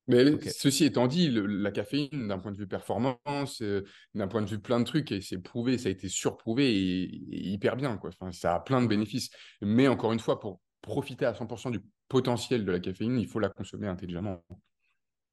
[0.09, 3.85] Mais ceci étant dit, la caféine, d'un point de vue performance, euh,
[4.15, 7.51] d'un point de vue plein de trucs, et c'est prouvé, ça a été surprouvé et,
[7.51, 7.97] hyper bien.
[7.97, 8.11] Quoi.
[8.19, 9.31] Enfin, ça a plein de bénéfices.
[9.61, 13.39] Mais encore une fois, pour profiter à 100% du potentiel de la caféine, il faut
[13.39, 14.45] la consommer intelligemment.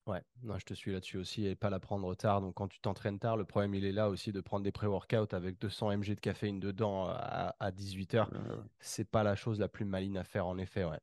[0.06, 2.41] Ouais, non, je te suis là-dessus aussi et pas la prendre tard.
[2.41, 5.36] Donc, quand tu t'entraînes tard, le problème, il est là aussi de prendre des pré-workouts
[5.36, 8.28] avec 200 mg de caféine dedans à, 18h.
[8.80, 10.84] C'est pas la chose la plus maligne à faire, en effet.
[10.84, 11.00] Ouais.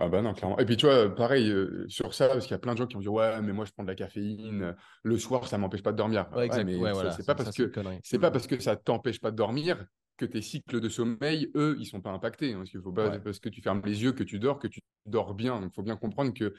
[0.00, 0.58] Ah bah non, clairement.
[0.58, 2.86] Et puis tu vois, pareil euh, sur ça, parce qu'il y a plein de gens
[2.86, 4.72] qui vont dire ouais, mais moi je prends de la caféïne, euh,
[5.02, 6.26] le soir ça m'empêche pas de dormir.
[6.34, 6.78] Ouais, mais
[7.14, 7.70] c'est pas parce que
[8.02, 9.84] c'est pas parce que ça t'empêche pas de dormir
[10.16, 12.52] que tes cycles de sommeil, eux, ils sont pas impactés.
[12.52, 14.68] Hein, parce qu'il faut pas parce que tu fermes les yeux que tu dors que
[14.68, 15.60] tu dors bien.
[15.60, 16.54] Donc il faut bien comprendre que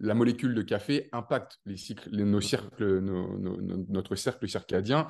[0.00, 3.00] la molécule de café impacte les cycles, nos cercles,
[3.88, 5.06] notre cercle circadien,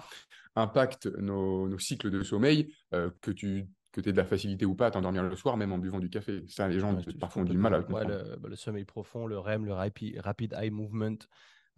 [0.56, 4.74] impacte nos, cycles de sommeil euh, que tu que tu aies de la facilité ou
[4.74, 6.44] pas à t'endormir le soir, même en buvant du café.
[6.48, 8.36] Ça, les gens parfois ont du mal à comprendre.
[8.38, 11.16] Bah, le, sommeil profond, le REM, le rapid, eye movement,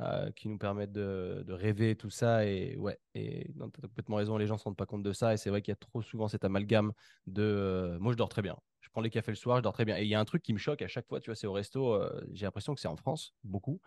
[0.01, 2.45] euh, qui nous permettent de, rêver, tout ça.
[2.45, 5.12] Et ouais, et tu as complètement raison, les gens ne se rendent pas compte de
[5.12, 5.32] ça.
[5.32, 6.93] Et c'est vrai qu'il y a trop souvent cet amalgame
[7.28, 8.57] de euh, moi, je dors très bien.
[8.81, 9.97] Je prends les cafés le soir, je dors très bien.
[9.97, 11.47] Et il y a un truc qui me choque à chaque fois, tu vois, c'est
[11.47, 11.95] au resto.
[11.95, 13.81] Euh, j'ai l'impression que c'est en France, beaucoup.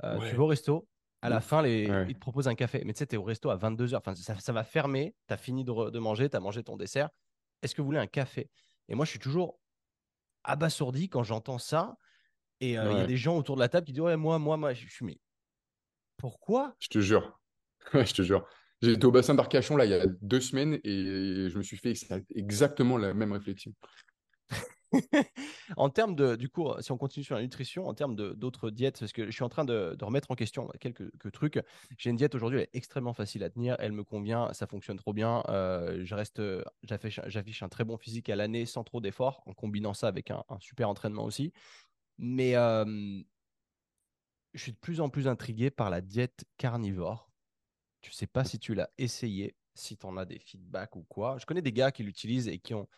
[0.00, 0.86] Tu vas au resto,
[1.22, 1.88] à la fin, les...
[2.08, 2.82] ils te proposent un café.
[2.84, 3.96] Mais tu sais, tu es au resto à 22h.
[3.96, 5.16] Enfin, ça, ça va fermer.
[5.26, 7.10] Tu as fini de, de manger, tu as mangé ton dessert
[7.64, 8.50] est-ce que vous voulez un café?
[8.88, 9.58] Et moi, je suis toujours
[10.44, 11.96] abasourdi quand j'entends ça.
[12.60, 14.38] Et euh, il y a des gens autour de la table qui disent Ouais, moi,
[14.38, 15.18] moi, moi, je suis mais
[16.18, 16.76] pourquoi?
[16.78, 17.40] Je te jure.
[17.92, 18.46] je te jure.
[18.82, 21.94] J'étais au bassin d'Arcachon là il y a deux semaines et je me suis fait
[22.34, 23.72] exactement la même réflexion.
[25.76, 28.98] en termes de, du coup, si on continue sur la nutrition, en termes d'autres diètes,
[29.00, 31.60] parce que je suis en train de, remettre en question quelques, trucs.
[31.98, 34.96] J'ai une diète aujourd'hui, elle est extrêmement facile à tenir, elle me convient, ça fonctionne
[34.96, 35.42] trop bien.
[35.48, 36.40] Euh, je reste,
[36.82, 40.44] j'affiche un très bon physique à l'année sans trop d'efforts, en combinant ça avec un,
[40.60, 41.52] super entraînement aussi.
[42.18, 42.84] Mais euh,
[44.54, 47.28] je suis de plus en plus intrigué par la diète carnivore.
[48.06, 51.38] Ne sais pas si tu l'as essayé, si tu en as des feedbacks ou quoi.
[51.38, 52.88] Je connais des gars qui l'utilisent et qui ont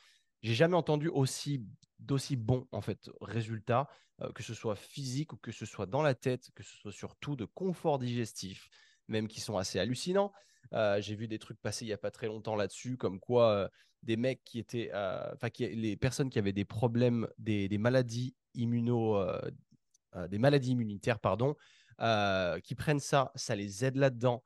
[0.42, 1.66] j'ai jamais entendu aussi
[1.98, 3.88] d'aussi bons en fait résultats,
[4.22, 6.92] euh, que ce soit physique ou que ce soit dans la tête, que ce soit
[6.92, 8.68] surtout de confort digestif,
[9.08, 10.32] même qui sont assez hallucinants.
[10.72, 13.50] Euh, j'ai vu des trucs passer il y a pas très longtemps là-dessus, comme quoi
[13.50, 13.68] euh,
[14.02, 19.20] des mecs qui étaient, enfin les personnes qui avaient des problèmes, des, des maladies immuno,
[20.28, 21.56] des maladies immunitaires, pardon,
[22.62, 24.44] qui prennent ça, ça les aide là-dedans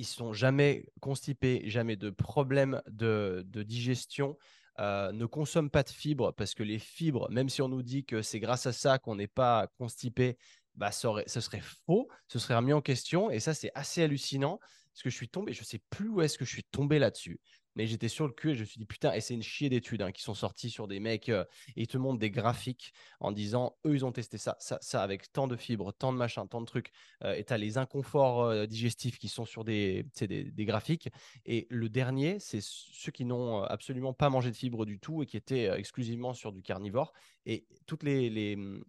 [0.00, 4.38] ils sont jamais constipés, jamais de problème de, digestion,
[4.78, 8.06] euh, ne consomment pas de fibres parce que les fibres, même si on nous dit
[8.06, 10.38] que c'est grâce à ça qu'on n'est pas constipé,
[10.74, 13.30] bah, ce serait faux, ce serait remis en question.
[13.30, 14.58] Et ça, c'est assez hallucinant
[14.90, 16.98] parce que je suis tombé, je ne sais plus où est-ce que je suis tombé
[16.98, 17.38] là-dessus.
[17.76, 19.68] Mais j'étais sur le cul et je me suis dit putain, et c'est une chier
[19.68, 21.44] d'études hein, qui sont sorties sur des mecs et
[21.76, 25.32] ils te montrent des graphiques en disant eux ils ont testé ça, ça, ça avec
[25.32, 26.92] tant de fibres, tant de machins, tant de trucs,
[27.24, 31.08] et tu as les inconforts digestifs qui sont sur des, des, des, graphiques.
[31.44, 35.26] Et le dernier, c'est ceux qui n'ont absolument pas mangé de fibres du tout et
[35.26, 37.12] qui étaient exclusivement sur du carnivore.
[37.46, 38.84] Et toutes les, mmh,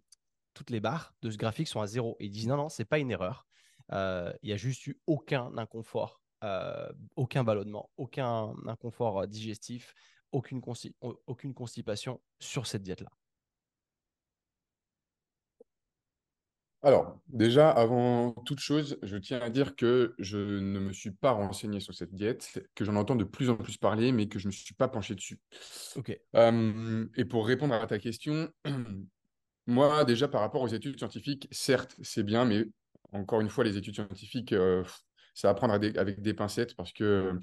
[0.54, 2.16] toutes les barres de ce graphique sont à zéro.
[2.20, 3.46] Et ils disent non, non, c'est pas une erreur.
[3.90, 9.94] Il y a juste eu aucun inconfort euh, aucun ballonnement, aucun inconfort euh, digestif,
[10.32, 10.60] aucune,
[11.26, 13.10] aucune constipation sur cette diète-là.
[16.84, 21.30] Alors, déjà, avant toute chose, je tiens à dire que je ne me suis pas
[21.30, 24.48] renseigné sur cette diète, que j'en entends de plus en plus parler, mais que je
[24.48, 25.38] ne me suis pas penché dessus.
[25.94, 26.18] Ok.
[26.34, 28.50] Euh, et pour répondre à ta question,
[29.68, 32.64] moi, déjà, par rapport aux études scientifiques, certes, c'est bien, mais
[33.12, 34.52] encore une fois, les études scientifiques,
[35.34, 37.38] c'est à prendre avec des pincettes parce que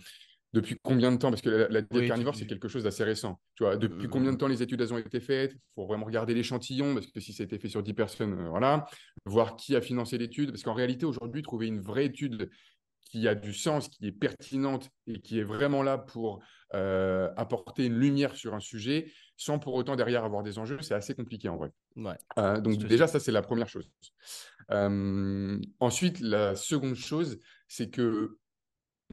[0.54, 1.30] depuis combien de temps?
[1.30, 3.40] Parce que la, diète carnivore, c'est quelque chose d'assez récent.
[3.56, 5.54] Tu vois, depuis mmh, combien de temps les études elles ont été faites?
[5.54, 8.34] Il faut vraiment regarder l'échantillon, parce que si ça a été fait sur 10 personnes,
[8.34, 8.88] euh, voilà.
[9.26, 10.50] Voir qui a financé l'étude.
[10.50, 12.50] Parce qu'en réalité, aujourd'hui, trouver une vraie étude
[13.12, 16.44] qui a du sens, qui est pertinente et qui est vraiment là pour
[16.76, 20.94] euh, apporter une lumière sur un sujet, sans pour autant derrière avoir des enjeux, c'est
[20.94, 21.72] assez compliqué en vrai.
[21.96, 23.92] Ouais, euh, donc déjà, ça, c'est la première chose.
[24.70, 27.40] ensuite, la seconde chose,
[27.70, 28.38] c'est que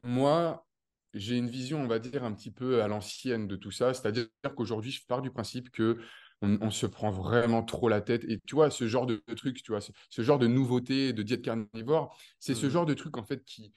[0.03, 0.67] moi,
[1.13, 3.93] j'ai une vision, on va dire, un petit peu à l'ancienne de tout ça.
[3.93, 5.97] C'est-à-dire qu'aujourd'hui, je pars du principe que
[6.41, 8.23] on, se prend vraiment trop la tête.
[8.25, 11.41] Et tu vois, ce genre de, truc, tu vois, ce, genre de nouveauté, de diète
[11.41, 13.73] carnivore, c'est ce mmh genre de truc, en fait, qui,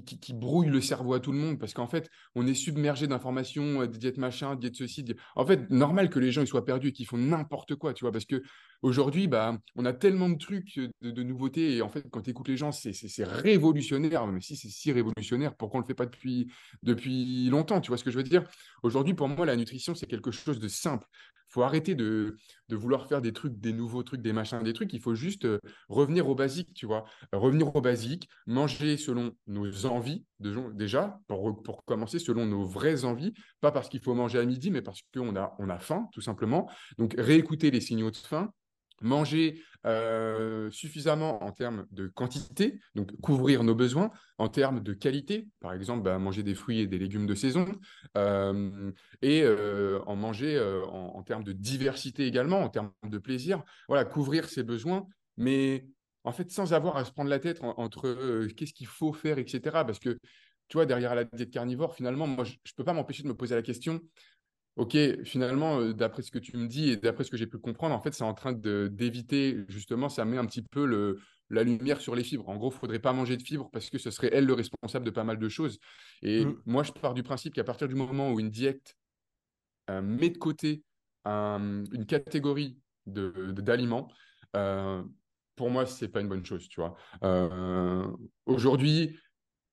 [0.00, 3.82] qui, brouille le cerveau à tout le monde parce qu'en fait, on est submergé d'informations,
[3.82, 5.04] euh, de diète machin, diète ceci.
[5.36, 8.04] En fait, normal que les gens ils soient perdus et qu'ils font n'importe quoi, tu
[8.04, 8.42] vois, parce que
[8.82, 12.48] aujourd'hui, bah, on a tellement de trucs, de, nouveautés et en fait, quand tu écoutes
[12.48, 12.92] les gens, c'est
[13.24, 14.26] révolutionnaire.
[14.26, 16.50] Mais si c'est si révolutionnaire, pourquoi on le fait pas depuis,
[16.82, 18.44] depuis longtemps Tu vois ce que je veux dire?
[18.82, 21.06] Aujourd'hui, pour moi, la nutrition, c'est quelque chose de simple
[21.52, 22.36] faut arrêter de,
[22.70, 24.92] vouloir faire des trucs, des nouveaux trucs, des machins, des trucs.
[24.94, 25.58] Il faut juste euh,
[25.88, 27.04] revenir au basique, tu vois.
[27.32, 33.34] Revenir au basique, manger selon nos envies, déjà, pour, commencer, selon nos vraies envies.
[33.60, 36.70] Pas parce qu'il faut manger à midi, mais parce qu'on on a faim, tout simplement.
[36.96, 38.50] Donc, réécouter les signaux de faim,
[39.02, 45.48] manger euh, suffisamment en termes de quantité, donc couvrir nos besoins, en termes de qualité,
[45.60, 47.66] par exemple bah, manger des fruits et des légumes de saison,
[48.16, 48.92] euh,
[49.22, 54.48] et euh, en manger en, termes de diversité également, en termes de plaisir, voilà, couvrir
[54.48, 55.06] ses besoins,
[55.36, 55.86] mais
[56.24, 59.60] en fait sans avoir à se prendre la tête entre qu'est-ce qu'il faut faire, etc.
[59.84, 60.16] Parce que
[60.72, 63.34] tu vois, derrière la diète carnivore, finalement, moi, je ne peux pas m'empêcher de me
[63.34, 64.00] poser la question,
[64.76, 67.94] Ok, finalement, d'après ce que tu me dis et d'après ce que j'ai pu comprendre,
[67.94, 71.18] en fait, c'est en train d'éviter, justement, ça met un petit peu le,
[71.50, 72.48] la lumière sur les fibres.
[72.48, 74.54] En gros, il ne faudrait pas manger de fibres parce que ce serait elle le
[74.54, 75.78] responsable de pas mal de choses.
[76.22, 76.62] Et mmh.
[76.64, 78.96] moi, je pars du principe qu'à partir du moment où une diète
[79.90, 80.82] euh, met de côté
[81.24, 84.08] une catégorie d'aliments,
[84.54, 85.02] de, euh,
[85.54, 86.96] pour moi, ce n'est pas une bonne chose, tu vois?
[88.46, 89.16] Aujourd'hui,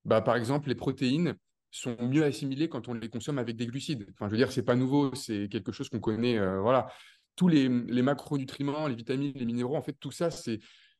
[0.04, 1.34] bah, par exemple, les protéines,
[1.70, 4.06] sont mieux assimilés quand on les consomme avec des glucides.
[4.12, 6.38] Enfin, je veux dire, c'est pas nouveau, c'est quelque chose qu'on connaît.
[6.38, 6.88] Euh, voilà,
[7.36, 10.58] tous les, macronutriments, les vitamines, les minéraux, en fait, tout ça, c'est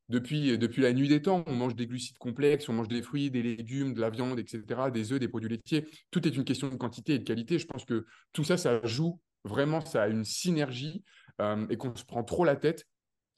[0.09, 1.45] depuis, depuis la nuit des temps.
[1.47, 4.63] On mange des glucides complexes, on mange des fruits, des légumes, de la viande, etc.,
[4.93, 5.87] des œufs, des produits laitiers.
[6.11, 7.59] Tout est une question de quantité et de qualité.
[7.59, 11.03] Je pense que tout ça, ça joue vraiment, ça a une synergie
[11.41, 12.87] euh, et qu'on se prend trop la tête.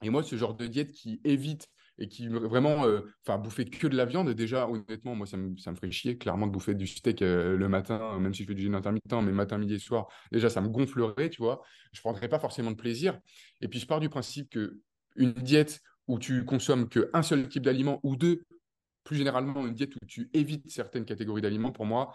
[0.03, 1.69] Et moi, ce genre de diète qui évite
[1.99, 5.57] et qui vraiment, euh, enfin, bouffer que de la viande, déjà, honnêtement, moi, ça me,
[5.59, 8.49] ça me ferait chier, clairement, de bouffer du steak euh, le matin, même si je
[8.49, 11.63] fais du jeûne intermittent, mais matin, midi et soir, déjà, ça me gonflerait, tu vois.
[11.93, 13.19] Je ne prendrais pas forcément de plaisir.
[13.61, 14.81] Et puis, je pars du principe que
[15.17, 18.43] une diète où tu consommes qu'un seul type d'aliment ou deux,
[19.05, 22.15] plus généralement, une diète où tu évites certaines catégories d'aliments, pour moi,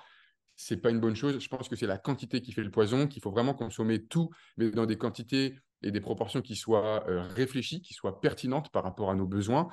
[0.56, 1.40] c'est pas une bonne chose.
[1.40, 4.30] Je pense que c'est la quantité qui fait le poison, qu'il faut vraiment consommer tout,
[4.58, 8.84] mais dans des quantités et des proportions qui soient euh, réfléchies, qui soient pertinentes par
[8.84, 9.68] rapport à nos besoins,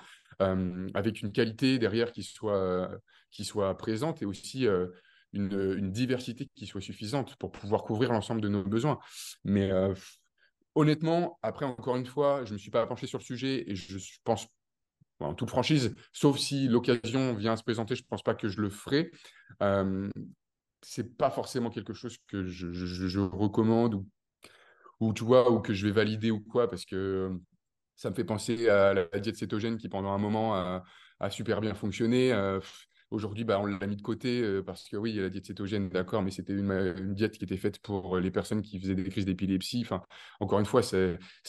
[0.94, 2.90] avec une qualité derrière qui soit,
[3.30, 4.66] qui soit présente et aussi
[5.32, 8.98] une, une, diversité qui soit suffisante pour pouvoir couvrir l'ensemble de nos besoins.
[9.44, 9.70] Mais
[10.74, 13.76] honnêtement, après, encore une fois, je ne me suis pas penché sur le sujet et
[13.76, 14.46] je pense,
[15.20, 18.48] en toute franchise, sauf si l'occasion vient à se présenter, je ne pense pas que
[18.48, 19.10] je le ferai.
[19.62, 20.10] Euh,
[20.82, 24.06] c'est pas forcément quelque chose que je, je, je recommande ou
[25.04, 27.30] ou tu vois, ou que je vais valider ou quoi, parce que
[27.96, 30.82] ça me fait penser à la diète cétogène qui pendant un moment a,
[31.30, 32.32] super bien fonctionné.
[32.32, 32.60] Euh,
[33.14, 35.46] Aujourd'hui, bah, on l'a mis de côté parce que oui, il y a la diète
[35.46, 38.96] cétogène, d'accord, mais c'était une, une, diète qui était faite pour les personnes qui faisaient
[38.96, 39.82] des crises d'épilepsie.
[39.84, 40.02] Enfin,
[40.40, 40.98] encore une fois, ça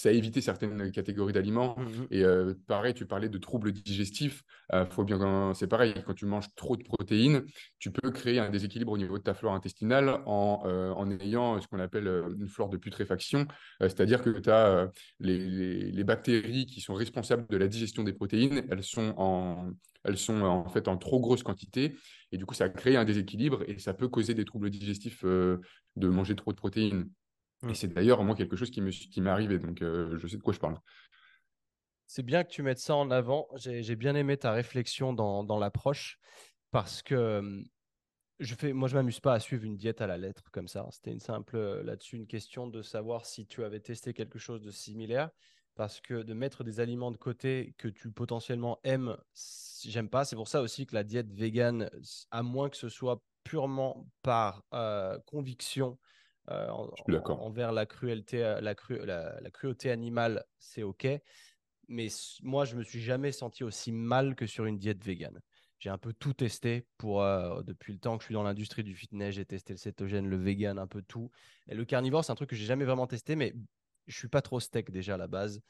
[0.05, 1.75] a évité certaines catégories d'aliments.
[1.79, 4.43] Mmh Et euh, pareil, tu parlais de troubles digestifs.
[4.73, 7.43] Euh, faut bien, c'est pareil, quand tu manges trop de protéines,
[7.79, 11.67] tu peux créer un déséquilibre au niveau de ta flore intestinale en, en ayant ce
[11.67, 12.07] qu'on appelle
[12.39, 13.47] une flore de putréfaction,
[13.79, 18.65] c'est-à-dire que tu as les, les bactéries qui sont responsables de la digestion des protéines,
[18.69, 19.71] elles sont en
[20.05, 21.95] elles sont en fait en trop grosse quantité.
[22.31, 25.61] Et du coup, ça crée un déséquilibre et ça peut causer des troubles digestifs euh,
[25.95, 27.09] de manger trop de protéines.
[27.63, 27.75] Et mmh.
[27.75, 30.53] c'est d'ailleurs moi quelque chose qui m'est qui arrivé, donc euh, je sais de quoi
[30.53, 30.77] je parle.
[32.07, 33.47] C'est bien que tu mettes ça en avant.
[33.55, 36.19] J'ai bien aimé ta réflexion dans, dans l'approche
[36.71, 37.63] parce que
[38.39, 40.85] je fais, moi, je m'amuse pas à suivre une diète à la lettre comme ça.
[40.91, 44.71] C'était une simple là-dessus une question de savoir si tu avais testé quelque chose de
[44.71, 45.31] similaire
[45.75, 49.17] parce que de mettre des aliments de côté que tu potentiellement aimes,
[49.83, 50.25] j'aime pas.
[50.25, 51.89] C'est pour ça aussi que la diète végane,
[52.31, 55.99] à moins que ce soit purement par euh, conviction
[56.49, 61.07] euh, envers la cruauté, la, la, cruauté animale, c'est ok.
[61.87, 62.07] Mais
[62.41, 65.39] moi, je me suis jamais senti aussi mal que sur une diète végane.
[65.77, 67.21] J'ai un peu tout testé pour
[67.63, 69.35] depuis le temps que je suis dans l'industrie du fitness.
[69.35, 71.29] J'ai testé le cétogène, le vegan, un peu tout.
[71.67, 73.53] Et le carnivore, c'est un truc que j'ai jamais vraiment testé, mais
[74.07, 75.61] je suis pas trop steak déjà à la base.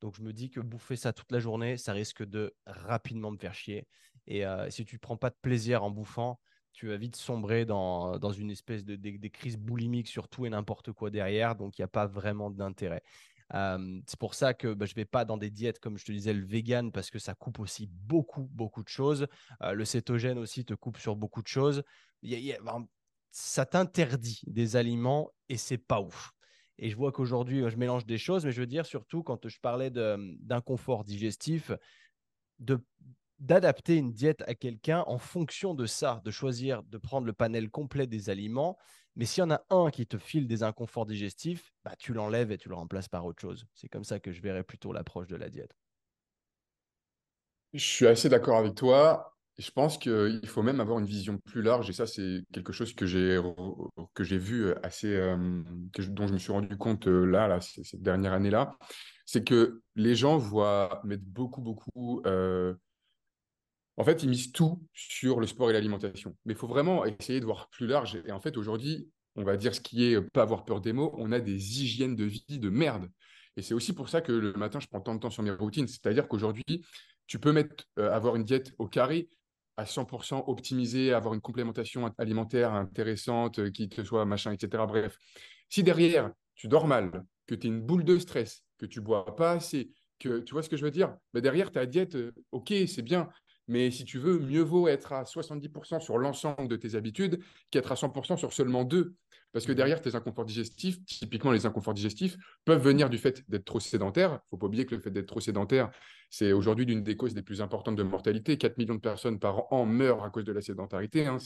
[0.00, 3.38] Donc je me dis que bouffer ça toute la journée, ça risque de rapidement me
[3.38, 3.86] faire chier.
[4.26, 6.40] Et euh, si tu ne prends pas de plaisir en bouffant,
[6.72, 10.50] tu vas vite sombrer dans, dans une espèce de des, crises boulimiques sur tout et
[10.50, 11.54] n'importe quoi derrière.
[11.54, 13.02] Donc il n'y a pas vraiment d'intérêt.
[13.54, 16.04] Euh, c'est pour ça que bah, je ne vais pas dans des diètes comme je
[16.04, 19.26] te disais le vegan parce que ça coupe aussi beaucoup beaucoup de choses.
[19.62, 21.82] Euh, le cétogène aussi te coupe sur beaucoup de choses.
[23.30, 26.32] ça t'interdit des aliments et c'est pas ouf.
[26.78, 29.60] Et je vois qu'aujourd'hui, je mélange des choses, mais je veux dire surtout quand je
[29.60, 31.72] parlais d'inconfort digestif,
[33.38, 37.70] d'adapter une diète à quelqu'un en fonction de ça, de choisir de prendre le panel
[37.70, 38.76] complet des aliments.
[39.16, 42.50] Mais s'il y en a un qui te file des inconforts digestifs, bah, tu l'enlèves
[42.50, 43.66] et tu le remplaces par autre chose.
[43.74, 45.72] C'est comme ça que je verrais plutôt l'approche de la diète.
[47.72, 49.33] Je suis assez d'accord avec toi.
[49.56, 52.92] Je pense qu'il faut même avoir une vision plus large, et ça, c'est quelque chose
[52.92, 53.40] que j'ai
[54.14, 55.16] que j'ai vu assez,
[56.08, 58.76] dont je me suis rendu compte là, là, cette dernière année-là,
[59.26, 62.20] c'est que les gens voient mettre beaucoup, beaucoup.
[63.96, 66.36] en fait, ils misent tout sur le sport et l'alimentation.
[66.44, 68.20] Mais il faut vraiment essayer de voir plus large.
[68.26, 71.14] Et en fait, aujourd'hui, on va dire ce qui est pas avoir peur des mots,
[71.16, 73.08] on a des hygiènes de vie de merde.
[73.56, 75.52] Et c'est aussi pour ça que le matin, je prends tant de temps sur mes
[75.52, 75.86] routines.
[75.86, 76.64] C'est-à-dire qu'aujourd'hui,
[77.26, 79.28] tu peux mettre, avoir une diète au carré,
[79.76, 84.84] à 100% optimisé, avoir une complémentation alimentaire intéressante, euh, qui te soit machin, etc.
[84.86, 85.16] Bref,
[85.68, 89.36] si derrière, tu dors mal, que tu es une boule de stress, que tu bois
[89.36, 91.16] pas assez, que tu vois ce que je veux dire?
[91.32, 93.28] Mais Derrière, ta diète, euh, ok, c'est bien,
[93.66, 97.92] mais si tu veux, mieux vaut être à 70% sur l'ensemble de tes habitudes qu'être
[97.92, 99.14] à 100% sur seulement deux.
[99.52, 103.48] Parce que mmh derrière tes inconforts digestifs, typiquement les inconforts digestifs, peuvent venir du fait
[103.48, 104.30] d'être trop sédentaire.
[104.30, 105.90] Il ne faut pas oublier que le fait d'être trop sédentaire,
[106.28, 108.58] c'est aujourd'hui l'une des causes les plus importantes de mortalité.
[108.58, 111.26] 4 millions de personnes par an meurent à cause de la sédentarité.
[111.26, 111.38] Hein.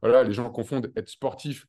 [0.00, 1.66] Voilà, les gens confondent être sportif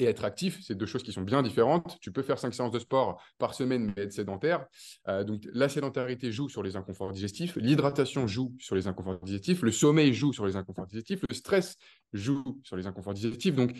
[0.00, 1.98] et être actif, c'est deux choses qui sont bien différentes.
[2.00, 4.66] Tu peux faire cinq séances de sport par semaine, mais être sédentaire.
[5.08, 9.62] Euh, donc, la sédentarité joue sur les inconforts digestifs, l'hydratation joue sur les inconforts digestifs,
[9.62, 11.76] le sommeil joue sur les inconforts digestifs, le stress
[12.14, 13.54] joue sur les inconforts digestifs.
[13.54, 13.72] Donc,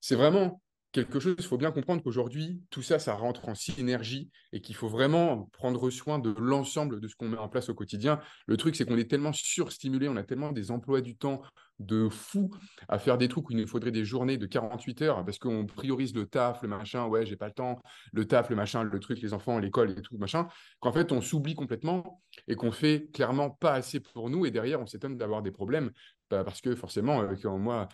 [0.00, 0.62] c'est vraiment
[0.92, 4.74] quelque chose, il faut bien comprendre qu'aujourd'hui, tout ça, ça rentre en synergie et qu'il
[4.74, 8.20] faut vraiment prendre soin de l'ensemble de ce qu'on met en place au quotidien.
[8.46, 11.42] Le truc, c'est qu'on est tellement surstimulé, on a tellement des emplois du temps
[11.78, 12.50] de fou
[12.88, 15.64] à faire des trucs où il nous faudrait des journées de 48 heures parce qu'on
[15.64, 17.80] priorise le taf, le machin, ouais, j'ai pas le temps,
[18.12, 20.48] le taf, le machin, le truc, les enfants, l'école et tout, machin,
[20.80, 24.80] qu'en fait, on s'oublie complètement et qu'on fait clairement pas assez pour nous et derrière,
[24.80, 25.90] on s'étonne d'avoir des problèmes
[26.30, 27.88] bah, parce que forcément, euh, moi,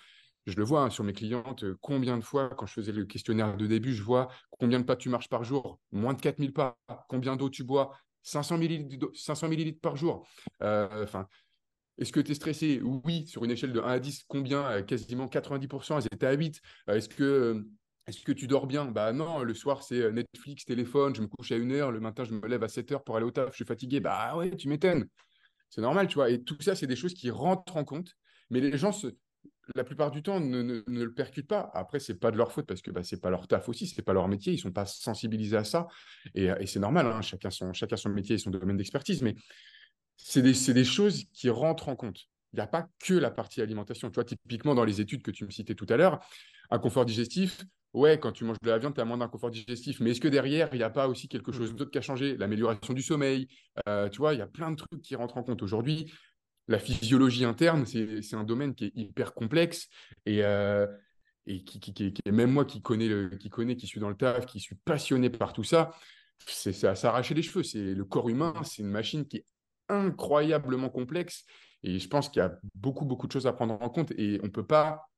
[0.46, 3.04] je le vois hein, sur mes clientes, euh, combien de fois, quand je faisais le
[3.04, 6.52] questionnaire de début, je vois combien de pas tu marches par jour, moins de 4000
[6.52, 6.78] pas,
[7.08, 10.26] combien d'eau tu bois, 500 millilitres, 500 millilitres par jour.
[10.62, 11.26] Euh, enfin,
[11.98, 12.80] est-ce que tu es stressé?
[12.82, 14.64] Oui, sur une échelle de 1 à 10, combien?
[14.66, 16.60] Euh, Quasiment 90%, elles étaient à 8.
[16.88, 18.84] Est-ce que, tu dors bien?
[18.84, 22.34] Bah non, le soir, c'est Netflix, téléphone, je me couche à 1h, le matin, je
[22.34, 23.98] me lève à 7h pour aller au taf, je suis fatigué.
[23.98, 25.08] Bah ouais, tu m'étonnes.
[25.70, 26.30] C'est normal, tu vois.
[26.30, 28.12] Et tout ça, c'est des choses qui rentrent en compte.
[28.50, 29.08] Mais les gens se,
[29.74, 31.70] la plupart du temps, ne, le percutent pas.
[31.74, 34.02] Après, c'est pas de leur faute parce que bah, c'est pas leur taf aussi, c'est
[34.02, 35.86] pas leur métier, ils sont pas sensibilisés à ça.
[36.34, 39.34] Et, c'est normal, hein, chacun, son, chacun son métier et son domaine d'expertise, mais
[40.16, 42.28] c'est des, choses qui rentrent en compte.
[42.52, 44.08] Il n'y a pas que la partie alimentation.
[44.08, 46.20] Tu vois, typiquement, dans les études que tu me citais tout à l'heure,
[46.70, 50.00] un confort digestif, ouais, quand tu manges de la viande, tu as moins d'inconfort digestif.
[50.00, 51.76] Mais est-ce que derrière, il n'y a pas aussi quelque chose mmh.
[51.76, 52.36] d'autre qui a changé?
[52.36, 53.48] L'amélioration du sommeil,
[53.88, 56.12] euh, tu vois, il y a plein de trucs qui rentrent en compte aujourd'hui
[56.68, 59.88] la physiologie interne, c'est un domaine qui est hyper complexe
[60.24, 60.86] et, euh,
[61.46, 64.58] qui, qui, même moi qui connais, le, qui connais, qui suis dans le taf, qui
[64.58, 65.92] suis passionné par tout ça,
[66.46, 67.62] c'est à s'arracher les cheveux.
[67.62, 69.46] C'est le corps humain, c'est une machine qui est
[69.88, 71.44] incroyablement complexe
[71.82, 74.40] et je pense qu'il y a beaucoup beaucoup de choses à prendre en compte et
[74.42, 75.08] on peut pas,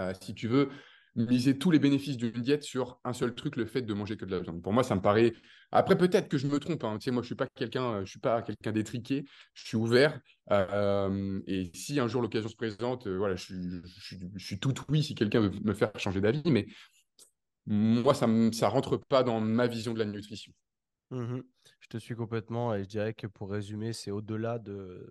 [0.00, 0.70] euh, si tu veux,
[1.18, 4.24] miser tous les bénéfices d'une diète sur un seul truc, le fait de manger que
[4.24, 4.62] de la viande.
[4.62, 5.34] Pour moi, ça me paraît.
[5.72, 6.84] Après, peut-être que je me trompe.
[6.84, 6.98] Hein.
[7.08, 9.24] Moi, je suis pas quelqu'un, je suis pas quelqu'un d'étriqué.
[9.54, 10.20] Je suis ouvert.
[10.50, 13.54] Euh, et si un jour l'occasion se présente, euh, voilà, je,
[14.36, 16.42] suis tout oui si quelqu'un veut me faire changer d'avis.
[16.46, 16.66] Mais
[17.66, 20.52] moi, ça ne rentre pas dans ma vision de la nutrition.
[21.10, 21.40] Mmh
[21.80, 25.10] je te suis complètement et je dirais que pour résumer, c'est au-delà de,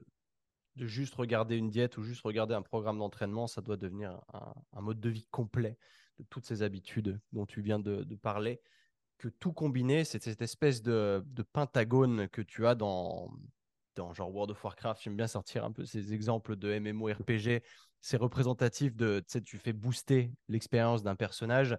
[0.78, 4.22] de juste regarder une diète ou juste regarder un programme d'entraînement, ça doit devenir
[4.74, 5.78] un, mode de vie complet
[6.20, 8.62] de toutes ces habitudes dont tu viens de, parler.
[9.18, 13.32] Que tout combiné, c'est cette espèce de, pentagone que tu as dans,
[13.96, 15.02] dans genre World of Warcraft.
[15.02, 17.64] J'aime bien sortir un peu ces exemples de MMORPG.
[18.00, 21.76] C'est représentatif de, tu sais, tu fais booster l'expérience d'un personnage.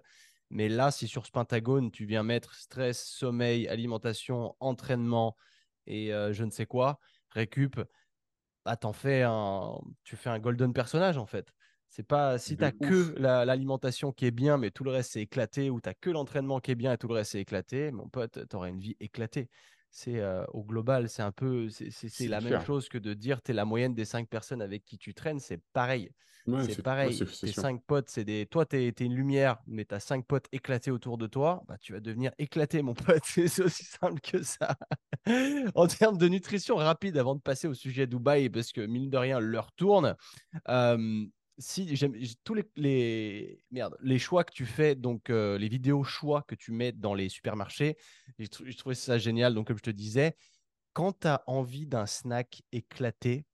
[0.49, 5.37] Mais là, si sur ce pentagone, tu viens mettre stress, sommeil, alimentation, entraînement
[5.85, 6.99] et euh, je ne sais quoi,
[7.29, 7.79] récup,
[8.71, 11.47] ah, fais un, tu fais un golden personnage en fait.
[11.87, 15.69] C'est pas si tu que l'alimentation qui est bien, mais tout le reste c'est éclaté,
[15.69, 18.47] ou tu que l'entraînement qui est bien et tout le reste c'est éclaté, mon pote,
[18.47, 19.49] tu auras une vie éclatée.
[19.91, 23.51] C'est euh, au global, c'est un peu, c'est la même chose que de dire tu
[23.51, 26.11] es la moyenne des cinq personnes avec qui tu traînes, c'est pareil
[26.63, 27.17] c'est pareil.
[27.17, 28.45] tes cinq potes, c'est des.
[28.45, 31.63] Toi, tu es, une lumière, mais tu as cinq potes éclatés autour de toi.
[31.67, 33.23] Bah, tu vas devenir éclaté, mon pote.
[33.23, 34.75] C'est aussi simple que ça.
[35.75, 39.17] en termes de nutrition rapide, avant de passer au sujet Dubaï, parce que mine de
[39.17, 40.15] rien, l'heure tourne.
[41.59, 43.63] Si j'aime tous les,
[44.01, 47.97] les, choix que tu fais, donc les vidéos choix que tu mets dans les supermarchés,
[48.37, 49.53] j'ai trouvé ça génial.
[49.53, 50.35] Donc, comme je te disais,
[50.93, 53.45] quand tu as envie d'un snack éclaté,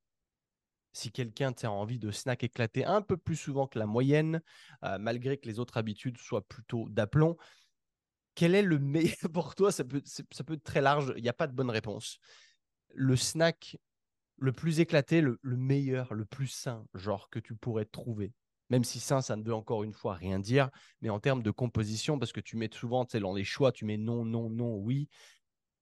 [0.94, 4.42] si quelqu'un a envie de snack éclaté un peu plus souvent que la moyenne,
[5.00, 7.36] malgré que les autres habitudes soient plutôt d'aplomb,
[8.36, 9.72] quel est le meilleur pour toi?
[9.72, 12.20] Ça peut, ça peut être très large, il n'y a pas de bonne réponse.
[12.94, 13.78] Le snack
[14.38, 18.34] le plus éclaté, le, meilleur, le plus sain, genre que tu pourrais trouver.
[18.70, 20.70] Même si sain, ça ne veut encore une fois rien dire,
[21.02, 23.86] mais en termes de composition, parce que tu mets souvent, tu dans les choix, tu
[23.86, 25.08] mets non, non, non, oui.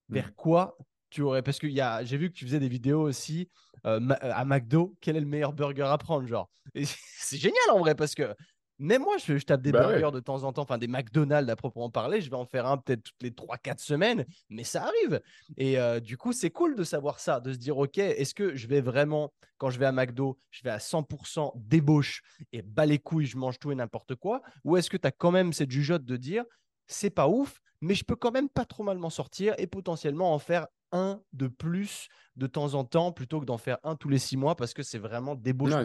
[0.10, 0.36] Vers mmh.
[0.36, 0.78] quoi
[1.14, 3.48] tu aurais parce que j'ai vu que tu faisais des vidéos aussi
[3.86, 4.96] euh, à McDo.
[5.00, 6.50] Quel est le meilleur burger à prendre, genre?
[6.76, 8.36] C'est génial en vrai parce que
[8.80, 11.56] même moi, je, tape des bah burgers de temps en temps, enfin des McDonald's à
[11.56, 12.22] proprement parler.
[12.22, 15.22] Je vais en faire un peut-être toutes les 3-4 semaines, mais ça arrive.
[15.58, 18.56] Et euh, du coup, c'est cool de savoir ça, de se dire, OK, est-ce que
[18.56, 22.22] je vais vraiment, quand je vais à McDo, je vais à 100% débauche
[22.52, 24.41] et bas les couilles, je mange tout et n'importe quoi?
[24.64, 26.44] Ou est-ce que tu as quand même cette jugeote de dire,
[26.88, 30.34] c'est pas ouf, mais je peux quand même pas trop mal m'en sortir et potentiellement
[30.34, 34.10] en faire un de plus de temps en temps plutôt que d'en faire un tous
[34.10, 35.76] les six mois parce que c'est vraiment débauché.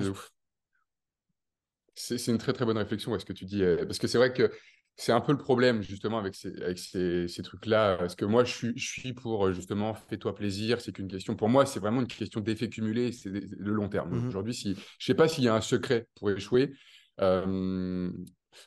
[1.99, 3.62] C'est une très très bonne réflexion est ce que tu dis.
[3.62, 4.51] Euh, parce que c'est vrai que
[4.97, 7.97] c'est un peu le problème justement avec ces, avec ces, ces trucs-là.
[7.97, 10.81] Parce que moi, je suis, je suis pour justement fais-toi plaisir.
[10.81, 11.37] C'est qu'une question.
[11.37, 13.12] Pour moi, c'est vraiment une question d'effet cumulé.
[13.12, 14.11] C'est le long terme.
[14.11, 16.73] Mmh Aujourd'hui, si, je sais pas s'il y a un secret pour échouer.
[17.20, 18.11] Euh,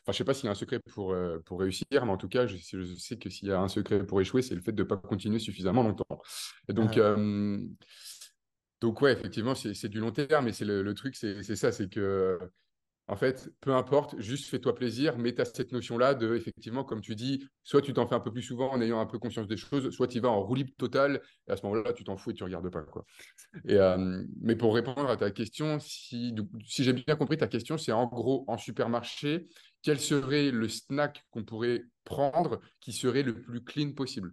[0.06, 2.16] je ne sais pas s'il y a un secret pour, euh, pour réussir, mais en
[2.16, 4.72] tout cas, je, sais que s'il y a un secret pour échouer, c'est le fait
[4.72, 6.20] de ne pas continuer suffisamment longtemps.
[6.68, 7.58] donc, euh,
[8.80, 12.38] donc ouais, effectivement, c'est du long terme, mais c'est le, truc, c'est ça, c'est que,
[13.08, 17.00] en fait, peu importe, juste fais-toi plaisir, mais tu as cette notion-là de, effectivement, comme
[17.00, 19.48] tu dis, soit tu t'en fais un peu plus souvent en ayant un peu conscience
[19.48, 22.16] des choses, soit tu vas en roue libre totale, et à ce moment-là, tu t'en
[22.16, 22.82] fous et tu ne regardes pas.
[22.82, 23.04] Quoi.
[23.64, 26.34] Mais pour répondre à ta question, si,
[26.64, 29.48] si j'ai bien compris ta question, c'est en gros, en supermarché,
[29.82, 34.32] quel serait le snack qu'on pourrait prendre qui serait le plus clean possible?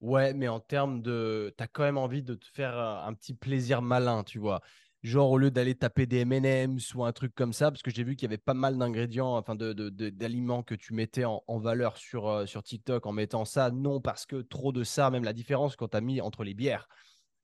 [0.00, 1.52] Ouais, mais en termes de.
[1.56, 4.60] Tu as quand même envie de te faire un petit plaisir malin, tu vois.
[5.04, 8.02] Genre, au lieu d'aller taper des MM's ou un truc comme ça, parce que j'ai
[8.02, 11.96] vu qu'il y avait pas mal d'ingrédients, enfin d'aliments de, que tu mettais en, valeur
[11.96, 13.70] sur, euh, sur TikTok en mettant ça.
[13.70, 16.54] Non, parce que trop de ça, même la différence quand tu as mis entre les
[16.54, 16.88] bières.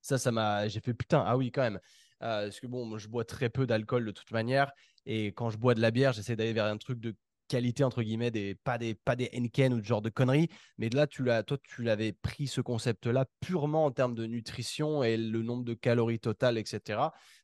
[0.01, 0.67] Ça, ça m'a.
[0.67, 1.79] J'ai fait putain, ah oui, quand même.
[2.21, 4.71] Euh, parce que bon, je bois très peu d'alcool de toute manière.
[5.05, 7.15] Et quand je bois de la bière, j'essaie d'aller vers un truc de
[7.47, 10.89] qualité entre guillemets des pas des pas des Henken ou ce genre de conneries mais
[10.89, 15.03] là tu l'as toi tu l'avais pris ce concept là purement en termes de nutrition
[15.03, 16.99] et le nombre de calories totales etc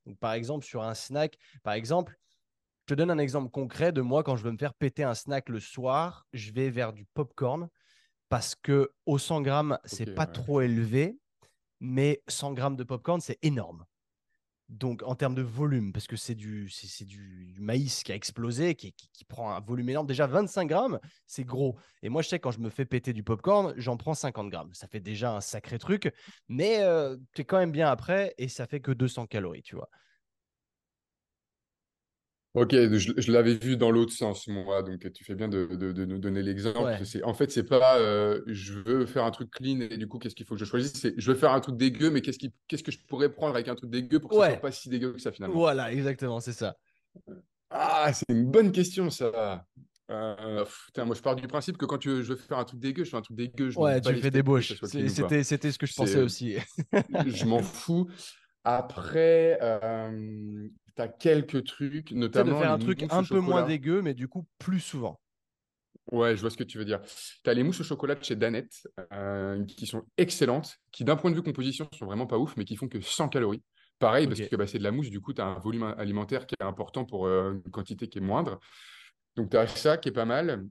[0.05, 2.17] donc par exemple sur un snack par exemple
[2.87, 5.13] je te donne un exemple concret de moi quand je veux me faire péter un
[5.13, 7.69] snack le soir je vais vers du popcorn
[8.29, 11.17] parce que au 100 grammes c'est pas trop élevé
[11.79, 13.85] mais 100 grammes de popcorn c'est énorme
[14.71, 18.73] donc, en termes de volume, parce que c'est du, c'est, du, maïs qui a explosé,
[18.73, 20.07] qui, qui, prend un volume énorme.
[20.07, 21.77] Déjà, 25 grammes, c'est gros.
[22.01, 24.73] Et moi, je sais, quand je me fais péter du popcorn, j'en prends 50 grammes.
[24.73, 26.13] Ça fait déjà un sacré truc,
[26.47, 29.75] mais euh, tu es quand même bien après et ça fait que 200 calories, tu
[29.75, 29.89] vois.
[32.53, 35.93] Ok, je, je l'avais vu dans l'autre sens, moi, donc tu fais bien de, de-
[35.93, 36.79] de nous donner l'exemple.
[36.83, 37.05] Ouais.
[37.05, 40.19] C'est, en fait, c'est pas euh, je veux faire un truc clean et du coup,
[40.19, 40.93] qu'est-ce qu'il faut que je choisisse?
[40.93, 43.75] C'est je veux faire un truc dégueu, mais qu'est-ce que je pourrais prendre avec un
[43.75, 45.55] truc dégueu pour que ce soit pas si dégueu que ça finalement?
[45.55, 46.75] voilà, exactement, c'est ça.
[47.69, 49.65] Ah, c'est une bonne question, ça.
[50.09, 52.81] Euh, putain, moi, je pars du principe que quand tu- je veux faire un truc
[52.81, 54.59] dégueu, je fais un truc dégueu, je Ouais, tu fais des pas.
[54.61, 56.57] C'était, ce que je pensais aussi.
[57.25, 58.09] je m'en fous.
[58.63, 63.65] Après, euh, tu as quelques trucs, sais, de notamment faire un truc un peu moins
[63.65, 65.19] dégueu, mais du coup plus souvent.
[66.11, 66.99] Ouais, je vois ce que tu veux dire.
[67.43, 71.15] Tu as les mousses au chocolat de chez Danette, euh, qui sont excellentes, qui d'un
[71.15, 73.63] point de vue composition sont vraiment pas ouf, mais qui font que 100 calories.
[74.01, 76.47] Pareil, parce que bah, c'est de la mousse, du coup, tu as un volume alimentaire
[76.47, 78.59] qui est important pour euh, une quantité qui est moindre.
[79.35, 80.65] Donc, tu as ça qui est pas mal.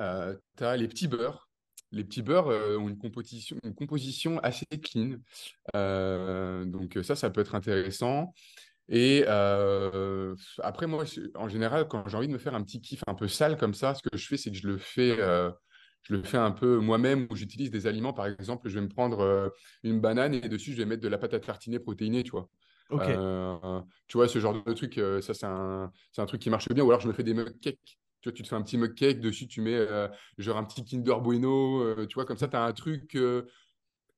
[0.00, 1.48] Euh, tu as les petits beurres.
[1.92, 5.18] Les petits beurres euh, ont une composition, une composition assez clean.
[5.72, 8.34] Donc, ça, ça peut être intéressant.
[8.88, 11.04] Et euh, après, moi,
[11.34, 13.74] en général, quand j'ai envie de me faire un petit kiff un peu sale comme
[13.74, 15.50] ça, ce que je fais, c'est que je le fais, euh,
[16.02, 18.12] je le fais un peu moi-même, où j'utilise des aliments.
[18.12, 19.48] Par exemple, je vais me prendre euh,
[19.82, 22.48] une banane et dessus, je vais mettre de la pâte à tartiner protéinée, tu vois.
[24.08, 26.84] Tu vois, ce genre de truc, ça, c'est un, c'est un truc qui marche bien.
[26.84, 27.98] Ou alors, je me fais des mug cakes.
[28.20, 29.86] Tu vois, tu te fais un petit mug cake, dessus, tu mets
[30.38, 32.06] genre un petit Kinder Bueno.
[32.06, 33.42] tu vois, comme ça, tu as un truc euh,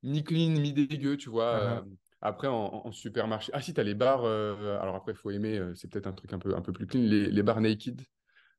[0.03, 1.45] ni clean, ni dégueu, tu vois.
[1.45, 1.97] euh, Uhum.
[2.21, 3.51] Après, en, en supermarché.
[3.55, 4.25] Ah, si, tu as les bars.
[4.25, 5.59] euh, alors, après, il faut aimer.
[5.59, 7.03] euh, c'est peut-être un truc un peu, un peu plus clean.
[7.03, 8.01] Les, les bars naked.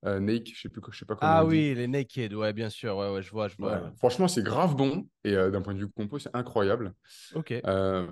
[0.06, 1.56] euh, Nake, je sais plus, je sais pas comment Ah on dit.
[1.56, 3.74] oui, les naked, ouais, bien sûr, ouais, ouais, je vois, je vois.
[3.74, 3.92] Ouais.
[3.98, 5.08] Franchement, c'est grave bon.
[5.26, 6.94] Et euh, d'un point de vue compo, c'est incroyable.
[7.36, 7.52] Ok.
[7.66, 8.08] Euh,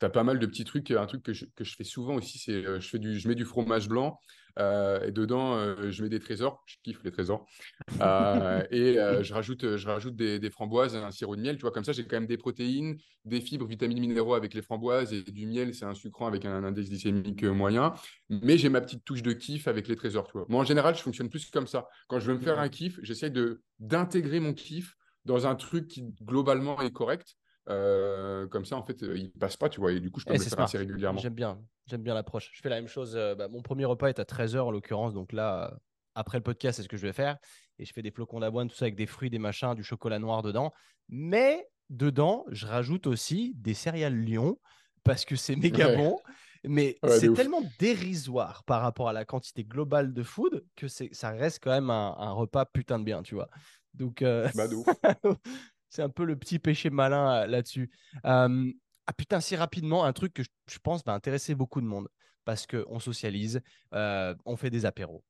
[0.00, 0.90] tu as pas mal de petits trucs.
[0.90, 3.34] Un truc que je, que je fais souvent aussi, c'est je, fais du, je mets
[3.34, 4.18] du fromage blanc.
[4.58, 6.62] Euh, et dedans, euh, je mets des trésors.
[6.66, 7.46] Je kiffe les trésors.
[8.00, 11.56] Euh, et je rajoute, je rajoute des, des framboises, un sirop de miel.
[11.56, 14.62] Tu vois, comme ça, j'ai quand même des protéines, des fibres, vitamines, minéraux avec les
[14.62, 17.92] framboises et du miel, c'est un sucrant avec un index glycémique moyen.
[18.30, 20.26] Mais j'ai ma petite touche de kiff avec les trésors.
[20.28, 20.46] Tu vois.
[20.48, 21.88] Moi, en général, je fonctionne plus comme ça.
[22.08, 25.88] Quand je veux me faire un kiff, j'essaie de d'intégrer mon kiff dans un truc
[25.88, 27.36] qui globalement est correct.
[27.68, 29.92] Euh, comme ça, en fait, il passe pas, tu vois.
[29.92, 30.64] Et du coup, je peux me le faire smart.
[30.64, 31.20] assez régulièrement.
[31.20, 31.60] J'aime bien.
[31.90, 32.50] J'aime bien l'approche.
[32.54, 33.16] Je fais la même chose.
[33.16, 35.12] euh, bah, mon premier repas est à 13h en l'occurrence.
[35.12, 35.76] Donc là, euh,
[36.14, 37.36] après le podcast, c'est ce que je vais faire.
[37.78, 40.18] Et je fais des flocons d'avoine, tout ça avec des fruits, des machins, du chocolat
[40.18, 40.72] noir dedans.
[41.08, 44.58] Mais dedans, je rajoute aussi des céréales Lion
[45.02, 46.18] parce que c'est méga Ouais, bon.
[46.64, 51.30] Mais ouais, c'est tellement dérisoire par rapport à la quantité globale de food que ça
[51.30, 53.48] reste quand même un, un repas putain de bien, tu vois.
[53.94, 54.66] Donc, euh, Bah,
[55.88, 57.90] c'est un peu le petit péché malin là-dessus.
[58.26, 58.70] Euh,
[59.10, 62.06] ah putain, si rapidement, un truc que je, pense va intéresser beaucoup de monde
[62.44, 63.60] parce qu'on socialise,
[63.92, 65.24] euh, on fait des apéros.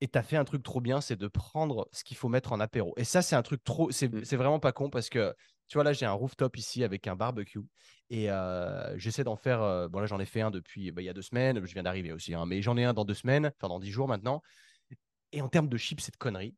[0.00, 2.52] Et tu as fait un truc trop bien, c'est de prendre ce qu'il faut mettre
[2.52, 2.94] en apéro.
[2.96, 3.90] Et ça, c'est un truc trop.
[3.90, 4.24] C'est Mm.
[4.24, 5.34] c'est vraiment pas con parce que,
[5.66, 7.58] tu vois, là, j'ai un rooftop ici avec un barbecue.
[8.08, 9.62] Et euh, j'essaie d'en faire.
[9.62, 11.66] euh, bon, là, j'en ai fait un depuis bah, il y a deux semaines.
[11.66, 12.34] Je viens d'arriver aussi.
[12.34, 14.42] hein, mais j'en ai un dans deux semaines, enfin dans dix jours maintenant.
[15.32, 16.54] Et en termes de chips et de conneries,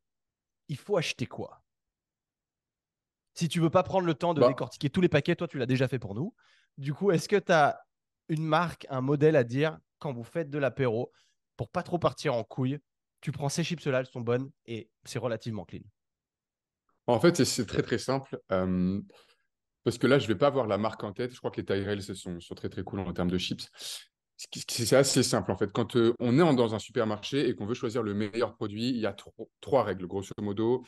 [0.67, 1.63] il faut acheter quoi?
[3.33, 5.57] Si tu veux pas prendre le temps de Bah, décortiquer tous les paquets, toi, tu
[5.57, 6.35] l'as déjà fait pour nous.
[6.77, 7.79] Du coup, est-ce que tu as
[8.29, 11.11] une marque, un modèle à dire quand vous faites de l'apéro
[11.55, 12.79] pour pas trop partir en couille?
[13.21, 15.81] Tu prends ces chips-là, elles sont bonnes et c'est relativement clean.
[17.07, 18.39] en fait, c'est très très simple.
[18.51, 19.01] Euh,
[19.83, 21.33] Parce que là, je vais pas avoir la marque en tête.
[21.33, 23.69] Je crois que les Tyrells sont, sont très très cool en termes de chips.
[24.69, 25.71] C'est assez simple en fait.
[25.73, 28.97] Quand euh, on est dans un supermarché et qu'on veut choisir le meilleur produit, il
[28.97, 30.85] y a tro- trois règles, grosso modo,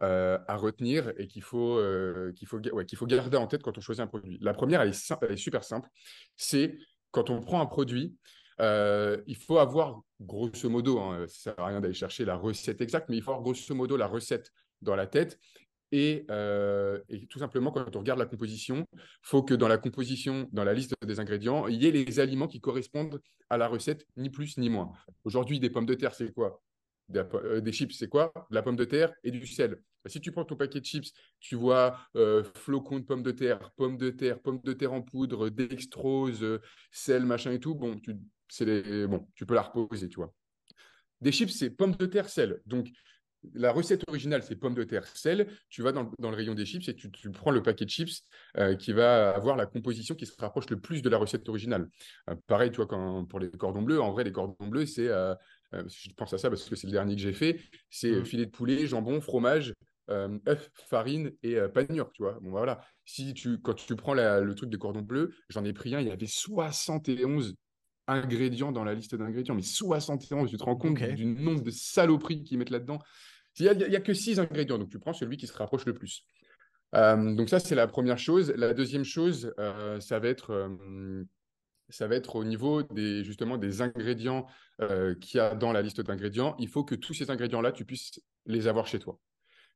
[0.00, 3.76] euh, à retenir et qu'il faut, euh, qu'il faut, qu'il faut garder en tête quand
[3.78, 4.38] on choisit un produit.
[4.40, 5.88] La première, elle est, super simple.
[6.36, 6.78] C'est
[7.10, 8.14] quand on prend un produit,
[8.60, 12.80] euh, il faut avoir, grosso modo, hein, ça sert à rien d'aller chercher la recette
[12.80, 14.52] exacte, mais il faut avoir grosso modo la recette
[14.82, 15.36] dans la tête
[15.90, 16.26] et,
[17.08, 20.62] et tout simplement, quand on regarde la composition, il faut que dans la composition, dans
[20.62, 23.20] la liste des ingrédients, il y ait les aliments qui correspondent
[23.50, 24.92] à la recette, ni plus ni moins.
[25.24, 26.62] Aujourd'hui, des pommes de terre, c'est quoi?
[27.08, 28.32] Des, euh, des chips, c'est quoi?
[28.50, 29.80] La pomme de terre et du sel.
[30.06, 33.72] Si tu prends ton paquet de chips, tu vois euh, flocons de pommes de terre,
[33.76, 36.60] pommes de terre, pommes de terre en poudre, dextrose, euh,
[36.90, 38.14] sel, machin et tout, bon, tu,
[38.64, 40.32] les, bon, tu peux la reposer, tu vois.
[41.20, 42.60] Des chips, c'est pommes de terre, sel.
[42.64, 42.88] Donc,
[43.54, 45.48] la recette originale, c'est pommes de terre, sel.
[45.68, 48.24] Tu vas dans, dans le rayon des chips et tu, prends le paquet de chips
[48.80, 51.88] qui va avoir la composition qui se rapproche le plus de la recette originale.
[52.48, 55.08] Pareil, tu vois, quand, pour les cordons bleus, en vrai, les cordons bleus, c'est,
[55.74, 58.24] euh, je pense à ça parce que c'est le dernier que j'ai fait, c'est Mm.
[58.24, 59.74] filet de poulet, jambon, fromage,
[60.10, 62.38] euh, œuf, farine et euh, panure, tu vois.
[62.40, 62.80] Bon, voilà.
[63.04, 66.00] Si tu, quand tu prends la, le truc de cordon bleu, j'en ai pris un,
[66.00, 67.54] il y avait 71
[68.06, 72.42] ingrédients dans la liste d'ingrédients, mais 71, tu te rends compte du nombre de saloperies
[72.42, 72.98] qu'ils mettent là-dedans.
[73.58, 76.24] Il n'y a, que 6 ingrédients, donc tu prends celui qui se rapproche le plus.
[76.94, 78.52] Euh, donc ça, c'est la première chose.
[78.56, 81.24] La deuxième chose, euh, ça va être euh,
[81.88, 84.46] ça va être au niveau des, justement des ingrédients
[84.80, 86.54] euh, qu'il y a dans la liste d'ingrédients.
[86.58, 89.18] Il faut que tous ces ingrédients-là, tu puisses les avoir chez toi.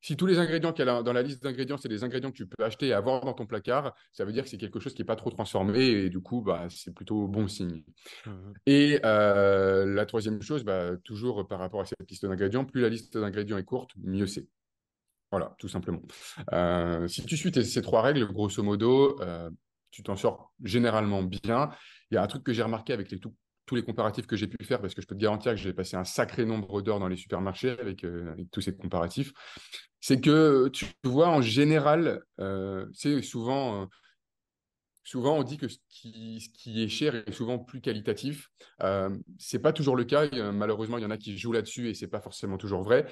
[0.05, 2.37] Si tous les ingrédients qu'il y a dans la liste d'ingrédients, c'est des ingrédients que
[2.37, 4.95] tu peux acheter et avoir dans ton placard, ça veut dire que c'est quelque chose
[4.95, 7.85] qui n'est pas trop transformé et du coup, bah, c'est plutôt bon signe.
[8.27, 8.31] Mmh
[8.67, 12.89] et euh, la troisième chose, bah, toujours par rapport à cette liste d'ingrédients, plus la
[12.89, 14.49] liste d'ingrédients est courte, mieux c'est.
[15.31, 16.03] Voilà, tout simplement.
[16.53, 19.51] Euh, si tu suis ces trois règles, grosso modo, euh,
[19.91, 21.71] tu t'en sors généralement bien.
[22.13, 23.13] Il y a un truc que j'ai remarqué avec
[23.67, 25.73] tous les comparatifs que j'ai pu faire, parce que je peux te garantir que j'ai
[25.73, 29.33] passé un sacré nombre d'heures dans les supermarchés avec, avec tous ces comparatifs,
[30.03, 33.87] c'est que tu vois, en général, euh, c'est souvent, euh,
[35.05, 38.51] souvent on dit que ce qui, est cher est souvent plus qualitatif.
[38.83, 40.29] Euh, c'est pas toujours le cas.
[40.53, 43.07] malheureusement, il y en a qui jouent là-dessus et c'est pas forcément toujours vrai.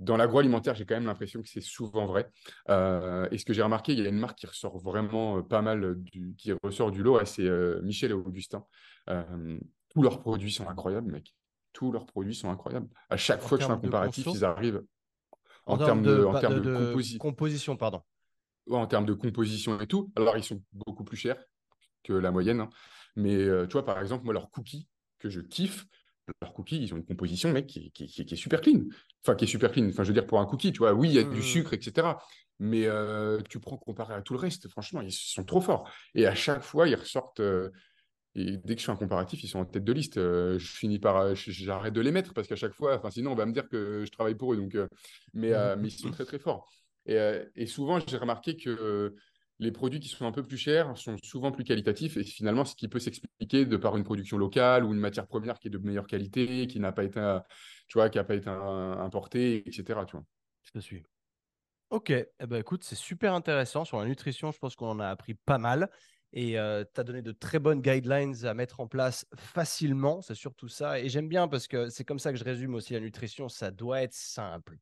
[0.00, 2.28] Dans l'agroalimentaire, j'ai quand même l'impression que c'est souvent vrai.
[2.68, 5.62] Euh, et ce que j'ai remarqué, il y a une marque qui ressort vraiment pas
[5.62, 7.48] mal, du, qui ressort du lot, c'est
[7.82, 8.64] Michel et Augustin.
[9.06, 11.34] tous leurs produits sont incroyables, mec.
[11.72, 12.88] Tous leurs produits sont incroyables.
[13.10, 14.82] À chaque fois que je fais un comparatif, ils arrivent
[15.66, 18.02] en, termes de, en termes de, composition, pardon.
[18.70, 20.12] en termes de composition et tout.
[20.16, 21.42] Alors, ils sont beaucoup plus chers
[22.02, 22.60] que la moyenne.
[22.60, 22.70] Hein.
[23.16, 25.86] Mais euh, tu vois, par exemple, moi, leurs cookies que je kiffe,
[26.40, 28.80] leurs cookies, ils ont une composition, mec, qui, qui, est super clean.
[29.22, 29.88] Enfin, qui est super clean.
[29.88, 31.42] Enfin, je veux dire, pour un cookie, tu vois, oui, il y a du mmh.
[31.42, 32.08] sucre, etc.
[32.58, 35.90] Mais euh, tu prends comparé à tout le reste, franchement, ils sont trop forts.
[36.14, 37.70] Et à chaque fois, ils ressortent euh,
[38.34, 40.18] et dès que je fais un comparatif, ils sont en tête de liste.
[40.18, 43.34] Euh, je finis par, j'arrête de les mettre parce qu'à chaque fois, enfin sinon on
[43.34, 44.56] va me dire que je travaille pour eux.
[44.56, 44.76] Donc,
[45.32, 46.70] mais, mais ils sont très très forts.
[47.06, 47.18] Et,
[47.56, 49.14] et souvent, j'ai remarqué que
[49.60, 52.16] les produits qui sont un peu plus chers sont souvent plus qualitatifs.
[52.16, 55.58] Et finalement, ce qui peut s'expliquer de par une production locale ou une matière première
[55.58, 57.38] qui est de meilleure qualité, qui n'a pas été,
[57.86, 60.00] tu vois, qui pas été importée, etc.
[60.06, 60.16] Tu.
[60.62, 61.04] Je te suis.
[61.90, 64.50] Ok, eh ben, écoute, c'est super intéressant sur la nutrition.
[64.50, 65.90] Je pense qu'on en a appris pas mal.
[66.32, 70.22] Et euh, tu as donné de très bonnes guidelines à mettre en place facilement.
[70.22, 71.00] C'est surtout ça.
[71.00, 73.48] Et j'aime bien parce que c'est comme ça que je résume aussi la nutrition.
[73.48, 74.78] Ça doit être simple.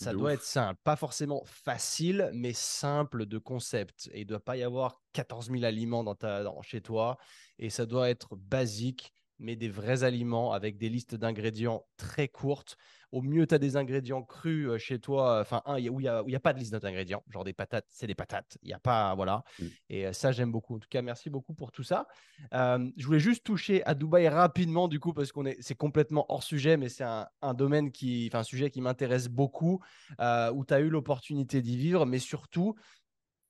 [0.00, 0.80] Ça doit être simple.
[0.82, 4.08] Pas forcément facile, mais simple de concept.
[4.12, 7.18] Et il ne doit pas y avoir 14 000 aliments dans ta, chez toi.
[7.58, 12.76] Et ça doit être basique, mais des vrais aliments avec des listes d'ingrédients très courtes.
[13.10, 16.08] Au mieux, tu as des ingrédients crus euh, chez toi, enfin, un, où il n'y
[16.08, 18.56] a, a, pas de liste d'ingrédients, genre des patates, c'est des patates.
[18.62, 19.42] Il n'y a pas, voilà.
[19.58, 19.64] Mm.
[19.88, 20.76] Et euh, ça, j'aime beaucoup.
[20.76, 22.06] En tout cas, merci beaucoup pour tout ça.
[22.54, 26.26] Euh, je voulais juste toucher à Dubaï rapidement, du coup, parce qu'on est, c'est complètement
[26.28, 29.80] hors sujet, mais c'est un, domaine qui, enfin, un sujet qui m'intéresse beaucoup,
[30.18, 32.76] où tu as eu l'opportunité d'y vivre, mais surtout,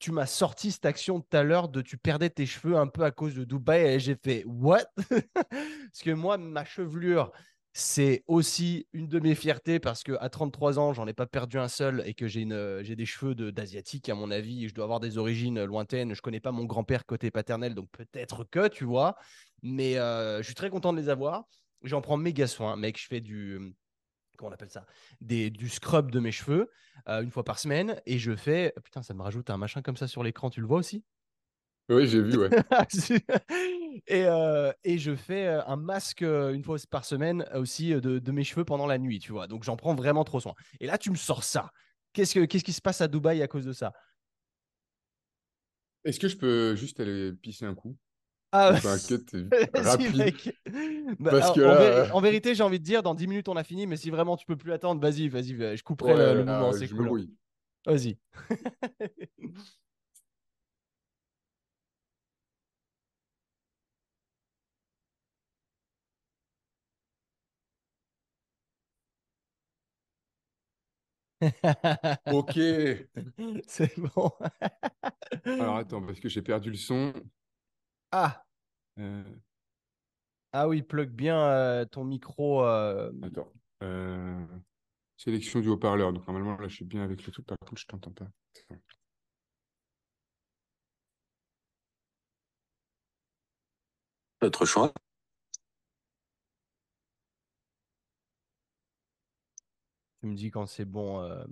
[0.00, 3.04] tu m'as sorti cette action tout à l'heure de tu perdais tes cheveux un peu
[3.04, 4.86] à cause de Dubaï et j'ai fait what?
[5.34, 7.30] Parce que moi, ma chevelure,
[7.72, 11.68] c'est aussi une de mes fiertés parce qu'à 33 ans, j'en ai pas perdu un
[11.68, 14.68] seul et que j'ai des cheveux d'asiatique, à mon avis.
[14.68, 16.14] Je dois avoir des origines lointaines.
[16.14, 19.16] Je connais pas mon grand-père côté paternel, donc peut-être que, tu vois.
[19.62, 21.44] Mais euh, je suis très content de les avoir.
[21.82, 23.00] J'en prends méga soin, mec.
[23.00, 23.74] Je fais du.
[24.40, 24.86] Comment on appelle ça
[25.20, 26.70] des, Du scrub de mes cheveux
[27.08, 28.00] euh, une fois par semaine.
[28.06, 28.72] Et je fais.
[28.82, 30.48] Putain, ça me rajoute un machin comme ça sur l'écran.
[30.48, 31.04] Tu le vois aussi?
[31.90, 32.48] Oui, j'ai vu, ouais.
[34.06, 38.32] et, euh, et, je fais euh, un masque une fois par semaine aussi de, de,
[38.32, 39.46] mes cheveux pendant la nuit, tu vois.
[39.46, 40.54] Donc j'en prends vraiment trop soin.
[40.78, 41.70] Et là, tu me sors ça.
[42.14, 43.92] Qu'est-ce, que, qu'est-ce qui se passe à Dubaï à cause de ça?
[46.04, 47.94] Est-ce que je peux juste aller pisser un coup?
[48.52, 49.26] Ah, cut
[49.74, 50.34] rapide.
[51.18, 53.86] Bah, Parce que en, vérité, j'ai envie de dire, dans 10 minutes, on a fini,
[53.86, 56.72] mais si vraiment tu peux plus attendre, vas-y, vas-y, je couperai le, moment.
[56.72, 57.20] C'est cool.
[57.86, 57.92] Hein.
[57.92, 58.18] Vas-y.
[72.32, 72.58] ok.
[73.66, 74.30] C'est bon.
[75.44, 77.12] Alors attends, parce que j'ai perdu le son.
[78.12, 78.44] Ah.
[78.98, 79.24] Euh.
[80.52, 82.64] Ah oui, plug bien euh, ton micro.
[82.64, 83.12] Euh.
[83.22, 83.52] Attends.
[85.16, 86.12] Sélection du haut-parleur.
[86.12, 87.46] Donc normalement là je suis bien avec le truc.
[87.46, 88.26] Par contre je t'entends pas.
[94.42, 94.92] Notre choix.
[100.20, 101.20] Tu me dis quand c'est bon.
[101.22, 101.44] Euh,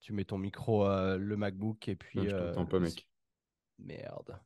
[0.00, 2.28] tu mets ton micro, euh, le MacBook, et puis.
[2.28, 3.08] je t'entends pas, mec.
[3.78, 4.38] Merde.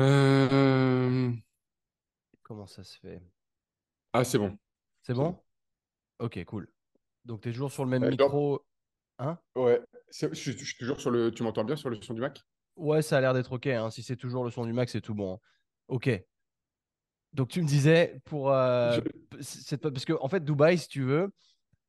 [0.00, 1.30] Euh,
[2.42, 3.22] Comment ça se fait?
[4.12, 4.58] Ah, c'est bon.
[5.02, 5.38] C'est bon?
[6.18, 6.68] Ok, cool.
[7.24, 8.64] Donc, tu es toujours sur le même micro.
[9.18, 9.38] Hein?
[9.54, 9.80] Ouais.
[10.10, 11.30] Je suis toujours sur le.
[11.30, 12.40] Tu m'entends bien sur le son du Mac?
[12.76, 13.66] Ouais, ça a l'air d'être ok.
[13.66, 13.90] Hein.
[13.90, 15.34] Si c'est toujours le son du Mac, c'est tout bon.
[15.34, 15.38] Hein.
[15.88, 16.24] Ok.
[17.32, 18.98] Donc tu me disais pour euh,
[19.30, 21.32] parce que en fait Dubaï si tu veux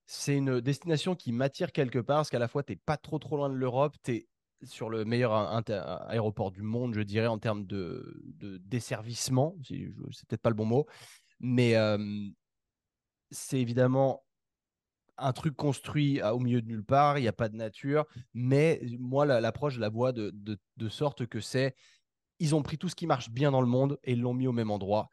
[0.05, 3.17] c'est une destination qui m'attire quelque part parce qu'à la fois tu n'es pas trop
[3.17, 4.27] trop loin de l'Europe, tu es
[4.63, 5.33] sur le meilleur
[6.09, 9.55] aéroport du monde, je dirais, en termes de, de desservissement.
[9.63, 10.85] C'est peut-être pas le bon mot,
[11.39, 11.75] mais
[13.31, 14.23] c'est évidemment
[15.17, 18.81] un truc construit au milieu de nulle part, il n'y a pas de nature, mais
[18.97, 21.75] moi, l'approche, je la vois de, de sorte que c'est,
[22.39, 24.51] ils ont pris tout ce qui marche bien dans le monde et l'ont mis au
[24.51, 25.09] même endroit.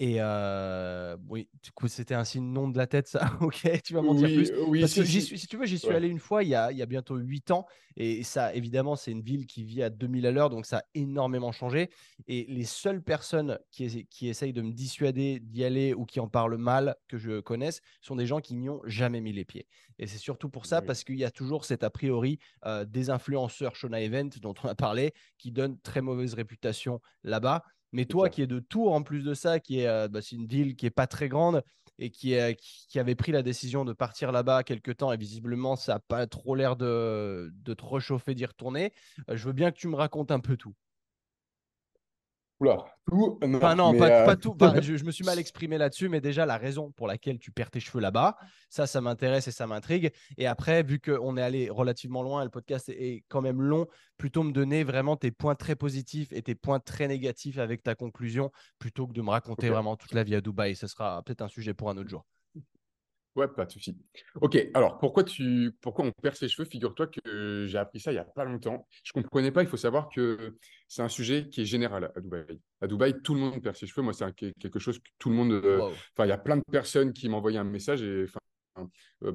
[0.00, 3.30] Et euh, oui, du coup, c'était un signe non de la tête, ça.
[3.40, 4.52] ok, tu vas m'en dire plus.
[4.66, 6.78] Oui, Parce que si, tu veux, j'y suis allé une fois il y, a, il
[6.78, 7.66] y a bientôt 8 ans.
[7.96, 10.82] Et ça, évidemment, c'est une ville qui vit à 2000 à l'heure, donc ça a
[10.94, 11.90] énormément changé.
[12.26, 16.26] Et les seules personnes qui, qui essayent de me dissuader d'y aller ou qui en
[16.26, 19.68] parlent mal, que je connaisse, sont des gens qui n'y ont jamais mis les pieds.
[20.00, 23.10] Et c'est surtout pour ça, parce qu'il y a toujours cet a priori euh, des
[23.10, 27.62] influenceurs Shona Event dont on a parlé, qui donnent très mauvaise réputation là-bas.
[27.94, 30.46] Mais toi qui es de Tours en plus de ça, qui est euh, bah, une
[30.46, 31.62] ville qui est pas très grande
[32.00, 32.34] et qui,
[32.88, 36.26] qui, avait pris la décision de partir là-bas quelque temps et visiblement ça n'a pas
[36.26, 38.92] trop l'air de, de te réchauffer d'y retourner.
[39.30, 40.74] Euh, je veux bien que tu me racontes un peu tout.
[42.60, 44.56] Oula, tout Non, enfin, non pas, euh, tout.
[44.80, 47.80] je, me suis mal exprimé là-dessus, mais déjà la raison pour laquelle tu perds tes
[47.80, 48.36] cheveux là-bas,
[48.70, 50.12] ça, ça m'intéresse et ça m'intrigue.
[50.38, 53.86] Et après, vu qu'on est allé relativement loin le podcast est quand même long,
[54.18, 57.94] plutôt me donner vraiment tes points très positifs et tes points très négatifs avec ta
[57.94, 60.76] conclusion, plutôt que de me raconter vraiment toute la vie à Dubaï.
[60.76, 62.24] Ce sera peut-être un sujet pour un autre jour.
[63.36, 63.98] Ouais, pas de souci.
[64.40, 65.76] Ok, alors pourquoi, tu...
[65.80, 66.68] pourquoi on perd ses cheveux?
[66.68, 68.86] Figure-toi que j'ai appris ça il n'y a pas longtemps.
[69.02, 70.56] Je ne comprenais pas, il faut savoir que
[70.86, 72.60] c'est un sujet qui est général à Dubaï.
[72.80, 74.02] À Dubaï, tout le monde perd ses cheveux.
[74.02, 75.52] Moi, c'est quelque chose que tout le monde.
[75.52, 78.26] Euh, enfin, il y a plein de personnes qui m'envoyaient un message et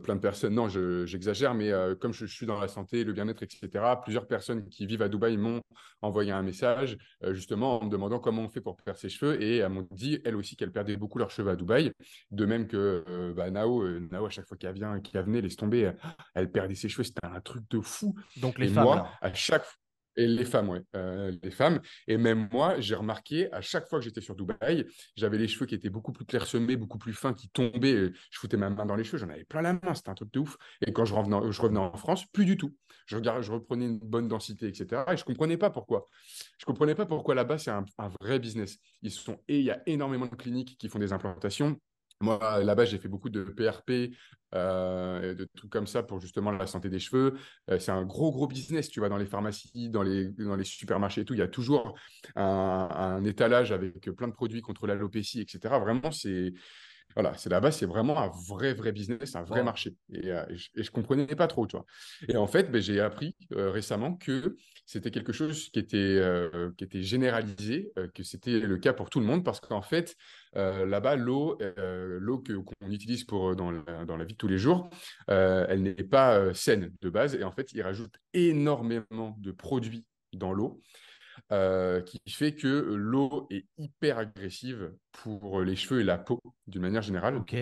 [0.04, 3.44] plein de personnes, non, j'exagère, mais euh, comme je, suis dans la santé, le bien-être,
[3.44, 3.70] etc.,
[4.04, 5.62] plusieurs personnes qui vivent à Dubaï m'ont
[6.02, 9.42] envoyé un message, euh, justement, en me demandant comment on fait pour perdre ses cheveux,
[9.42, 11.92] et elles m'ont dit, elles aussi, qu'elles perdaient beaucoup leurs cheveux à Dubaï,
[12.32, 15.92] de même que bah, Nao, Nao, à chaque fois qu'elle vient, qu'elle venait, laisse tomber,
[16.36, 18.16] elle perdait ses cheveux, c'était un truc de fou.
[18.38, 19.78] Donc les femmes, moi, à chaque fois,
[20.20, 20.82] et les femmes, ouais.
[20.98, 21.80] Euh, les femmes.
[22.06, 24.86] Et même moi, j'ai remarqué, à chaque fois que j'étais sur Dubaï,
[25.16, 28.12] j'avais les cheveux qui étaient beaucoup plus clairsemés, beaucoup plus fins, qui tombaient.
[28.30, 30.34] Je foutais ma main dans les cheveux, j'en avais plein la main, c'était un truc
[30.34, 30.58] de ouf.
[30.86, 32.76] Et quand je revenais, je revenais en France, plus du tout.
[33.06, 35.04] Je, je reprenais une bonne densité, etc.
[35.08, 36.06] Et je ne comprenais pas pourquoi.
[36.58, 38.78] Je ne comprenais pas pourquoi là-bas, c'est un, un, vrai business.
[39.02, 41.80] Ils sont, et il y a énormément de cliniques qui font des implantations.
[42.22, 43.92] Moi, là-bas, j'ai fait beaucoup de PRP,
[44.54, 47.36] euh, de trucs comme ça pour justement la santé des cheveux.
[47.70, 48.90] Euh, c'est un gros, gros business.
[48.90, 51.34] Tu vas dans les pharmacies, dans les, dans les supermarchés et tout.
[51.34, 51.98] Il y a toujours
[52.36, 55.80] un, un étalage avec plein de produits contre l'alopécie, etc.
[55.80, 56.54] Vraiment, c'est
[57.16, 59.96] voilà, c'est là-bas, c'est vraiment un vrai, vrai business, un vrai marché.
[60.14, 61.86] Euh, et, je, ne comprenais pas trop, tu vois.
[62.28, 64.56] Et en fait, ben, j'ai appris euh, récemment que
[64.86, 69.20] c'était quelque chose qui était, euh, qui était généralisé, que c'était le cas pour tout
[69.20, 70.16] le monde, parce qu'en fait,
[70.54, 74.90] là-bas, l'eau, l'eau qu'on utilise pour, dans, la, dans la vie de tous les jours,
[75.28, 77.36] elle n'est pas saine de base.
[77.36, 80.82] Et en fait, ils rajoutent énormément de produits dans l'eau.
[81.52, 86.82] Euh, qui fait que l'eau est hyper agressive pour les cheveux et la peau d'une
[86.82, 87.36] manière générale.
[87.38, 87.56] Ok.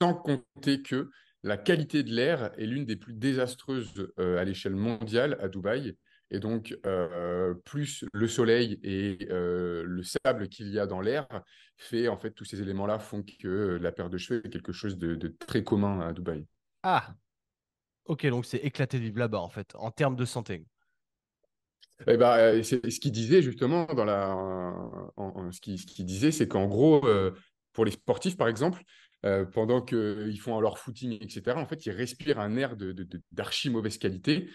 [0.00, 1.10] Sans compter que
[1.42, 5.96] la qualité de l'air est l'une des plus désastreuses euh, à l'échelle mondiale à Dubaï.
[6.30, 11.26] Et donc, euh, plus le soleil et le sable qu'il y a dans l'air
[11.76, 14.96] fait, en fait, tous ces éléments-là font que la perte de cheveux est quelque chose
[14.96, 16.46] de, de très commun à Dubaï.
[16.84, 17.14] Ah,
[18.04, 20.64] ok, donc c'est éclaté de vivre là-bas, en fait, en termes de santé.
[22.06, 24.34] Eh ben, euh, c'est ce qu'il disait justement dans la,
[25.52, 27.32] ce qu'il disait, c'est qu'en gros, euh,
[27.72, 28.82] pour les sportifs par exemple,
[29.26, 32.76] euh, pendant qu'ils font leur footing, etc., en fait, ils respirent un air
[33.32, 34.48] d'archi de, mauvaise qualité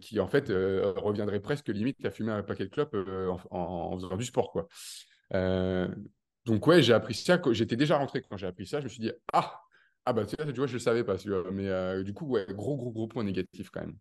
[0.00, 2.96] qui, en fait, reviendrait presque limite à fumer un paquet de clopes
[3.50, 4.66] en, faisant du sport, quoi.
[6.46, 7.40] donc, ouais, j'ai appris ça.
[7.52, 8.80] J'étais déjà rentré quand j'ai appris ça.
[8.80, 9.60] Je me suis dit, ah,
[10.04, 11.14] ah bah, tu vois, je ne le savais pas,
[11.52, 13.96] mais du coup, ouais, gros, gros, gros point négatif quand même.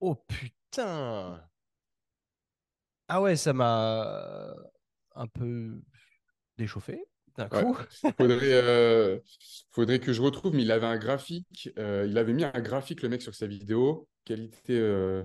[0.00, 1.40] Oh putain
[3.08, 4.54] ah ouais, ça m'a
[5.14, 5.80] un peu
[6.58, 7.02] déchauffé
[7.36, 7.76] d'un coup.
[8.18, 9.18] faudrait, euh,
[9.70, 11.70] faudrait que je retrouve, mais il avait un graphique.
[11.78, 14.08] Euh, il avait mis un graphique, le mec, sur sa vidéo.
[14.24, 14.78] Qualité.
[14.78, 15.24] Euh,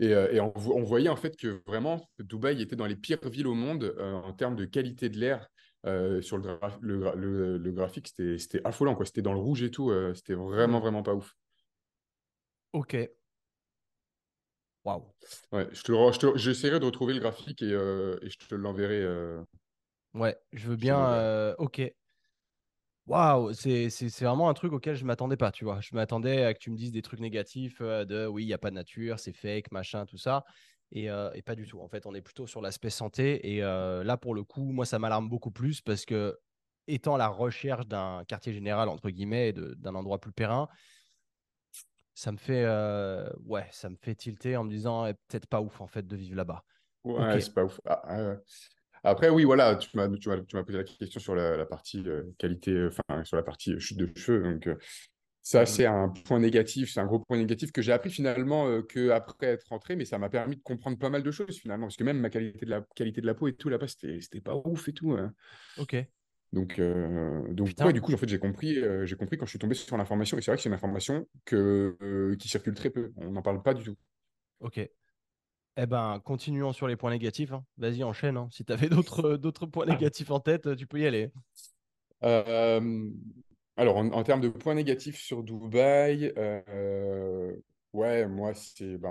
[0.00, 3.94] et, on, voyait en fait que vraiment, Dubaï était dans les pires villes au monde
[4.00, 5.48] en termes de qualité de l'air.
[6.22, 8.96] sur le, le, le, graphique, c'était affolant.
[9.04, 9.92] C'était dans le rouge et tout.
[10.14, 11.34] c'était vraiment, vraiment pas ouf.
[12.72, 12.96] Ok.
[15.52, 19.00] Ouais, je te, j'essaierai de retrouver le graphique et, euh, et je te l'enverrai.
[19.02, 19.42] Euh,
[20.14, 21.12] ouais, je veux bien.
[21.12, 21.82] Euh, ok.
[23.06, 25.80] Waouh, c'est, c'est, vraiment un truc auquel je m'attendais pas, tu vois.
[25.80, 28.58] Je m'attendais à que tu me dises des trucs négatifs de oui, il n'y a
[28.58, 30.44] pas de nature, c'est fake, machin, tout ça.
[30.92, 31.80] Et, et, pas du tout.
[31.80, 33.54] En fait, on est plutôt sur l'aspect santé.
[33.54, 36.38] Et là, pour le coup, moi, ça m'alarme beaucoup plus parce que,
[36.86, 40.68] étant la recherche d'un quartier général, entre guillemets, d'un endroit plus périn,
[42.18, 42.66] ça me fait,
[43.46, 46.16] ouais, ça me fait tilter en me disant eh, peut-être pas ouf en fait de
[46.16, 46.64] vivre là-bas.
[47.04, 47.80] Ouais, c'est pas ouf.
[47.84, 48.34] Ah, ah,
[49.04, 52.04] après, oui, voilà, tu m'as, tu m'as, posé la question sur la, partie
[52.36, 54.42] qualité, enfin, sur la partie chute de cheveux.
[54.42, 54.68] Donc,
[55.42, 58.82] ça, mmh c'est un point négatif, c'est un gros point négatif que j'ai appris finalement
[58.82, 61.86] que qu'après être rentré, mais ça m'a permis de comprendre pas mal de choses finalement,
[61.86, 64.20] parce que même ma qualité de la, qualité de la peau et tout là-bas, c'était,
[64.20, 65.12] c'était pas ouf et tout.
[65.12, 65.32] Hein.
[65.76, 65.94] Ok.
[66.52, 69.96] Donc, donc du coup, en fait, j'ai compris, j'ai compris quand je suis tombé sur
[69.96, 73.42] l'information, et c'est vrai que c'est une information que, qui circule très peu, on n'en
[73.42, 73.96] parle pas du tout.
[74.60, 74.80] Ok.
[75.80, 77.52] Eh ben, continuons sur les points négatifs.
[77.52, 77.64] Hein.
[77.76, 78.36] Vas-y, enchaîne.
[78.36, 78.48] Hein.
[78.50, 79.92] Si tu avais d'autres, d'autres points ah.
[79.92, 81.30] négatifs en tête, tu peux y aller.
[83.78, 87.54] Alors, en, termes de points négatifs sur Dubaï, euh,
[87.92, 89.10] ouais, moi, c'est, bah,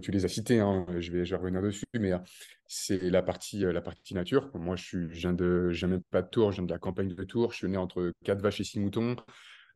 [0.00, 2.12] tu les as cités, hein, je, vais, revenir dessus, mais
[2.66, 4.50] c'est la partie, euh, la partie nature.
[4.54, 7.24] Moi, je, suis, viens de, je pas de Tours, je viens de la campagne de
[7.24, 9.16] Tours, je suis né entre quatre vaches et six moutons.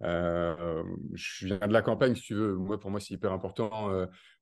[0.02, 0.82] Euh,
[1.14, 2.54] je viens de la campagne, si tu veux.
[2.54, 3.90] Moi, pour moi, c'est hyper important.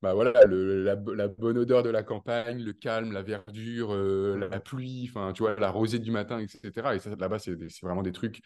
[0.02, 0.96] bah voilà, la,
[1.28, 5.70] bonne odeur de la campagne, le calme, la verdure, la, pluie, enfin, tu vois, la
[5.70, 6.94] rosée du matin, etc.
[6.94, 8.40] Et ça, là-bas, c'est vraiment des trucs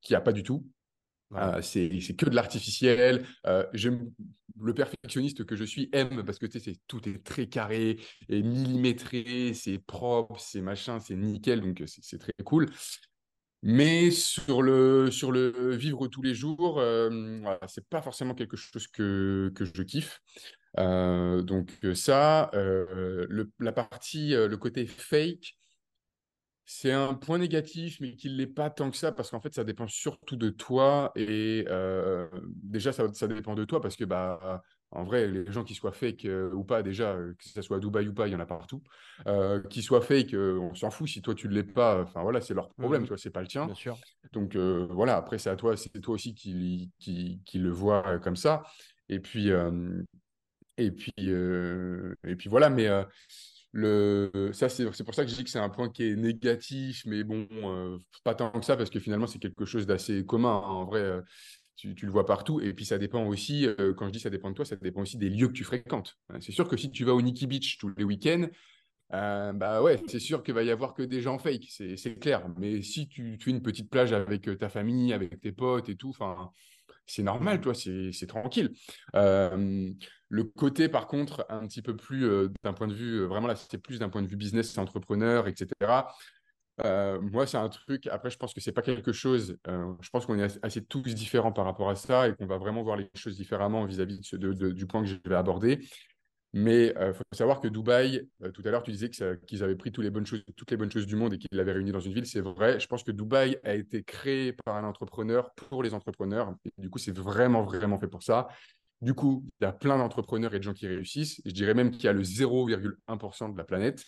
[0.00, 0.64] qu'il n'y a pas du tout.
[1.36, 3.24] Euh, c'est que de l'artificiel.
[3.46, 3.64] Euh,
[4.60, 7.98] le perfectionniste que je suis aime parce que tu sais, tout est très carré
[8.28, 12.68] et millimétré, c'est propre, c'est machin, c'est nickel, donc c'est très cool.
[13.62, 18.56] Mais sur le, sur le vivre tous les jours, euh, voilà, c'est pas forcément quelque
[18.56, 20.20] chose que, que je kiffe.
[20.78, 22.50] Euh, donc ça,
[23.58, 25.54] la partie, le côté fake,
[26.74, 29.54] c'est un point négatif, mais qu'il ne l'est pas tant que ça, parce qu'en fait,
[29.54, 31.12] ça dépend surtout de toi.
[31.16, 35.74] Et euh, déjà, ça, dépend de toi, parce que, bah, en vrai, les gens qui
[35.74, 38.32] soient fake euh, ou pas, déjà, euh, que ce soit à Dubaï ou pas, il
[38.32, 38.82] y en a partout.
[39.68, 41.08] qui soient fake, on s'en fout.
[41.08, 43.04] Si toi, tu ne l'es pas, enfin voilà, c'est leur problème, mmh.
[43.04, 43.66] tu vois, c'est pas le tien.
[43.66, 43.98] Bien sûr.
[44.32, 48.36] Donc voilà, après, c'est à toi, c'est toi aussi qui, qui, qui, le vois comme
[48.36, 48.62] ça.
[49.10, 49.50] Et puis,
[50.78, 52.88] et puis, et puis voilà, mais
[53.72, 57.04] le, ça, c'est pour ça que je dis que c'est un point qui est négatif,
[57.06, 60.62] mais bon, euh, pas tant que ça, parce que finalement, c'est quelque chose d'assez commun.
[60.64, 60.68] Hein.
[60.68, 61.22] En vrai, euh,
[61.76, 62.60] tu, le vois partout.
[62.60, 65.00] Et puis, ça dépend aussi, euh, quand je dis ça dépend de toi, ça dépend
[65.00, 66.18] aussi des lieux que tu fréquentes.
[66.28, 66.38] Hein.
[66.40, 68.46] C'est sûr que si tu vas au Nikki Beach tous les week-ends,
[69.10, 72.48] bah ouais, c'est sûr qu'il va y avoir que des gens fake, c'est clair.
[72.56, 75.96] Mais si tu, tu fais une petite plage avec ta famille, avec tes potes et
[75.96, 76.50] tout, enfin
[77.06, 78.70] c'est normal, toi, c'est tranquille.
[80.32, 83.76] Le côté, par contre, un petit peu plus d'un point de vue, vraiment là, c'était
[83.76, 85.68] plus d'un point de vue business, entrepreneur, etc.
[87.20, 90.38] moi, c'est un truc, après, je pense que c'est pas quelque chose, je pense qu'on
[90.38, 93.36] est assez tous différents par rapport à ça et qu'on va vraiment voir les choses
[93.36, 95.86] différemment vis-à-vis du point que je vais aborder.
[96.54, 99.76] Mais il euh, faut savoir que Dubaï, euh, tout à l'heure, tu disais qu'ils avaient
[99.76, 101.92] pris toutes les, bonnes choses, toutes les bonnes choses du monde et qu'ils l'avaient réuni
[101.92, 102.26] dans une ville.
[102.26, 102.78] C'est vrai.
[102.78, 106.54] Je pense que Dubaï a été créé par un entrepreneur pour les entrepreneurs.
[106.66, 108.48] Et du coup, c'est vraiment, vraiment fait pour ça.
[109.02, 111.42] Du coup, il y a plein d'entrepreneurs et de gens qui réussissent.
[111.44, 114.04] Je dirais même qu'il y a le 0,1% de la planète.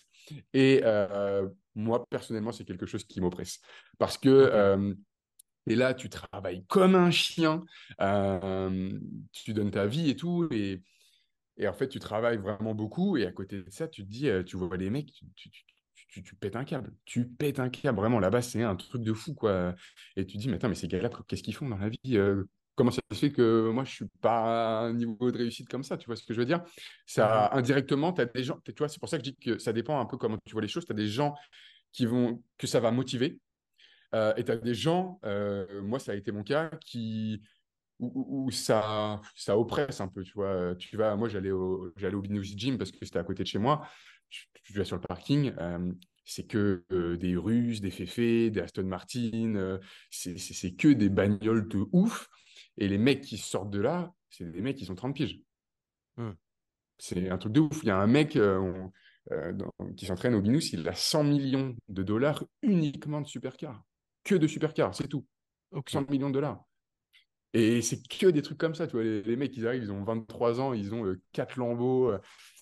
[0.54, 3.60] Et euh, moi, personnellement, c'est quelque chose qui m'oppresse.
[3.98, 4.94] Parce que
[5.66, 7.62] et là, tu travailles comme un chien,
[9.32, 10.48] tu donnes ta vie et tout.
[10.50, 10.82] Et
[11.56, 13.16] et en fait, tu travailles vraiment beaucoup.
[13.16, 15.50] Et à côté de ça, tu te dis, euh, tu vois les mecs, tu,
[16.08, 16.92] tu, tu, pètes un câble.
[17.04, 17.98] Tu pètes un câble.
[17.98, 19.74] Vraiment, là-bas, c'est un truc de fou, quoi.
[20.16, 22.16] Et tu te dis, mais attends, mais ces gars-là, qu'est-ce qu'ils font dans la vie
[22.16, 22.44] euh,
[22.76, 25.84] Comment ça se fait que moi, je suis pas à un niveau de réussite comme
[25.84, 26.62] ça Tu vois ce que je veux dire?
[27.06, 28.58] Ça, mmh indirectement, tu as des gens.
[28.64, 30.52] Tu vois, c'est pour ça que je dis que ça dépend un peu comment tu
[30.52, 30.84] vois les choses.
[30.84, 31.34] Tu as des gens
[31.92, 33.38] qui vont, que ça va motiver.
[34.14, 35.20] Euh, et tu as des gens,
[35.82, 37.40] moi, ça a été mon cas, qui
[38.00, 40.74] où, ça, ça oppresse un peu, tu vois.
[40.76, 43.58] Tu vas, moi, j'allais au, j'allais au Gym parce que c'était à côté de chez
[43.58, 43.86] moi.
[44.30, 45.52] Je, vais sur le parking.
[45.58, 45.92] Euh,
[46.24, 49.54] c'est que euh, des Russes, des Féfés, des Aston Martin.
[49.56, 49.78] Euh,
[50.10, 52.28] c'est que des bagnoles de ouf.
[52.78, 55.40] Et les mecs qui sortent de là, c'est des mecs qui sont 30 piges.
[56.16, 56.30] Mmh.
[56.98, 57.80] C'est un truc de ouf.
[57.82, 58.38] Il y a un mec
[59.96, 63.82] qui s'entraîne au Binous, il a 100 millions de dollars uniquement de supercar.
[64.22, 65.26] Que de supercar, c'est tout.
[65.86, 66.64] 100 millions de dollars.
[67.52, 69.04] Et c'est que des trucs comme ça, tu vois.
[69.04, 72.10] Les, mecs, ils arrivent, ils ont 23 ans, ils ont 4 euh, lambeaux.
[72.10, 72.18] Euh.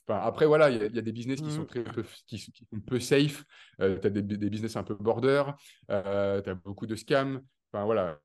[0.06, 1.66] Enfin, après, voilà, il y, a des business qui sont mmh.
[1.66, 2.52] très peu, qui, sont
[2.86, 3.44] peu safe.
[3.80, 5.44] Euh, tu as des, business un peu border.
[5.88, 7.40] tu as beaucoup de scams.
[7.72, 8.20] Enfin, voilà,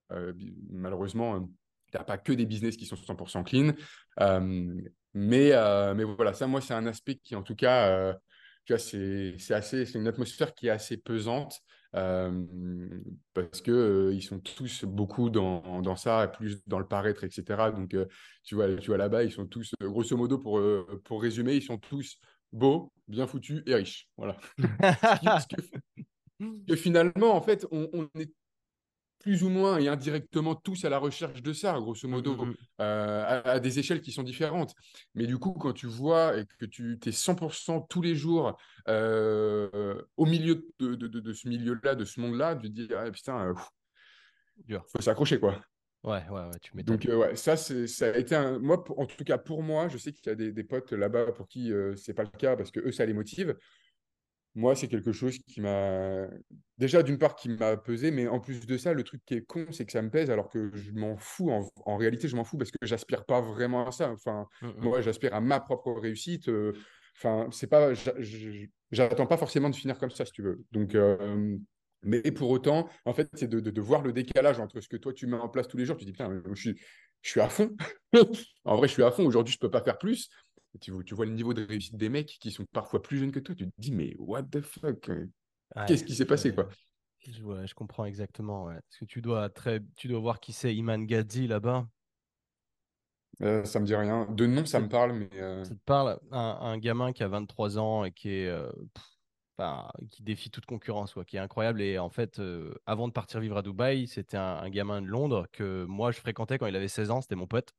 [0.70, 1.48] malheureusement,
[1.92, 3.74] tu n'as pas que des business qui sont 100% clean.
[5.14, 5.52] mais,
[5.96, 8.14] mais voilà, ça, moi, c'est un aspect qui, en tout cas,
[8.66, 11.60] tu vois, c'est assez, c'est une atmosphère qui est assez pesante
[11.92, 17.72] parce que ils sont tous beaucoup dans, dans, ça, plus dans le paraître, etc.
[17.76, 17.96] Donc,
[18.44, 20.62] tu vois, tu vois là-bas, ils sont tous, grosso modo, pour,
[21.04, 22.20] pour résumer, ils sont tous
[22.52, 24.10] beaux, bien foutus et riches.
[24.18, 24.38] Voilà.
[26.68, 28.32] que, finalement, en fait, on, est
[29.28, 32.50] plus ou moins et indirectement tous à la recherche de ça, grosso modo, Mm, mm,
[32.52, 32.56] mm.
[32.80, 34.74] euh, à, à des échelles qui sont différentes.
[35.16, 40.02] Mais du coup, quand tu vois et que tu es 100% tous les jours euh,
[40.16, 43.12] au milieu de, de- de- de ce milieu-là, de ce monde-là, tu te dis, ah,
[43.12, 44.86] putain, il Dur.
[44.88, 45.62] faut s'accrocher, quoi.
[46.06, 46.72] Ouais, ouais, ouais, tu.
[46.84, 48.60] Donc, euh, ouais, ça, ça a été un.
[48.60, 51.34] Moi, en tout cas, pour moi, je sais qu'il y a des, des potes là-bas
[51.34, 53.58] pour qui euh, c'est pas le cas parce que eux, ça les motive.
[54.58, 56.28] Moi, c'est quelque chose qui m'a.
[56.80, 59.46] Déjà, d'une part, qui m'a pesé, mais en plus de ça, le truc qui est
[59.46, 61.52] con, c'est que ça me pèse alors que je m'en fous.
[61.52, 64.12] En, en réalité, je m'en fous parce que j'aspire pas vraiment à ça.
[64.12, 64.82] Enfin, Mm, mm.
[64.82, 66.50] moi, j'aspire à ma propre réussite.
[66.50, 66.74] euh,
[67.16, 67.94] Enfin, c'est pas.
[68.92, 70.64] J'attends pas forcément de finir comme ça, si tu veux.
[70.72, 70.96] Donc.
[70.96, 71.58] euh,
[72.04, 74.98] Mais pour autant, en fait, c'est de, de- de voir le décalage entre ce que
[74.98, 75.98] toi tu mets en place tous les jours.
[75.98, 76.80] Tu dis, putain, je suis,
[77.24, 77.76] je suis à fond.
[78.66, 79.26] en vrai, je suis à fond.
[79.26, 80.30] Aujourd'hui, je peux pas faire plus.
[80.80, 83.32] Tu, vois- tu vois le niveau de réussite des mecs qui sont parfois plus jeunes
[83.32, 83.56] que toi.
[83.56, 85.26] Tu te dis, mais what the fuck euh,
[85.76, 86.70] Ouais, Qu'est-ce qui s'est passé, quoi?
[87.20, 88.66] Je, ouais, je comprends exactement.
[88.66, 88.76] ouais.
[88.82, 91.88] Parce que tu dois, très, tu dois voir qui c'est Iman Gadzi là-bas?
[93.42, 94.26] Euh, Ça me dit rien.
[94.32, 96.20] De nom, ça me parle, mais euh, Ça te parle?
[96.32, 99.04] Un, un gamin qui a 23 ans et qui est euh, pff,
[100.12, 101.82] qui défie toute concurrence, quoi, qui est incroyable.
[101.82, 102.42] Et en fait,
[102.86, 106.20] avant de partir vivre à Dubaï, c'était un, un gamin de Londres que moi je
[106.20, 107.22] fréquentais quand il avait 16 ans.
[107.22, 107.74] C'était mon pote.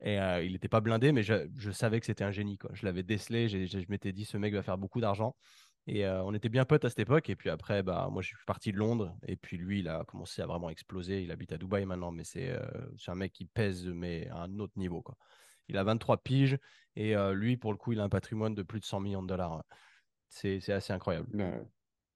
[0.00, 2.56] Et euh, il n'était pas blindé, mais je, je savais que c'était un génie.
[2.58, 2.70] Quoi.
[2.72, 3.48] Je l'avais décelé.
[3.48, 5.36] je m'étais dit, ce mec va faire beaucoup d'argent.
[5.86, 7.28] Et euh, on était bien potes à cette époque.
[7.30, 9.16] Et puis après, bah, moi, je suis parti de Londres.
[9.26, 11.22] Et puis lui, il a commencé à vraiment exploser.
[11.22, 12.60] Il habite à Dubaï maintenant, mais c'est euh,
[13.08, 15.02] un mec qui pèse, mais à un autre niveau.
[15.02, 15.16] Quoi.
[15.68, 16.58] Il a 23 piges.
[16.94, 19.28] Et lui, pour le coup, il a un patrimoine de plus de 100 millions de
[19.28, 19.56] dollars.
[19.56, 19.62] ouais.
[20.28, 21.28] C'est assez incroyable.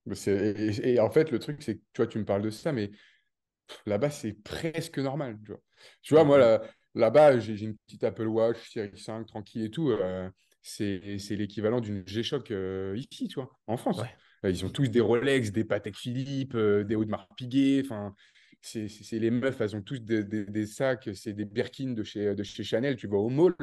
[0.05, 2.41] mais c'est- et, et en fait, le truc, c'est que tu vois, tu me parles
[2.41, 2.91] de ça, mais
[3.85, 5.39] là-bas, c'est presque normal.
[5.43, 5.61] Tu vois,
[6.01, 6.41] tu vois moi, Mhm.
[6.41, 6.61] là,
[6.95, 9.89] là-bas, j'ai une petite Apple Watch Série 5, tranquille et tout.
[9.91, 10.29] euh,
[10.61, 10.99] c'est
[11.31, 14.01] l'équivalent d'une G-Shock euh, ici, tu vois, en France.
[14.01, 14.09] Ouais.
[14.45, 17.81] Euh, Ils ont tous des Rolex, des Patek Philippe, euh, des Audemars Piguet.
[17.85, 18.15] Enfin,
[18.61, 18.87] c'est
[19.19, 22.43] les meufs, elles ont tous des, des- des sacs, c'est des Birkin de chez, de
[22.43, 22.95] chez Chanel.
[22.95, 23.55] Tu vas au mall,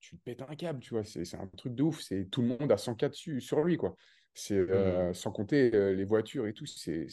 [0.00, 1.04] tu te pètes un câble, tu vois.
[1.04, 2.00] C'est un truc de ouf.
[2.00, 3.96] C'est tout le monde a 100K dessus, sur lui, quoi.
[4.34, 6.66] C'est euh, sans compter euh, les voitures et tout.
[6.66, 7.06] C'est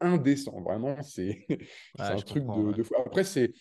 [0.00, 1.02] indécent, vraiment.
[1.02, 1.44] C'est
[1.98, 2.72] Ouais, un truc de, ouais.
[2.72, 2.94] de fou.
[3.04, 3.52] Après, c'est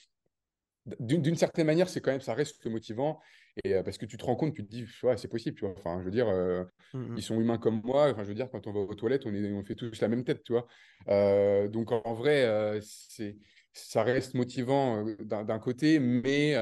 [1.00, 3.20] d'une certaine manière, c'est quand même, ça reste motivant.
[3.64, 5.66] Et euh, parce que tu te rends compte, tu te dis, ouais, c'est possible, tu
[5.66, 5.74] vois.
[5.78, 6.64] Enfin, je veux dire, euh,
[6.94, 7.16] Mhm.
[7.18, 8.12] ils sont humains comme moi.
[8.12, 10.08] Enfin, je veux dire, quand on va aux toilettes, on est, on fait tous la
[10.08, 10.68] même tête, tu vois.
[11.08, 13.38] Euh, donc, en, vrai, c'est,
[13.74, 16.56] ça reste motivant d'un côté, mais,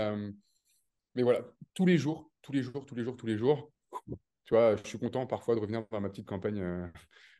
[1.15, 1.41] mais voilà,
[1.73, 3.72] tous les jours, tous les jours, tous les jours, tous les jours,
[4.45, 6.87] tu vois, je suis content parfois de revenir dans ma petite campagne euh,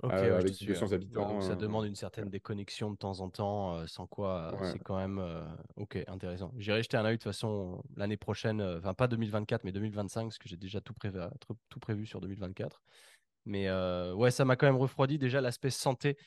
[0.02, 0.66] Ok, euh, ouais, avec suis.
[0.66, 0.92] 200 ouais.
[0.92, 1.28] Ouais, habitants.
[1.28, 4.58] donc ça euh, demande une certaine déconnexion de temps en temps, euh, sans quoi euh,
[4.58, 4.72] ouais.
[4.72, 6.54] c'est quand même euh, ok, intéressant.
[6.58, 10.24] J'irai jeter un œil de toute façon l'année prochaine, euh, enfin pas 2024, mais 2025,
[10.24, 11.20] parce que j'ai déjà tout prévu,
[11.70, 12.82] tout, prévu sur 2024.
[13.46, 15.18] Mais euh, ouais, ça m'a quand même refroidi.
[15.20, 16.18] Déjà, l'aspect santé,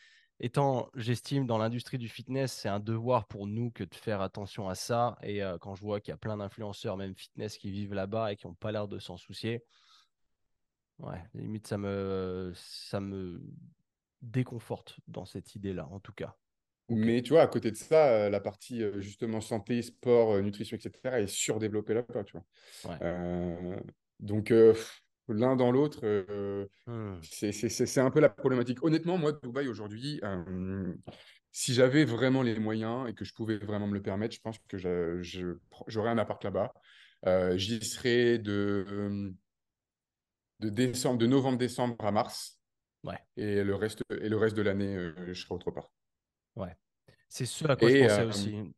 [0.41, 4.69] étant, j'estime, dans l'industrie du fitness, c'est un devoir pour nous que de faire attention
[4.69, 5.17] à ça.
[5.23, 8.33] Et euh, quand je vois qu'il y a plein d'influenceurs, même fitness, qui vivent là-bas
[8.33, 9.65] et qui n'ont pas l'air de s'en soucier,
[11.01, 13.41] ouais, limite, ça me, ça me
[14.23, 16.37] déconforte dans cette idée-là, en tout cas.
[16.89, 20.41] Mais tu vois, à côté de ça, euh, la partie euh, justement santé, sport, euh,
[20.41, 22.45] nutrition, etc., est surdéveloppée là-bas, tu vois.
[22.91, 22.99] Ouais.
[23.03, 23.77] Euh,
[24.21, 24.73] donc, euh,
[25.29, 27.17] l'un dans l'autre, euh, Hmm.
[27.23, 28.85] c'est un peu la problématique.
[28.85, 30.21] Honnêtement, moi, Dubaï aujourd'hui,
[31.51, 34.59] si j'avais vraiment les moyens et que je pouvais vraiment me le permettre, je pense
[34.69, 34.77] que
[35.89, 36.73] j'aurais un appart là-bas.
[37.57, 39.35] J'y serais de,
[40.61, 42.61] de décembre, de novembre-décembre à mars.
[43.05, 43.19] Ouais.
[43.37, 45.91] Et le reste, et le reste de l'année, euh, je serais autre part.
[46.57, 46.75] Ouais.
[47.29, 48.75] C'est ce à quoi je Et, pensais euh, aussi.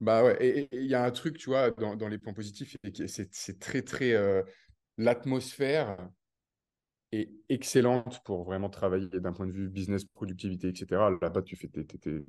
[0.00, 2.76] Bah ouais, et il y a un truc, tu vois, dans, dans les points positifs,
[3.06, 4.12] c'est très, très.
[4.14, 4.42] euh,
[4.96, 6.08] L'atmosphère
[7.12, 11.10] est excellente pour vraiment travailler d'un point de vue business, productivité, etc.
[11.20, 12.24] Là-bas, tu fais tes-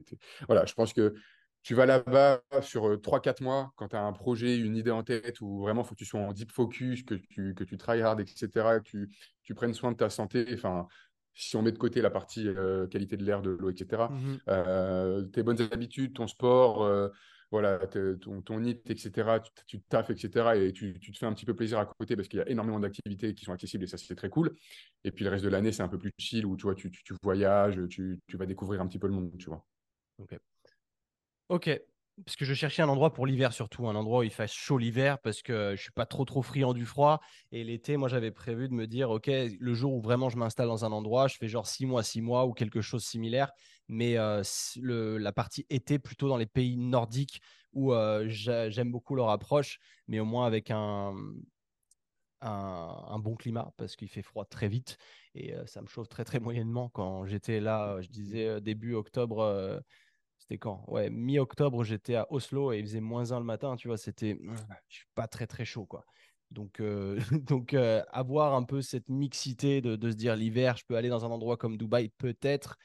[0.47, 1.13] Voilà, je pense que
[1.63, 5.41] tu vas là-bas sur 3-4 mois, quand tu as un projet, une idée en tête,
[5.41, 8.01] où vraiment, il faut que tu sois en deep focus, que tu, que tu try
[8.01, 8.47] hard, etc.,
[8.79, 9.09] que tu,
[9.43, 10.47] tu prennes soin de ta santé.
[10.53, 10.87] Enfin,
[11.33, 14.03] si on met de côté la partie euh, qualité de l'air, de l'eau, etc.,
[14.49, 17.09] euh, tes bonnes habitudes, ton sport, euh,
[17.51, 21.33] voilà, ton, ton NIT, etc., tu, tu taffes, etc., et tu, tu te fais un
[21.33, 23.87] petit peu plaisir à côté parce qu'il y a énormément d'activités qui sont accessibles et
[23.87, 24.55] ça, c'est très cool.
[25.03, 26.91] Et puis le reste de l'année, c'est un peu plus chill où tu vois, tu,
[26.91, 29.65] tu, voyages, tu, tu vas découvrir un petit peu le monde, tu vois.
[31.51, 31.69] Ok.
[32.25, 34.77] Parce que je cherchais un endroit pour l'hiver surtout, un endroit où il fasse chaud
[34.77, 37.19] l'hiver parce que je suis pas trop trop friand du froid.
[37.51, 40.67] Et l'été, moi j'avais prévu de me dire, ok, le jour où vraiment je m'installe
[40.67, 43.51] dans un endroit, je fais genre six mois, six mois ou quelque chose similaire.
[43.89, 44.43] Mais euh,
[44.79, 47.41] le- la partie été plutôt dans les pays nordiques
[47.73, 51.13] où euh, j'a- j'aime beaucoup leur approche, mais au moins avec un,
[52.41, 54.97] un, bon climat parce qu'il fait froid très vite
[55.35, 56.89] et euh, ça me chauffe très très moyennement.
[56.89, 59.81] Quand j'étais là, je disais début octobre.
[60.41, 60.83] C'était quand?
[60.87, 64.39] Ouais, mi-octobre, j'étais à Oslo et il faisait moins 1 le matin, tu vois, c'était
[64.89, 66.03] je suis pas très très chaud quoi.
[66.49, 70.85] Donc, euh, donc euh, avoir un peu cette mixité de, de se dire l'hiver, je
[70.85, 72.77] peux aller dans un endroit comme Dubaï, peut-être,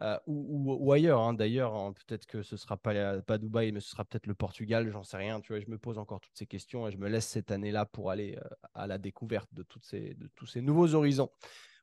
[0.00, 1.20] euh, ou, ou, ailleurs.
[1.20, 1.34] Hein.
[1.34, 4.90] D'ailleurs, hein, peut-être que ce sera pas, pas Dubaï, mais ce sera peut-être le Portugal,
[4.90, 5.40] j'en sais rien.
[5.40, 7.84] Tu vois, je me pose encore toutes ces questions et je me laisse cette année-là
[7.86, 8.38] pour aller
[8.74, 11.30] à la découverte de, toutes ces, de tous ces nouveaux horizons.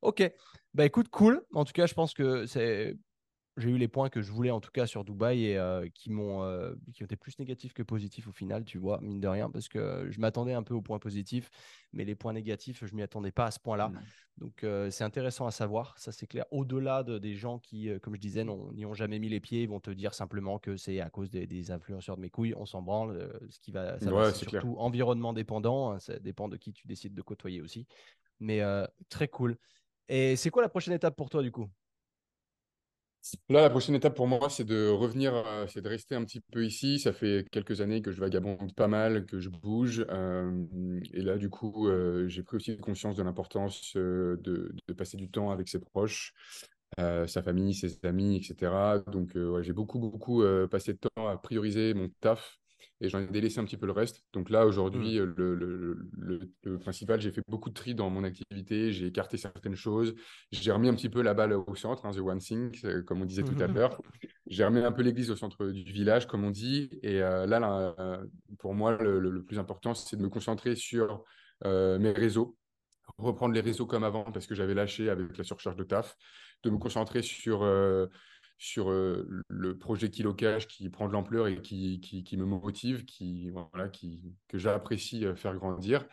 [0.01, 0.30] Ok,
[0.73, 1.45] bah écoute, cool.
[1.53, 2.97] En tout cas, je pense que c'est
[3.60, 6.10] j'ai eu les points que je voulais en tout cas sur Dubaï et euh, qui
[6.10, 9.27] m'ont euh, qui ont été plus négatifs que positifs au final, tu vois, mine de
[9.27, 11.49] rien, parce que je m'attendais un peu aux points positifs,
[11.94, 13.90] mais les points négatifs, je m'y attendais pas à ce point-là.
[13.90, 14.02] Mmh.
[14.38, 16.45] Donc euh, c'est intéressant à savoir, ça c'est clair.
[16.52, 19.69] Au-delà de, des gens qui, comme je disais, n'y ont jamais mis les pieds, ils
[19.69, 22.81] vont te dire simplement que c'est à cause des, influenceurs de mes couilles, on s'en
[22.81, 23.30] branle.
[23.49, 27.14] ce qui va, ça va, surtout environnement dépendant, hein, ça dépend de qui tu décides
[27.14, 27.86] de côtoyer aussi.
[28.40, 28.61] Mais
[29.10, 29.57] très cool.
[30.07, 31.69] Et c'est quoi la prochaine étape pour toi du coup?
[33.49, 36.39] Là, la prochaine étape pour moi, c'est de revenir, euh, c'est de rester un petit
[36.39, 36.99] peu ici.
[36.99, 40.06] Ça fait quelques années que je vagabonde pas mal, que je bouge.
[40.10, 40.65] Euh,
[41.14, 44.39] et là, du coup, euh, j'ai pris aussi conscience de l'importance de,
[44.88, 46.34] de, passer du temps avec ses proches,
[46.97, 48.73] sa famille, ses amis, etc.
[49.07, 49.31] Donc,
[49.61, 52.60] j'ai beaucoup, beaucoup passé de temps à prioriser mon taf
[53.01, 54.23] et j'en ai délaissé un petit peu le reste.
[54.34, 55.34] Donc là, aujourd'hui, mmh.
[55.38, 59.76] le, le, le, principal, j'ai fait beaucoup de tri dans mon activité, j'ai écarté certaines
[59.76, 60.15] choses,
[60.51, 63.21] j'ai remis un petit peu la balle au centre, hein, the one thing, euh, comme
[63.21, 64.01] on disait tout à l'heure.
[64.47, 66.89] J'ai remis un peu l'église au centre du village, comme on dit.
[67.01, 68.26] Et euh, là, là euh,
[68.57, 71.23] pour moi, le, plus important, c'est de me concentrer sur
[71.63, 72.57] mes réseaux,
[73.17, 76.15] reprendre les réseaux comme avant parce que j'avais lâché avec la surcharge de taf,
[76.63, 77.63] de me concentrer sur
[78.61, 83.88] sur le projet Kilocash qui prend de l'ampleur et qui, qui, me motive, qui, voilà,
[83.88, 86.06] qui, que j'apprécie faire grandir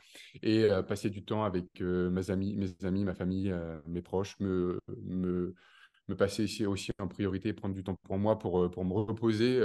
[0.42, 3.52] et passer du temps avec mes, amis, mes amis, ma famille,
[3.86, 5.54] mes proches, me, me,
[6.06, 9.60] me passer ici aussi en priorité, prendre du temps pour moi pour, pour me reposer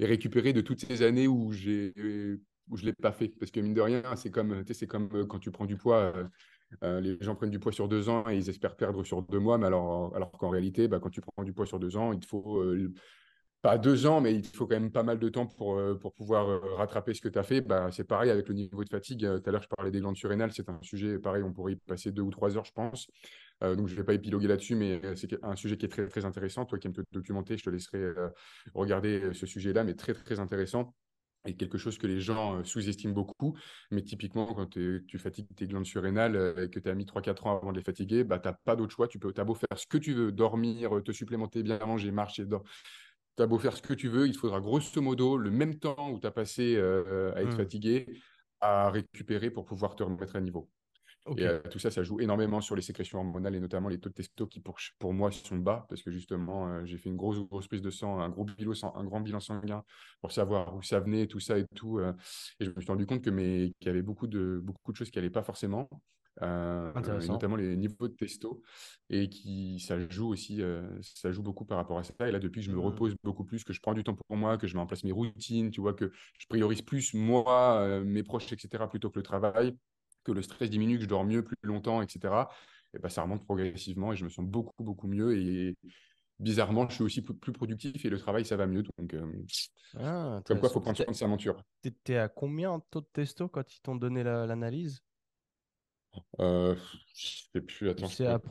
[0.00, 1.52] et récupérer de toutes ces années où
[2.70, 3.28] où je ne l'ai pas fait.
[3.28, 6.12] Parce que mine de rien, c'est comme, c'est comme quand tu prends du poids.
[6.82, 9.58] Les gens prennent du poids sur deux ans et ils espèrent perdre sur deux mois,
[9.58, 12.20] mais alors, alors qu'en réalité, bah, quand tu prends du poids sur deux ans, il
[12.20, 12.62] te faut
[13.60, 16.76] pas deux ans, mais il faut quand même pas mal de temps pour, pour pouvoir
[16.76, 17.60] rattraper ce que tu as fait.
[17.60, 19.20] Bah, c'est pareil avec le niveau de fatigue.
[19.20, 20.52] Tout à l'heure, je parlais des glandes surrénales.
[20.52, 23.10] C'est un sujet, pareil, on pourrait y passer deux ou trois heures, je pense.
[23.60, 26.24] donc, je ne vais pas épiloguer là-dessus, mais c'est un sujet qui est très, très
[26.24, 26.66] intéressant.
[26.66, 28.12] Toi qui aimes te documenter, je te laisserai
[28.74, 30.94] regarder ce sujet-là, mais très, très intéressant
[31.48, 33.56] et quelque chose que les gens sous-estiment beaucoup.
[33.90, 37.56] Mais typiquement, quand tu fatigues tes glandes surrénales et que tu as mis 3-4 ans
[37.56, 39.08] avant de les fatiguer, bah, tu n'as pas d'autre choix.
[39.08, 42.44] Tu peux, as beau faire ce que tu veux, dormir, te supplémenter, bien manger, marcher,
[42.46, 46.10] Tu as beau faire ce que tu veux, il faudra grosso modo le même temps
[46.10, 47.56] où tu as passé à être mmh.
[47.56, 48.06] fatigué
[48.60, 50.68] à récupérer pour pouvoir te remettre à niveau.
[51.36, 54.08] Et euh, tout ça, ça joue énormément sur les sécrétions hormonales et notamment les taux
[54.08, 57.16] de testo qui, pour, pour moi, sont bas parce que justement, euh, j'ai fait une
[57.16, 59.82] grosse, grosse prise de sang, un, gros bilan, un grand bilan sanguin
[60.20, 61.98] pour savoir où ça venait, tout ça et tout.
[61.98, 62.12] Euh,
[62.60, 65.10] et je me suis rendu compte que qu'il y avait beaucoup de, beaucoup de choses
[65.10, 65.88] qui n'allaient pas forcément.
[66.40, 68.62] notamment les niveaux de testo
[69.10, 70.62] et qui ça joue aussi
[71.02, 72.80] ça joue beaucoup par rapport à ça et là depuis je me mmh.
[72.80, 75.02] repose beaucoup plus que je prends du temps pour moi que je mets en place
[75.02, 79.24] mes routines tu vois que je priorise plus moi mes proches etc plutôt que le
[79.24, 79.76] travail
[80.28, 82.48] que le stress diminue, que je dors mieux plus longtemps, etc.
[82.94, 85.36] Et ben, ça remonte progressivement et je me sens beaucoup, beaucoup mieux.
[85.36, 85.76] Et
[86.38, 88.82] bizarrement, je suis aussi plus productif et le travail, ça va mieux.
[88.98, 89.32] Donc, euh,
[89.98, 91.62] ah, comme quoi, il faut prendre soin de sa monture.
[91.82, 95.00] Tu étais à combien en taux de testo quand ils t'ont donné l'analyse?
[96.40, 96.74] Euh,
[97.14, 97.88] Je sais plus.
[97.88, 98.48] Attends, c'est à, peu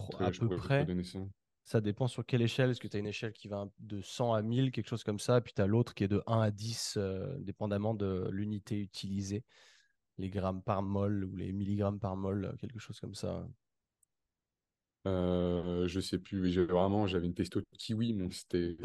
[0.56, 0.86] près?
[1.04, 1.20] Ça.
[1.64, 1.82] ça.
[1.82, 2.72] dépend sur quelle échelle.
[2.72, 5.20] Est-ce que tu as une échelle qui va de 100 à 1000, quelque chose comme
[5.20, 8.80] ça, puis tu as l'autre qui est de 1 à 10, euh, dépendamment de l'unité
[8.80, 9.44] utilisée?
[10.18, 13.48] Les grammes par mol ou les milligrammes par mol, euh, quelque chose comme ça.
[15.08, 18.78] Euh, je sais plus, vraiment, j'avais une testo kiwi, mais c'était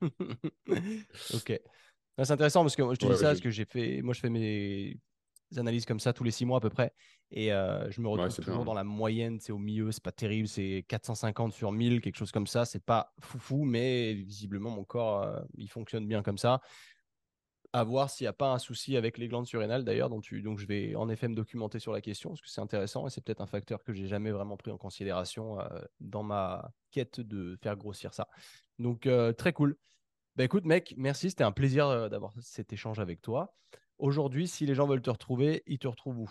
[1.34, 1.60] ok.
[2.20, 4.30] C'est intéressant parce que je te dis ça parce que j'ai fait, moi je fais
[4.30, 4.98] mes
[5.56, 6.92] analyses comme ça tous les six mois à peu près
[7.30, 10.48] et euh, je me retrouve toujours dans la moyenne, c'est au milieu, c'est pas terrible,
[10.48, 15.22] c'est 450 sur 1000, quelque chose comme ça, c'est pas foufou, mais visiblement mon corps
[15.22, 16.60] euh, il fonctionne bien comme ça
[17.72, 20.08] à voir s'il n'y a pas un souci avec les glandes surrénales d'ailleurs.
[20.10, 23.10] Donc, je vais en effet me documenter sur la question parce que c'est intéressant et
[23.10, 27.20] c'est peut-être un facteur que j'ai jamais vraiment pris en considération euh, dans ma quête
[27.20, 28.28] de faire grossir ça.
[28.78, 29.76] Donc, euh, très cool.
[30.36, 31.30] Bah écoute, mec, merci.
[31.30, 33.56] C'était un plaisir euh, d'avoir cet échange avec toi.
[33.98, 36.30] Aujourd'hui, si les gens veulent te retrouver, ils te retrouvent où?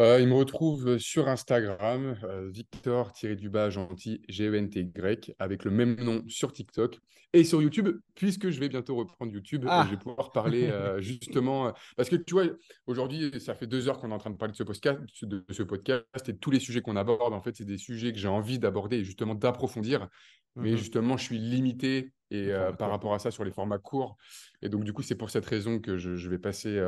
[0.00, 6.52] Euh, il me retrouve sur Instagram, euh, Victor-du-bas gentil, G-E-N-T-Y, avec le même nom sur
[6.52, 7.00] TikTok
[7.32, 9.64] et sur YouTube, puisque je vais bientôt reprendre YouTube.
[9.68, 9.84] Ah.
[9.86, 11.74] je vais pouvoir parler euh, justement.
[11.96, 12.44] Parce que tu vois,
[12.86, 15.44] aujourd'hui, ça fait deux heures qu'on est en train de parler de ce, podcast, de
[15.50, 18.28] ce podcast et tous les sujets qu'on aborde, en fait, c'est des sujets que j'ai
[18.28, 20.06] envie d'aborder et justement d'approfondir.
[20.54, 20.76] Mais mhm.
[20.76, 24.16] justement, je suis limité et par rapport à ça sur les formats courts.
[24.60, 26.78] Et donc, du coup, c'est pour cette raison que je, vais passer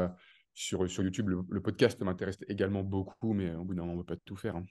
[0.54, 1.28] sur, sur YouTube.
[1.28, 4.36] Le, podcast m'intéresse également beaucoup, mais au bout d'un moment, on ne peut pas tout
[4.36, 4.56] faire.
[4.56, 4.64] Hein.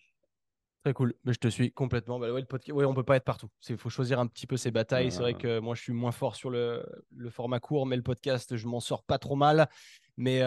[0.84, 2.20] Très cool, mais je te suis complètement.
[2.20, 2.76] Bah, ouais, le podcast...
[2.76, 3.50] ouais, on peut pas être partout.
[3.68, 5.12] Il faut choisir un petit peu ses batailles.
[5.12, 6.86] C'est vrai que moi, je suis moins fort sur le,
[7.16, 9.68] le format court, mais le podcast, je m'en sors pas trop mal.
[10.16, 10.40] Mais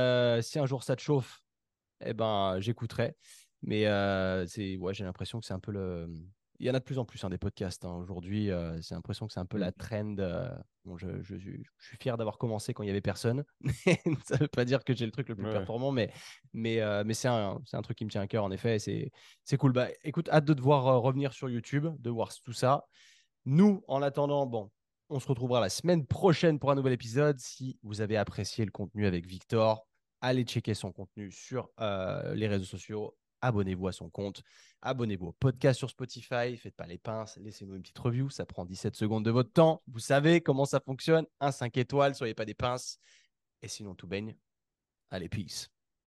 [0.43, 1.43] si un jour ça te chauffe,
[2.05, 3.15] eh ben, j'écouterai.
[3.63, 3.85] Mais
[4.47, 6.09] c'est, ouais, j'ai l'impression que c'est un peu le,
[6.62, 7.84] il y en a de plus en plus hein, des podcasts.
[7.84, 7.93] Hein.
[7.97, 9.74] Aujourd'hui, euh, c'est l'impression que c'est un peu la mmh.
[9.78, 10.14] trend.
[10.20, 10.48] Euh,
[10.84, 13.44] bon, je, suis fier d'avoir commencé quand il n'y avait personne.
[14.24, 16.12] ça ne veut pas dire que j'ai le truc le plus performant, mais,
[16.52, 18.78] mais, euh, mais c'est un, un, truc qui me tient à cœur, en effet.
[18.78, 19.72] C'est cool.
[19.72, 22.84] Bah, écoute, hâte de te voir revenir sur YouTube, de voir tout ça.
[23.44, 24.70] Nous, en attendant, bon,
[25.09, 27.40] on se retrouvera la semaine prochaine pour un nouvel épisode.
[27.40, 29.84] Si vous avez apprécié le contenu avec Victor,
[30.20, 34.43] allez checker son contenu sur les réseaux sociaux abonnez-vous à son compte,
[34.81, 38.64] abonnez-vous au podcast sur Spotify, faites pas les pinces, laissez-nous une petite review, ça prend
[38.64, 39.82] 17 secondes de votre temps.
[39.89, 42.98] Vous savez comment ça fonctionne, un 5 étoiles, soyez pas des pinces.
[43.60, 44.36] Et sinon, tout baigne.
[45.10, 45.69] Allez, peace.